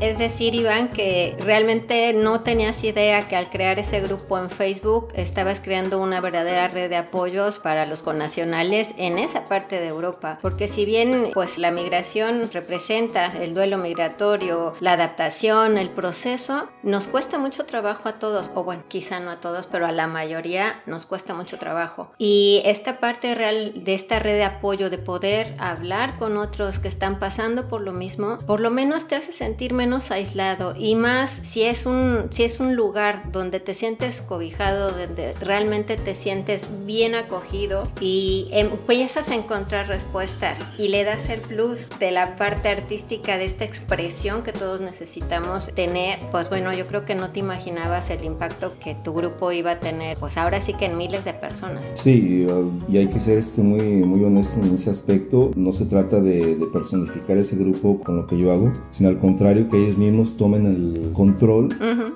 Es 0.00 0.18
decir, 0.18 0.54
Iván, 0.54 0.88
que 0.88 1.36
realmente 1.40 2.12
no 2.12 2.40
tenías 2.40 2.82
idea 2.84 3.28
que 3.28 3.36
al 3.36 3.50
crear 3.50 3.78
ese 3.78 4.00
grupo 4.00 4.38
en 4.38 4.50
Facebook 4.50 5.08
estabas 5.14 5.60
creando 5.60 6.00
una 6.00 6.20
verdadera 6.20 6.68
red 6.68 6.88
de 6.88 6.96
apoyos 6.96 7.58
para 7.58 7.86
los 7.86 8.02
connacionales 8.02 8.94
en 8.98 9.18
esa 9.18 9.44
parte 9.44 9.80
de 9.80 9.88
Europa. 9.88 10.38
Porque 10.42 10.68
si 10.68 10.84
bien 10.84 11.28
pues 11.32 11.58
la 11.58 11.70
migración 11.70 12.50
representa 12.52 13.26
el 13.26 13.54
duelo 13.54 13.78
migratorio, 13.78 14.72
la 14.80 14.94
adaptación, 14.94 15.78
el 15.78 15.90
proceso, 15.90 16.68
nos 16.82 17.08
cuesta 17.08 17.38
mucho 17.38 17.64
trabajo 17.66 18.08
a 18.08 18.18
todos, 18.18 18.50
o 18.54 18.64
bueno, 18.64 18.84
quizá 18.88 19.20
no 19.20 19.30
a 19.30 19.40
todos, 19.40 19.66
pero 19.66 19.86
a 19.86 19.92
la 19.92 20.06
mayoría 20.06 20.82
nos 20.86 21.06
cuesta 21.06 21.34
mucho 21.34 21.58
trabajo. 21.58 22.12
Y 22.18 22.62
esta 22.64 23.00
parte 23.00 23.34
real 23.34 23.84
de 23.84 23.94
esta 23.94 24.18
red 24.18 24.34
de 24.34 24.44
apoyo, 24.44 24.90
de 24.90 24.98
poder 24.98 25.54
hablar 25.58 26.09
con 26.16 26.36
otros 26.36 26.78
que 26.78 26.88
están 26.88 27.18
pasando 27.18 27.68
por 27.68 27.80
lo 27.82 27.92
mismo, 27.92 28.38
por 28.46 28.60
lo 28.60 28.70
menos 28.70 29.06
te 29.06 29.16
hace 29.16 29.32
sentir 29.32 29.72
menos 29.72 30.10
aislado 30.10 30.74
y 30.76 30.94
más 30.94 31.40
si 31.42 31.62
es 31.62 31.86
un, 31.86 32.26
si 32.30 32.44
es 32.44 32.60
un 32.60 32.76
lugar 32.76 33.30
donde 33.32 33.60
te 33.60 33.74
sientes 33.74 34.22
cobijado, 34.22 34.92
donde 34.92 35.34
realmente 35.40 35.96
te 35.96 36.14
sientes 36.14 36.68
bien 36.86 37.14
acogido 37.14 37.88
y 38.00 38.48
empiezas 38.52 39.30
a 39.30 39.34
encontrar 39.34 39.88
respuestas 39.88 40.66
y 40.78 40.88
le 40.88 41.04
das 41.04 41.28
el 41.28 41.40
plus 41.40 41.86
de 41.98 42.10
la 42.10 42.36
parte 42.36 42.68
artística 42.68 43.36
de 43.36 43.44
esta 43.44 43.64
expresión 43.64 44.42
que 44.42 44.52
todos 44.52 44.80
necesitamos 44.80 45.70
tener, 45.74 46.18
pues 46.30 46.48
bueno, 46.48 46.72
yo 46.72 46.86
creo 46.86 47.04
que 47.04 47.14
no 47.14 47.30
te 47.30 47.40
imaginabas 47.40 48.10
el 48.10 48.24
impacto 48.24 48.74
que 48.78 48.94
tu 48.94 49.12
grupo 49.12 49.52
iba 49.52 49.72
a 49.72 49.80
tener, 49.80 50.16
pues 50.18 50.36
ahora 50.36 50.60
sí 50.60 50.74
que 50.74 50.86
en 50.86 50.96
miles 50.96 51.24
de 51.24 51.34
personas. 51.34 51.92
Sí, 51.96 52.46
y 52.88 52.96
hay 52.96 53.08
que 53.08 53.20
ser 53.20 53.38
este 53.38 53.62
muy, 53.62 53.82
muy 53.82 54.24
honesto 54.24 54.60
en 54.60 54.74
ese 54.74 54.90
aspecto, 54.90 55.50
no 55.54 55.72
se 55.72 55.84
trata 55.84 55.99
de, 56.08 56.56
de 56.56 56.66
personificar 56.66 57.36
ese 57.36 57.56
grupo 57.56 58.00
con 58.00 58.16
lo 58.16 58.26
que 58.26 58.38
yo 58.38 58.52
hago, 58.52 58.72
sino 58.90 59.08
al 59.08 59.18
contrario, 59.18 59.68
que 59.68 59.76
ellos 59.76 59.98
mismos 59.98 60.36
tomen 60.36 60.66
el 60.66 61.12
control. 61.12 61.68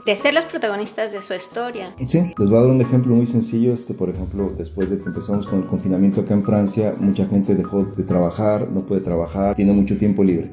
De 0.07 0.17
ser 0.17 0.35
los 0.35 0.45
protagonistas 0.47 1.13
de 1.13 1.21
su 1.23 1.35
historia. 1.35 1.95
Sí, 2.07 2.21
les 2.39 2.49
voy 2.49 2.59
a 2.59 2.63
dar 2.63 2.71
un 2.71 2.81
ejemplo 2.81 3.15
muy 3.15 3.27
sencillo. 3.27 3.73
Este, 3.73 3.95
por 3.95 4.09
ejemplo, 4.09 4.53
después 4.57 4.91
de 4.91 4.99
que 4.99 5.05
empezamos 5.05 5.47
con 5.47 5.61
el 5.61 5.67
confinamiento 5.67 6.21
acá 6.21 6.35
en 6.35 6.45
Francia, 6.45 6.95
mucha 6.99 7.27
gente 7.27 7.55
dejó 7.55 7.85
de 7.85 8.03
trabajar, 8.03 8.71
no 8.71 8.87
puede 8.87 9.01
trabajar, 9.01 9.55
tiene 9.55 9.73
mucho 9.73 9.97
tiempo 9.97 10.25
libre. 10.25 10.51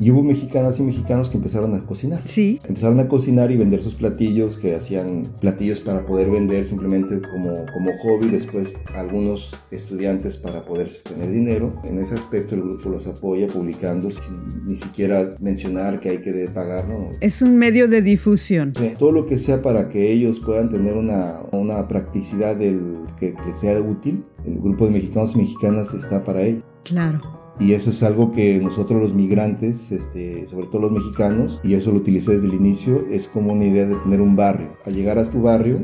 Y 0.00 0.10
hubo 0.10 0.22
mexicanas 0.22 0.78
y 0.78 0.82
mexicanos 0.82 1.28
que 1.28 1.36
empezaron 1.36 1.74
a 1.74 1.84
cocinar. 1.84 2.22
Sí. 2.24 2.58
Empezaron 2.66 3.00
a 3.00 3.08
cocinar 3.08 3.50
y 3.50 3.56
vender 3.56 3.82
sus 3.82 3.94
platillos, 3.94 4.58
que 4.58 4.74
hacían 4.74 5.28
platillos 5.40 5.80
para 5.80 6.06
poder 6.06 6.30
vender 6.30 6.66
simplemente 6.66 7.20
como, 7.30 7.66
como 7.72 7.90
hobby. 8.02 8.28
Después, 8.28 8.72
algunos 8.94 9.56
estudiantes 9.70 10.38
para 10.38 10.64
poder 10.64 10.88
tener 11.02 11.30
dinero. 11.30 11.72
En 11.84 11.98
ese 11.98 12.14
aspecto, 12.14 12.54
el 12.54 12.62
grupo 12.64 12.90
los 12.90 13.06
apoya 13.06 13.46
publicando 13.46 14.10
sin 14.10 14.66
ni 14.66 14.76
siquiera 14.76 15.36
mencionar 15.40 16.00
que 16.00 16.10
hay 16.10 16.18
que 16.18 16.48
pagar. 16.52 16.88
¿no? 16.88 17.10
Es 17.20 17.42
un 17.42 17.56
medio 17.56 17.88
de 17.88 18.02
difusión. 18.02 18.72
Sí, 18.74 18.92
todo 18.98 19.12
lo 19.12 19.26
que 19.26 19.38
sea 19.38 19.62
para 19.62 19.88
que 19.88 20.12
ellos 20.12 20.40
puedan 20.40 20.68
tener 20.68 20.94
una, 20.94 21.40
una 21.52 21.86
practicidad 21.88 22.56
del, 22.56 22.98
que, 23.18 23.34
que 23.34 23.52
sea 23.54 23.80
útil, 23.80 24.24
el 24.44 24.58
grupo 24.58 24.86
de 24.86 24.92
mexicanos 24.92 25.34
y 25.34 25.38
mexicanas 25.38 25.94
está 25.94 26.22
para 26.22 26.42
ello. 26.42 26.62
Claro. 26.84 27.33
Y 27.60 27.72
eso 27.72 27.90
es 27.90 28.02
algo 28.02 28.32
que 28.32 28.58
nosotros 28.58 29.00
los 29.00 29.14
migrantes, 29.14 29.92
este, 29.92 30.48
sobre 30.48 30.66
todo 30.66 30.82
los 30.82 30.92
mexicanos, 30.92 31.60
y 31.62 31.74
eso 31.74 31.90
lo 31.92 31.98
utilicé 31.98 32.32
desde 32.32 32.48
el 32.48 32.54
inicio, 32.54 33.04
es 33.10 33.28
como 33.28 33.52
una 33.52 33.64
idea 33.64 33.86
de 33.86 33.94
tener 33.96 34.20
un 34.20 34.34
barrio. 34.34 34.76
Al 34.84 34.94
llegar 34.94 35.18
a 35.18 35.30
tu 35.30 35.42
barrio... 35.42 35.78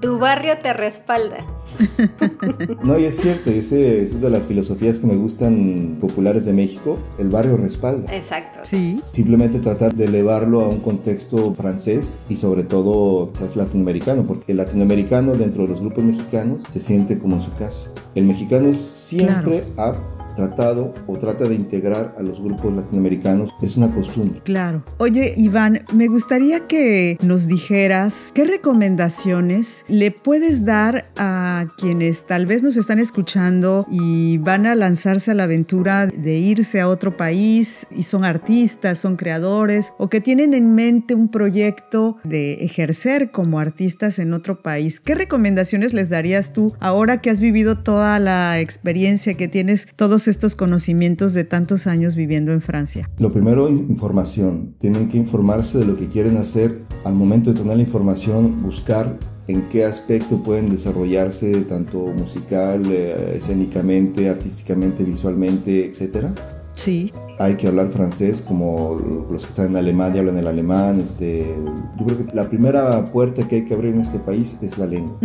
Tu 0.00 0.18
barrio 0.18 0.54
te 0.62 0.72
respalda. 0.72 1.44
no, 2.82 2.98
y 2.98 3.04
es 3.04 3.16
cierto, 3.16 3.50
ese 3.50 4.02
es 4.02 4.20
de 4.20 4.30
las 4.30 4.46
filosofías 4.46 4.98
que 4.98 5.06
me 5.06 5.16
gustan 5.16 5.98
populares 6.00 6.44
de 6.44 6.52
México, 6.52 6.98
el 7.18 7.28
barrio 7.28 7.56
respalda. 7.56 8.14
Exacto. 8.14 8.60
Sí. 8.64 9.00
Simplemente 9.12 9.58
tratar 9.60 9.94
de 9.94 10.04
elevarlo 10.04 10.60
a 10.62 10.68
un 10.68 10.80
contexto 10.80 11.54
francés 11.54 12.18
y 12.28 12.36
sobre 12.36 12.64
todo 12.64 13.32
quizás 13.32 13.56
latinoamericano, 13.56 14.26
porque 14.26 14.52
el 14.52 14.58
latinoamericano 14.58 15.34
dentro 15.34 15.64
de 15.64 15.70
los 15.70 15.80
grupos 15.80 16.04
mexicanos 16.04 16.62
se 16.72 16.80
siente 16.80 17.18
como 17.18 17.36
en 17.36 17.42
su 17.42 17.52
casa. 17.54 17.90
El 18.14 18.24
mexicano 18.24 18.72
siempre 18.74 19.64
ha 19.76 19.92
tratado 20.34 20.92
o 21.06 21.16
trata 21.18 21.44
de 21.44 21.54
integrar 21.54 22.12
a 22.18 22.22
los 22.22 22.40
grupos 22.40 22.72
latinoamericanos 22.74 23.50
es 23.62 23.76
una 23.76 23.88
costumbre. 23.88 24.40
Claro. 24.44 24.84
Oye, 24.98 25.34
Iván, 25.36 25.84
me 25.92 26.08
gustaría 26.08 26.66
que 26.66 27.18
nos 27.22 27.46
dijeras 27.46 28.30
qué 28.34 28.44
recomendaciones 28.44 29.84
le 29.88 30.10
puedes 30.10 30.64
dar 30.64 31.06
a 31.16 31.66
quienes 31.78 32.26
tal 32.26 32.46
vez 32.46 32.62
nos 32.62 32.76
están 32.76 32.98
escuchando 32.98 33.86
y 33.90 34.38
van 34.38 34.66
a 34.66 34.74
lanzarse 34.74 35.30
a 35.30 35.34
la 35.34 35.44
aventura 35.44 36.06
de 36.06 36.38
irse 36.38 36.80
a 36.80 36.88
otro 36.88 37.16
país 37.16 37.86
y 37.90 38.02
son 38.02 38.24
artistas, 38.24 38.98
son 38.98 39.16
creadores 39.16 39.92
o 39.98 40.08
que 40.08 40.20
tienen 40.20 40.54
en 40.54 40.74
mente 40.74 41.14
un 41.14 41.28
proyecto 41.30 42.18
de 42.24 42.64
ejercer 42.64 43.30
como 43.30 43.60
artistas 43.60 44.18
en 44.18 44.32
otro 44.32 44.62
país. 44.62 45.00
¿Qué 45.00 45.14
recomendaciones 45.14 45.92
les 45.92 46.08
darías 46.08 46.52
tú 46.52 46.74
ahora 46.80 47.20
que 47.20 47.30
has 47.30 47.40
vivido 47.40 47.78
toda 47.78 48.18
la 48.18 48.60
experiencia 48.60 49.34
que 49.34 49.48
tienes 49.48 49.88
todos 49.96 50.23
estos 50.28 50.56
conocimientos 50.56 51.32
de 51.32 51.44
tantos 51.44 51.86
años 51.86 52.16
viviendo 52.16 52.52
en 52.52 52.60
Francia? 52.60 53.10
Lo 53.18 53.30
primero, 53.30 53.68
información. 53.68 54.74
Tienen 54.78 55.08
que 55.08 55.16
informarse 55.16 55.78
de 55.78 55.84
lo 55.84 55.96
que 55.96 56.08
quieren 56.08 56.36
hacer. 56.36 56.82
Al 57.04 57.14
momento 57.14 57.52
de 57.52 57.60
tener 57.60 57.76
la 57.76 57.82
información, 57.82 58.62
buscar 58.62 59.18
en 59.46 59.62
qué 59.68 59.84
aspecto 59.84 60.42
pueden 60.42 60.70
desarrollarse, 60.70 61.52
tanto 61.62 61.98
musical, 61.98 62.82
eh, 62.86 63.34
escénicamente, 63.36 64.28
artísticamente, 64.28 65.04
visualmente, 65.04 65.86
etcétera. 65.86 66.32
Sí. 66.74 67.12
Hay 67.38 67.54
que 67.54 67.68
hablar 67.68 67.90
francés, 67.90 68.40
como 68.40 69.26
los 69.30 69.44
que 69.44 69.50
están 69.50 69.66
en 69.66 69.76
Alemania 69.76 70.20
hablan 70.20 70.38
el 70.38 70.46
alemán. 70.46 71.00
Este, 71.00 71.46
yo 71.98 72.06
creo 72.06 72.18
que 72.18 72.34
la 72.34 72.48
primera 72.48 73.04
puerta 73.04 73.46
que 73.46 73.56
hay 73.56 73.64
que 73.64 73.74
abrir 73.74 73.94
en 73.94 74.00
este 74.00 74.18
país 74.18 74.56
es 74.62 74.78
la 74.78 74.86
lengua. 74.86 75.18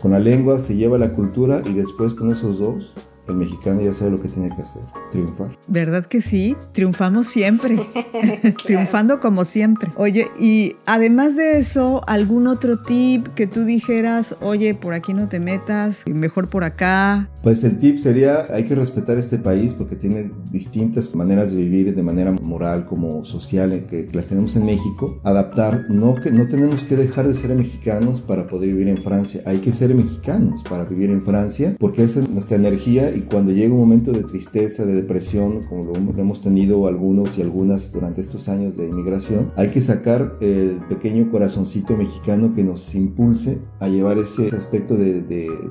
Con 0.00 0.12
la 0.12 0.18
lengua 0.18 0.58
se 0.58 0.76
lleva 0.76 0.98
la 0.98 1.12
cultura 1.12 1.62
y 1.64 1.72
después 1.72 2.14
con 2.14 2.30
esos 2.30 2.58
dos 2.58 2.94
el 3.28 3.36
mexicano 3.36 3.80
ya 3.80 3.94
sabe 3.94 4.12
lo 4.12 4.20
que 4.20 4.28
tiene 4.28 4.54
que 4.54 4.62
hacer, 4.62 4.82
triunfar. 5.10 5.48
¿Verdad 5.66 6.06
que 6.06 6.20
sí? 6.20 6.56
Triunfamos 6.72 7.28
siempre, 7.28 7.78
triunfando 8.64 9.20
como 9.20 9.44
siempre. 9.44 9.90
Oye, 9.96 10.28
y 10.38 10.76
además 10.86 11.36
de 11.36 11.58
eso, 11.58 12.02
¿algún 12.06 12.46
otro 12.46 12.82
tip 12.82 13.28
que 13.34 13.46
tú 13.46 13.64
dijeras, 13.64 14.36
oye, 14.40 14.74
por 14.74 14.94
aquí 14.94 15.14
no 15.14 15.28
te 15.28 15.40
metas, 15.40 16.04
mejor 16.06 16.48
por 16.48 16.64
acá? 16.64 17.28
Pues 17.44 17.62
el 17.62 17.76
tip 17.76 17.98
sería, 17.98 18.46
hay 18.48 18.64
que 18.64 18.74
respetar 18.74 19.18
este 19.18 19.36
país 19.36 19.74
porque 19.74 19.96
tiene 19.96 20.32
distintas 20.50 21.14
maneras 21.14 21.50
de 21.50 21.58
vivir 21.58 21.94
de 21.94 22.02
manera 22.02 22.32
moral 22.32 22.86
como 22.86 23.22
social 23.26 23.70
eh, 23.74 23.84
que, 23.84 24.08
las 24.14 24.24
tenemos 24.24 24.56
en 24.56 24.64
México. 24.64 25.20
Adaptar, 25.24 25.84
no, 25.90 26.14
que, 26.14 26.30
no 26.30 26.48
tenemos 26.48 26.84
que 26.84 26.96
dejar 26.96 27.28
de 27.28 27.34
ser 27.34 27.54
mexicanos 27.54 28.22
para 28.22 28.46
poder 28.46 28.70
vivir 28.70 28.88
en 28.88 29.02
Francia, 29.02 29.42
hay 29.44 29.58
que 29.58 29.72
ser 29.72 29.94
mexicanos 29.94 30.62
para 30.62 30.84
vivir 30.84 31.10
en 31.10 31.22
Francia 31.22 31.76
porque 31.78 32.04
esa 32.04 32.20
es 32.20 32.30
nuestra 32.30 32.56
energía 32.56 33.14
y 33.14 33.20
cuando 33.20 33.52
llega 33.52 33.74
un 33.74 33.80
momento 33.80 34.10
de 34.12 34.22
tristeza, 34.22 34.86
de 34.86 34.94
depresión, 34.94 35.64
como 35.64 35.84
lo 35.84 36.22
hemos 36.22 36.40
tenido 36.40 36.86
algunos 36.86 37.36
y 37.36 37.42
algunas 37.42 37.92
durante 37.92 38.22
estos 38.22 38.48
años 38.48 38.74
de 38.78 38.88
inmigración, 38.88 39.52
hay 39.56 39.68
que 39.68 39.82
sacar 39.82 40.38
el 40.40 40.80
pequeño 40.88 41.30
corazoncito 41.30 41.94
mexicano 41.94 42.54
que 42.54 42.64
nos 42.64 42.94
impulse 42.94 43.58
a 43.80 43.88
llevar 43.88 44.16
ese 44.16 44.48
aspecto 44.48 44.96
de, 44.96 45.20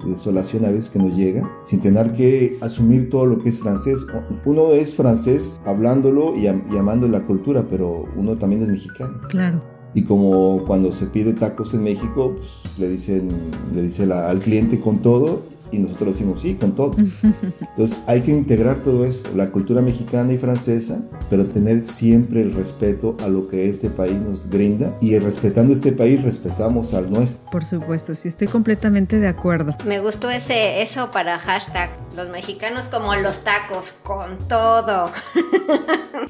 desolación 0.06 0.66
a 0.66 0.70
veces 0.70 0.92
que 0.92 1.00
nos 1.00 1.18
llega, 1.18 1.50
sin 1.64 1.80
tener 1.80 2.14
que 2.14 2.58
asumir 2.62 3.10
todo 3.10 3.26
lo 3.26 3.40
que 3.40 3.50
es 3.50 3.60
francés. 3.60 4.06
Uno 4.46 4.72
es 4.72 4.96
francés 4.96 5.62
hablándolo 5.66 6.36
y, 6.36 6.48
amando 6.48 7.08
la 7.08 7.26
cultura, 7.26 7.66
pero 7.68 8.06
uno 8.16 8.38
también 8.38 8.64
es 8.64 8.70
mexicano. 8.70 9.20
Claro. 9.30 9.62
Y 9.96 10.04
como 10.04 10.64
cuando 10.66 10.92
se 10.92 11.06
pide 11.06 11.34
tacos 11.34 11.74
en 11.74 11.84
México, 11.84 12.34
pues, 12.36 12.80
le 12.80 12.90
dicen, 12.90 13.28
le 13.76 13.84
dice 13.84 14.12
al 14.12 14.40
cliente 14.40 14.80
con 14.80 15.00
todo 15.00 15.53
y 15.74 15.80
nosotros 15.80 16.14
decimos 16.14 16.42
sí, 16.42 16.56
con 16.56 16.76
todo. 16.76 16.96
Entonces 17.60 17.98
hay 18.08 18.22
que 18.22 18.32
integrar 18.32 18.78
todo 18.84 19.06
esto, 19.06 19.30
la 19.36 19.50
cultura 19.52 19.82
mexicana 19.82 20.34
y 20.34 20.38
francesa, 20.38 21.02
pero 21.30 21.46
tener 21.46 21.86
siempre 21.86 22.42
el 22.42 22.54
respeto 22.54 23.18
a 23.24 23.28
lo 23.28 23.48
que 23.48 23.70
este 23.70 23.90
país 23.90 24.22
nos 24.22 24.48
brinda 24.48 24.96
y 25.02 25.18
respetando 25.18 25.74
este 25.74 25.92
país 25.92 26.22
respetamos 26.22 26.94
al 26.94 27.12
nuestro. 27.12 27.44
Por 27.52 27.66
supuesto, 27.66 28.14
sí, 28.14 28.28
estoy 28.28 28.48
completamente 28.48 29.20
de 29.20 29.28
acuerdo. 29.28 29.76
Me 29.86 30.00
gustó 30.00 30.30
ese 30.30 30.82
eso 30.82 31.12
para 31.12 31.38
hashtag, 31.40 31.90
los 32.16 32.30
mexicanos 32.30 32.86
como 32.86 33.16
los 33.16 33.44
tacos, 33.44 33.94
con 34.04 34.38
todo. 34.48 35.10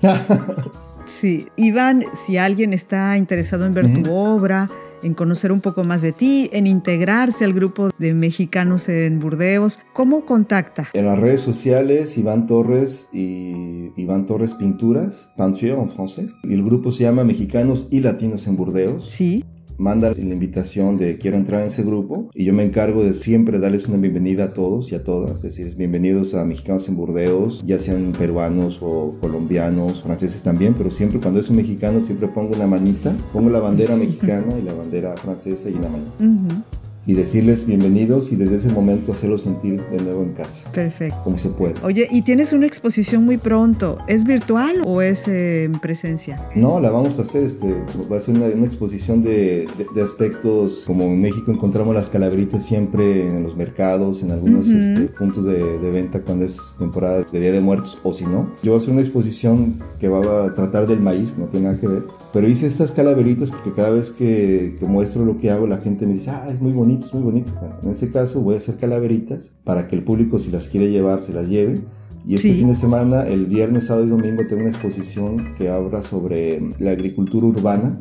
sí, 1.05 1.47
Iván, 1.55 2.05
si 2.25 2.37
alguien 2.37 2.73
está 2.73 3.17
interesado 3.17 3.65
en 3.65 3.73
ver 3.73 4.03
tu 4.03 4.13
obra, 4.13 4.69
en 5.03 5.13
conocer 5.13 5.51
un 5.51 5.61
poco 5.61 5.83
más 5.83 6.01
de 6.01 6.11
ti, 6.11 6.49
en 6.53 6.67
integrarse 6.67 7.45
al 7.45 7.53
grupo 7.53 7.89
de 7.97 8.13
mexicanos 8.13 8.89
en 8.89 9.19
Burdeos. 9.19 9.79
¿Cómo 9.93 10.25
contacta? 10.25 10.89
En 10.93 11.05
las 11.05 11.19
redes 11.19 11.41
sociales, 11.41 12.17
Iván 12.17 12.47
Torres 12.47 13.07
y 13.13 13.91
Iván 13.95 14.25
Torres 14.25 14.55
Pinturas, 14.55 15.29
Peinture 15.37 15.73
en 15.73 15.89
francés. 15.89 16.31
Y 16.43 16.53
el 16.53 16.63
grupo 16.63 16.91
se 16.91 17.03
llama 17.03 17.23
Mexicanos 17.23 17.87
y 17.91 17.99
Latinos 17.99 18.47
en 18.47 18.55
Burdeos. 18.55 19.09
Sí 19.09 19.43
manda 19.78 20.11
la 20.11 20.19
invitación 20.19 20.97
de 20.97 21.17
quiero 21.17 21.38
entrar 21.38 21.61
en 21.61 21.67
ese 21.67 21.84
grupo 21.84 22.30
y 22.34 22.45
yo 22.45 22.53
me 22.53 22.63
encargo 22.63 23.03
de 23.03 23.13
siempre 23.13 23.59
darles 23.59 23.88
una 23.88 23.97
bienvenida 23.97 24.45
a 24.45 24.53
todos 24.53 24.91
y 24.91 24.95
a 24.95 25.03
todas, 25.03 25.43
es 25.43 25.55
decir, 25.55 25.76
bienvenidos 25.76 26.34
a 26.34 26.45
mexicanos 26.45 26.88
en 26.88 26.95
Burdeos, 26.95 27.63
ya 27.65 27.80
sean 27.80 28.11
peruanos 28.11 28.80
o 28.82 29.15
colombianos, 29.21 30.01
franceses 30.01 30.41
también, 30.41 30.74
pero 30.76 30.91
siempre 30.91 31.19
cuando 31.19 31.39
es 31.39 31.49
un 31.49 31.57
mexicano 31.57 32.03
siempre 32.05 32.28
pongo 32.28 32.55
una 32.55 32.67
manita, 32.67 33.15
pongo 33.32 33.49
la 33.49 33.59
bandera 33.59 33.95
mexicana 34.03 34.57
y 34.59 34.63
la 34.63 34.74
bandera 34.74 35.15
francesa 35.17 35.69
y 35.69 35.74
la 35.74 35.89
mano 35.89 36.82
y 37.05 37.13
decirles 37.13 37.65
bienvenidos 37.65 38.31
y 38.31 38.35
desde 38.35 38.57
ese 38.57 38.69
momento 38.69 39.11
hacerlos 39.11 39.41
sentir 39.41 39.83
de 39.89 40.01
nuevo 40.01 40.23
en 40.23 40.33
casa. 40.33 40.69
Perfecto. 40.71 41.17
Como 41.23 41.37
se 41.37 41.49
puede. 41.49 41.73
Oye, 41.83 42.07
y 42.09 42.21
tienes 42.21 42.53
una 42.53 42.65
exposición 42.65 43.25
muy 43.25 43.37
pronto. 43.37 43.97
¿Es 44.07 44.23
virtual 44.23 44.81
o 44.85 45.01
es 45.01 45.27
eh, 45.27 45.65
en 45.65 45.73
presencia? 45.79 46.35
No, 46.55 46.79
la 46.79 46.91
vamos 46.91 47.19
a 47.19 47.23
hacer. 47.23 47.43
Este, 47.43 47.75
va 48.11 48.17
a 48.17 48.21
ser 48.21 48.35
una, 48.35 48.47
exposición 48.65 49.23
de, 49.23 49.67
de, 49.93 50.01
aspectos 50.01 50.83
como 50.87 51.03
en 51.05 51.21
México 51.21 51.51
encontramos 51.51 51.93
las 51.93 52.07
calaveritas 52.07 52.65
siempre 52.65 53.27
en 53.27 53.43
los 53.43 53.57
mercados, 53.57 54.23
en 54.23 54.31
algunos 54.31 54.69
este, 54.69 55.07
puntos 55.07 55.45
de, 55.45 55.79
de, 55.79 55.89
venta 55.89 56.21
cuando 56.21 56.45
es 56.45 56.57
temporada 56.79 57.23
de 57.23 57.39
Día 57.39 57.51
de 57.51 57.59
Muertos 57.59 57.97
o 58.03 58.13
si 58.13 58.25
no. 58.25 58.49
Yo 58.63 58.71
voy 58.71 58.75
a 58.75 58.77
hacer 58.77 58.91
una 58.91 59.01
exposición 59.01 59.79
que 59.99 60.07
va 60.07 60.45
a 60.45 60.53
tratar 60.53 60.87
del 60.87 61.01
maíz, 61.01 61.33
no 61.37 61.47
tiene 61.47 61.67
nada 61.67 61.79
que 61.79 61.87
ver. 61.87 62.03
Pero 62.34 62.47
hice 62.47 62.65
estas 62.65 62.91
calaveritas 62.91 63.51
porque 63.51 63.71
cada 63.73 63.91
vez 63.91 64.09
que, 64.09 64.75
que 64.79 64.86
muestro 64.88 65.23
lo 65.23 65.38
que 65.38 65.51
hago 65.51 65.67
la 65.67 65.77
gente 65.77 66.07
me 66.07 66.13
dice, 66.13 66.31
ah, 66.31 66.47
es 66.51 66.61
muy 66.61 66.71
bonito 66.71 67.05
es 67.05 67.13
muy 67.13 67.23
bonito. 67.23 67.53
en 67.84 67.89
ese 67.89 68.09
caso 68.09 68.41
voy 68.41 68.55
a 68.55 68.57
hacer 68.57 68.77
calaveritas 68.77 69.51
para 69.63 69.88
que 69.88 69.95
el 69.95 70.03
público 70.03 70.39
si 70.39 70.49
las 70.49 70.67
quiere 70.67 70.89
llevar, 70.89 71.21
se 71.21 71.31
las 71.31 71.47
lleve. 71.47 71.81
Y 72.25 72.36
este 72.36 72.53
fin 72.53 72.69
de 72.69 72.75
semana, 72.75 73.23
el 73.23 73.47
viernes, 73.47 73.88
sábado 73.88 74.05
y 74.05 74.09
domingo, 74.09 74.47
tengo 74.47 74.61
una 74.61 74.71
exposición 74.71 75.53
que 75.55 75.69
habla 75.69 76.03
sobre 76.03 76.61
la 76.79 76.91
agricultura 76.91 77.47
urbana. 77.47 77.99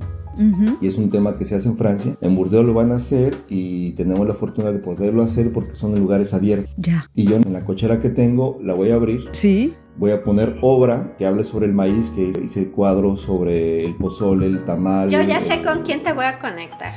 Y 0.80 0.86
es 0.86 0.96
un 0.96 1.10
tema 1.10 1.32
que 1.36 1.44
se 1.44 1.56
hace 1.56 1.68
en 1.68 1.76
Francia. 1.76 2.16
En 2.20 2.36
Burdeos 2.36 2.64
lo 2.64 2.72
van 2.72 2.92
a 2.92 2.96
hacer 2.96 3.34
y 3.48 3.90
tenemos 3.90 4.26
la 4.26 4.34
fortuna 4.34 4.70
de 4.70 4.78
poderlo 4.78 5.22
hacer 5.22 5.52
porque 5.52 5.74
son 5.74 5.94
en 5.94 6.00
lugares 6.00 6.32
abiertos. 6.32 6.72
Ya. 6.78 7.10
Y 7.14 7.24
yo 7.24 7.36
en 7.36 7.52
la 7.52 7.64
cochera 7.64 8.00
que 8.00 8.10
tengo 8.10 8.58
la 8.62 8.74
voy 8.74 8.90
a 8.92 8.94
abrir. 8.94 9.24
Sí 9.32 9.74
voy 9.96 10.10
a 10.10 10.22
poner 10.22 10.58
obra 10.62 11.14
que 11.18 11.26
hable 11.26 11.44
sobre 11.44 11.66
el 11.66 11.72
maíz, 11.72 12.10
que 12.10 12.32
hice 12.42 12.70
cuadros 12.70 13.20
sobre 13.20 13.84
el 13.84 13.96
pozole, 13.96 14.46
el 14.46 14.64
tamal. 14.64 15.10
Yo 15.10 15.22
ya 15.22 15.40
sé 15.40 15.62
con 15.62 15.82
quién 15.82 16.02
te 16.02 16.12
voy 16.12 16.24
a 16.24 16.38
conectar. 16.38 16.94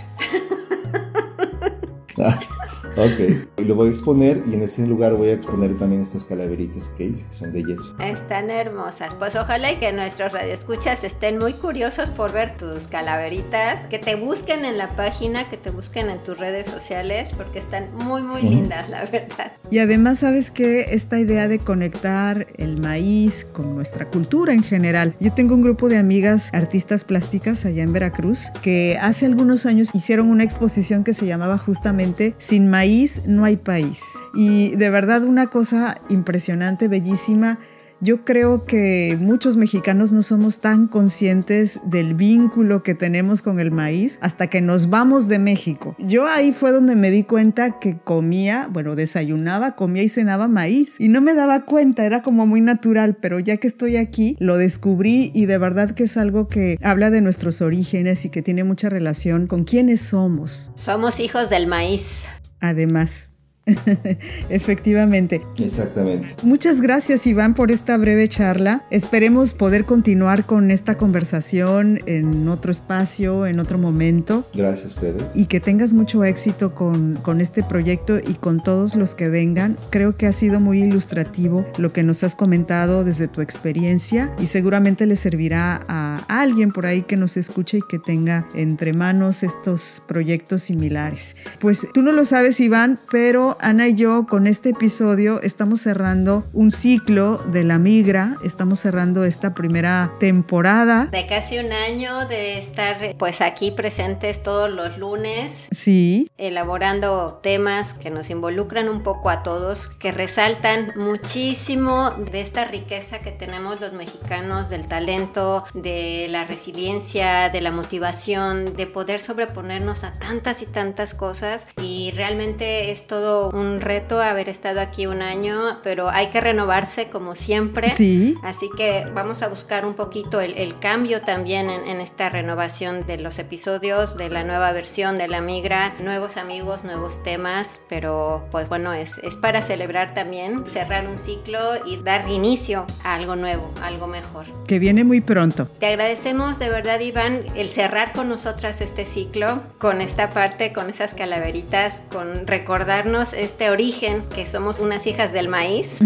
Ok, 2.97 3.47
y 3.57 3.63
lo 3.63 3.75
voy 3.75 3.89
a 3.89 3.91
exponer 3.91 4.41
y 4.45 4.53
en 4.53 4.63
ese 4.63 4.85
lugar 4.87 5.13
voy 5.13 5.29
a 5.29 5.33
exponer 5.33 5.77
también 5.77 6.01
estas 6.01 6.23
calaveritas 6.23 6.89
que 6.97 7.05
hice, 7.05 7.25
que 7.29 7.35
son 7.35 7.51
de 7.51 7.63
yeso. 7.63 7.95
Están 7.99 8.49
hermosas. 8.49 9.13
Pues 9.15 9.35
ojalá 9.35 9.71
y 9.71 9.77
que 9.77 9.91
nuestros 9.91 10.31
radioescuchas 10.31 11.03
estén 11.03 11.37
muy 11.37 11.53
curiosos 11.53 12.09
por 12.09 12.31
ver 12.31 12.57
tus 12.57 12.87
calaveritas, 12.87 13.85
que 13.85 13.99
te 13.99 14.15
busquen 14.15 14.65
en 14.65 14.77
la 14.77 14.95
página, 14.95 15.49
que 15.49 15.57
te 15.57 15.69
busquen 15.69 16.09
en 16.09 16.23
tus 16.23 16.39
redes 16.39 16.67
sociales, 16.67 17.33
porque 17.35 17.59
están 17.59 17.93
muy, 17.95 18.21
muy 18.21 18.41
lindas, 18.41 18.89
la 18.89 19.05
verdad. 19.05 19.51
Y 19.71 19.79
además, 19.79 20.19
¿sabes 20.19 20.51
que 20.51 20.95
Esta 20.95 21.19
idea 21.19 21.47
de 21.47 21.59
conectar 21.59 22.47
el 22.57 22.79
maíz 22.79 23.45
con 23.51 23.75
nuestra 23.75 24.09
cultura 24.09 24.53
en 24.53 24.63
general. 24.63 25.15
Yo 25.19 25.33
tengo 25.33 25.55
un 25.55 25.61
grupo 25.61 25.89
de 25.89 25.97
amigas 25.97 26.49
artistas 26.53 27.03
plásticas 27.03 27.65
allá 27.65 27.83
en 27.83 27.91
Veracruz 27.91 28.51
que 28.61 28.97
hace 29.01 29.25
algunos 29.25 29.65
años 29.65 29.89
hicieron 29.93 30.29
una 30.29 30.43
exposición 30.43 31.03
que 31.03 31.13
se 31.13 31.25
llamaba 31.25 31.57
justamente 31.57 32.35
sin 32.39 32.69
maíz 32.69 32.84
no 33.25 33.45
hay 33.45 33.57
país. 33.57 34.01
Y 34.33 34.75
de 34.75 34.89
verdad 34.89 35.23
una 35.23 35.47
cosa 35.47 36.01
impresionante, 36.09 36.87
bellísima. 36.87 37.59
Yo 38.01 38.25
creo 38.25 38.65
que 38.65 39.17
muchos 39.19 39.55
mexicanos 39.55 40.11
no 40.11 40.21
somos 40.21 40.59
tan 40.59 40.87
conscientes 40.87 41.79
del 41.85 42.13
vínculo 42.13 42.83
que 42.83 42.93
tenemos 42.93 43.41
con 43.41 43.59
el 43.59 43.71
maíz 43.71 44.19
hasta 44.21 44.47
que 44.47 44.59
nos 44.59 44.89
vamos 44.89 45.29
de 45.29 45.39
México. 45.39 45.95
Yo 45.97 46.27
ahí 46.27 46.51
fue 46.51 46.71
donde 46.71 46.95
me 46.95 47.09
di 47.09 47.23
cuenta 47.23 47.79
que 47.79 47.97
comía, 47.97 48.67
bueno, 48.69 48.95
desayunaba, 48.95 49.75
comía 49.75 50.03
y 50.03 50.09
cenaba 50.09 50.49
maíz 50.49 50.97
y 50.99 51.07
no 51.07 51.21
me 51.21 51.33
daba 51.33 51.63
cuenta, 51.65 52.05
era 52.05 52.21
como 52.21 52.45
muy 52.45 52.59
natural, 52.59 53.15
pero 53.15 53.39
ya 53.39 53.57
que 53.57 53.67
estoy 53.67 53.95
aquí 53.95 54.35
lo 54.39 54.57
descubrí 54.57 55.31
y 55.33 55.45
de 55.45 55.57
verdad 55.57 55.91
que 55.91 56.03
es 56.03 56.17
algo 56.17 56.49
que 56.49 56.77
habla 56.83 57.09
de 57.11 57.21
nuestros 57.21 57.61
orígenes 57.61 58.25
y 58.25 58.29
que 58.29 58.41
tiene 58.41 58.65
mucha 58.65 58.89
relación 58.89 59.47
con 59.47 59.63
quiénes 59.63 60.01
somos. 60.01 60.71
Somos 60.75 61.21
hijos 61.21 61.49
del 61.49 61.65
maíz. 61.67 62.27
Además. 62.59 63.31
Efectivamente. 64.49 65.41
Exactamente. 65.57 66.35
Muchas 66.43 66.81
gracias 66.81 67.25
Iván 67.25 67.55
por 67.55 67.71
esta 67.71 67.97
breve 67.97 68.27
charla. 68.27 68.83
Esperemos 68.91 69.53
poder 69.53 69.85
continuar 69.85 70.45
con 70.45 70.71
esta 70.71 70.97
conversación 70.97 71.99
en 72.05 72.47
otro 72.47 72.71
espacio, 72.71 73.47
en 73.47 73.59
otro 73.59 73.77
momento. 73.77 74.47
Gracias 74.53 74.85
a 74.85 74.87
ustedes. 74.87 75.23
Y 75.33 75.45
que 75.45 75.59
tengas 75.59 75.93
mucho 75.93 76.23
éxito 76.23 76.75
con, 76.75 77.15
con 77.15 77.41
este 77.41 77.63
proyecto 77.63 78.17
y 78.19 78.35
con 78.35 78.61
todos 78.61 78.95
los 78.95 79.15
que 79.15 79.29
vengan. 79.29 79.77
Creo 79.89 80.15
que 80.15 80.27
ha 80.27 80.33
sido 80.33 80.59
muy 80.59 80.83
ilustrativo 80.83 81.65
lo 81.77 81.91
que 81.91 82.03
nos 82.03 82.23
has 82.23 82.35
comentado 82.35 83.03
desde 83.03 83.27
tu 83.27 83.41
experiencia 83.41 84.33
y 84.39 84.47
seguramente 84.47 85.05
le 85.05 85.15
servirá 85.15 85.81
a 85.87 86.23
alguien 86.27 86.71
por 86.71 86.85
ahí 86.85 87.03
que 87.03 87.17
nos 87.17 87.37
escuche 87.37 87.79
y 87.79 87.81
que 87.89 87.99
tenga 87.99 88.47
entre 88.53 88.93
manos 88.93 89.43
estos 89.43 90.01
proyectos 90.07 90.63
similares. 90.63 91.35
Pues 91.59 91.87
tú 91.93 92.01
no 92.01 92.11
lo 92.11 92.25
sabes 92.25 92.59
Iván, 92.59 92.99
pero 93.11 93.54
Ana 93.59 93.87
y 93.87 93.95
yo 93.95 94.25
con 94.27 94.47
este 94.47 94.69
episodio 94.69 95.41
estamos 95.41 95.81
cerrando 95.81 96.43
un 96.53 96.71
ciclo 96.71 97.37
de 97.37 97.63
la 97.63 97.77
migra, 97.77 98.37
estamos 98.43 98.79
cerrando 98.79 99.23
esta 99.23 99.53
primera 99.53 100.11
temporada. 100.19 101.05
De 101.05 101.25
casi 101.27 101.59
un 101.59 101.71
año 101.71 102.25
de 102.27 102.57
estar 102.57 102.97
pues 103.17 103.41
aquí 103.41 103.71
presentes 103.71 104.43
todos 104.43 104.69
los 104.69 104.97
lunes. 104.97 105.67
Sí. 105.71 106.31
Elaborando 106.37 107.39
temas 107.41 107.93
que 107.93 108.09
nos 108.09 108.29
involucran 108.29 108.89
un 108.89 109.03
poco 109.03 109.29
a 109.29 109.43
todos, 109.43 109.87
que 109.87 110.11
resaltan 110.11 110.93
muchísimo 110.95 112.11
de 112.31 112.41
esta 112.41 112.65
riqueza 112.65 113.19
que 113.19 113.31
tenemos 113.31 113.81
los 113.81 113.93
mexicanos, 113.93 114.69
del 114.69 114.85
talento, 114.85 115.63
de 115.73 116.27
la 116.29 116.45
resiliencia, 116.45 117.49
de 117.49 117.61
la 117.61 117.71
motivación, 117.71 118.73
de 118.73 118.87
poder 118.87 119.21
sobreponernos 119.21 120.03
a 120.03 120.13
tantas 120.13 120.61
y 120.61 120.65
tantas 120.65 121.13
cosas 121.13 121.67
y 121.81 122.11
realmente 122.15 122.91
es 122.91 123.07
todo 123.07 123.44
un 123.49 123.81
reto 123.81 124.21
haber 124.21 124.49
estado 124.49 124.81
aquí 124.81 125.07
un 125.07 125.21
año, 125.21 125.79
pero 125.83 126.09
hay 126.09 126.27
que 126.27 126.41
renovarse 126.41 127.09
como 127.09 127.35
siempre. 127.35 127.91
Sí. 127.95 128.35
Así 128.43 128.69
que 128.75 129.05
vamos 129.13 129.41
a 129.41 129.47
buscar 129.47 129.85
un 129.85 129.93
poquito 129.93 130.41
el, 130.41 130.79
cambio 130.79 131.21
también 131.21 131.69
en, 131.69 132.01
esta 132.01 132.29
renovación 132.29 133.05
de 133.05 133.17
los 133.17 133.39
episodios, 133.39 134.17
de 134.17 134.29
la 134.29 134.43
nueva 134.43 134.71
versión 134.71 135.17
de 135.17 135.27
la 135.27 135.41
migra, 135.41 135.95
nuevos 135.99 136.37
amigos, 136.37 136.83
nuevos 136.83 137.23
temas, 137.23 137.81
pero 137.87 138.45
pues 138.51 138.67
bueno, 138.67 138.93
es, 138.93 139.17
es 139.19 139.37
para 139.37 139.61
celebrar 139.61 140.13
también, 140.13 140.65
cerrar 140.65 141.07
un 141.07 141.17
ciclo 141.17 141.59
y 141.85 141.97
dar 141.97 142.29
inicio 142.29 142.85
a 143.03 143.15
algo 143.15 143.35
nuevo, 143.35 143.71
algo 143.81 144.07
mejor. 144.07 144.45
Que 144.67 144.79
viene 144.79 145.03
muy 145.03 145.21
pronto. 145.21 145.67
Te 145.79 145.87
agradecemos 145.87 146.59
de 146.59 146.69
verdad, 146.69 146.99
Iván, 146.99 147.43
el 147.55 147.69
cerrar 147.69 148.13
con 148.13 148.29
nosotras 148.29 148.81
este 148.81 149.05
ciclo, 149.05 149.61
con 149.77 150.01
esta 150.01 150.31
parte, 150.31 150.73
con 150.73 150.89
esas 150.89 151.13
calaveritas, 151.13 152.03
con 152.11 152.47
recordarnos 152.47 153.33
este 153.37 153.69
origen, 153.69 154.23
que 154.33 154.45
somos 154.45 154.79
unas 154.79 155.07
hijas 155.07 155.33
del 155.33 155.47
maíz. 155.47 155.99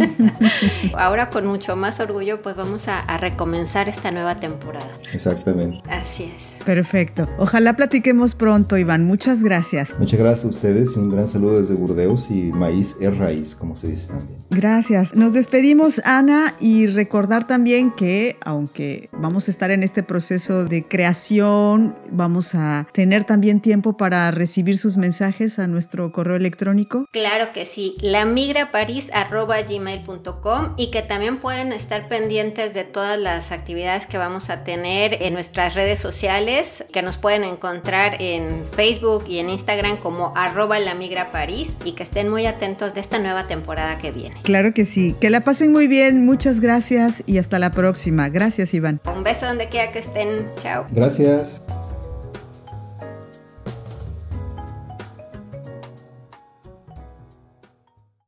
Ahora 0.94 1.30
con 1.30 1.46
mucho 1.46 1.76
más 1.76 2.00
orgullo, 2.00 2.42
pues 2.42 2.56
vamos 2.56 2.88
a, 2.88 3.06
recomenzar 3.20 3.90
esta 3.90 4.12
nueva 4.12 4.36
temporada. 4.36 4.90
Exactamente. 5.14 5.82
Así 5.90 6.32
es. 6.36 6.60
Perfecto. 6.64 7.28
Ojalá 7.38 7.76
platiquemos 7.76 8.36
pronto, 8.36 8.78
Iván. 8.78 9.04
Muchas 9.04 9.44
gracias. 9.44 9.94
Muchas 10.00 10.20
gracias 10.20 10.46
a 10.46 10.48
ustedes 10.48 10.96
y 10.96 11.00
un 11.00 11.12
gran 11.12 11.28
saludo 11.28 11.60
desde 11.60 11.74
Burdeos 11.74 12.30
y 12.30 12.52
maíz 12.52 12.96
es 13.00 13.18
raíz, 13.18 13.56
como 13.56 13.76
se 13.76 13.88
dice 13.88 14.08
también. 14.08 14.39
Gracias. 14.50 15.14
Nos 15.14 15.34
despedimos, 15.34 16.02
Ana, 16.06 16.56
y 16.60 16.88
recordar 16.88 17.46
también 17.46 17.92
que, 17.92 18.38
aunque 18.44 19.10
vamos 19.12 19.48
a 19.48 19.52
estar 19.52 19.70
en 19.70 19.84
este 19.84 20.02
proceso 20.02 20.66
de 20.66 20.88
creación, 20.88 21.96
vamos 22.10 22.56
a 22.56 22.88
tener 22.92 23.26
también 23.26 23.62
tiempo 23.62 23.96
para 23.96 24.32
recibir 24.32 24.80
sus 24.80 24.98
mensajes 24.98 25.60
a 25.60 25.68
nuestro 25.68 26.12
correo 26.12 26.36
electrónico. 26.36 27.06
Claro 27.12 27.54
que 27.54 27.66
sí, 27.66 27.96
lamigraparis.gmail.com 28.02 30.74
y 30.78 30.90
que 30.90 31.04
también 31.04 31.38
pueden 31.38 31.72
estar 31.72 32.08
pendientes 32.08 32.74
de 32.74 32.86
todas 32.86 33.20
las 33.20 33.52
actividades 33.52 34.08
que 34.08 34.18
vamos 34.18 34.50
a 34.50 34.64
tener 34.64 35.22
en 35.22 35.34
nuestras 35.34 35.76
redes 35.76 36.00
sociales, 36.00 36.86
que 36.92 37.04
nos 37.04 37.18
pueden 37.18 37.44
encontrar 37.44 38.18
en 38.20 38.66
Facebook 38.66 39.26
y 39.28 39.38
en 39.40 39.52
Instagram 39.52 39.98
como 39.98 40.34
arroba 40.36 40.80
lamigraparis 40.80 41.78
y 41.86 41.92
que 41.92 42.02
estén 42.04 42.30
muy 42.30 42.48
atentos 42.48 42.96
de 42.96 43.02
esta 43.02 43.20
nueva 43.20 43.46
temporada 43.46 44.00
que 44.00 44.12
viene. 44.12 44.39
Claro 44.44 44.74
que 44.74 44.86
sí, 44.86 45.16
que 45.20 45.30
la 45.30 45.42
pasen 45.42 45.72
muy 45.72 45.88
bien, 45.88 46.26
muchas 46.26 46.60
gracias 46.60 47.24
y 47.26 47.38
hasta 47.38 47.60
la 47.60 47.72
próxima. 47.72 48.30
Gracias 48.30 48.74
Iván. 48.74 49.02
Un 49.16 49.24
beso 49.24 49.46
donde 49.46 49.68
quiera 49.70 49.92
que 49.92 50.00
estén, 50.00 50.46
chao. 50.62 50.86
Gracias. 50.92 51.62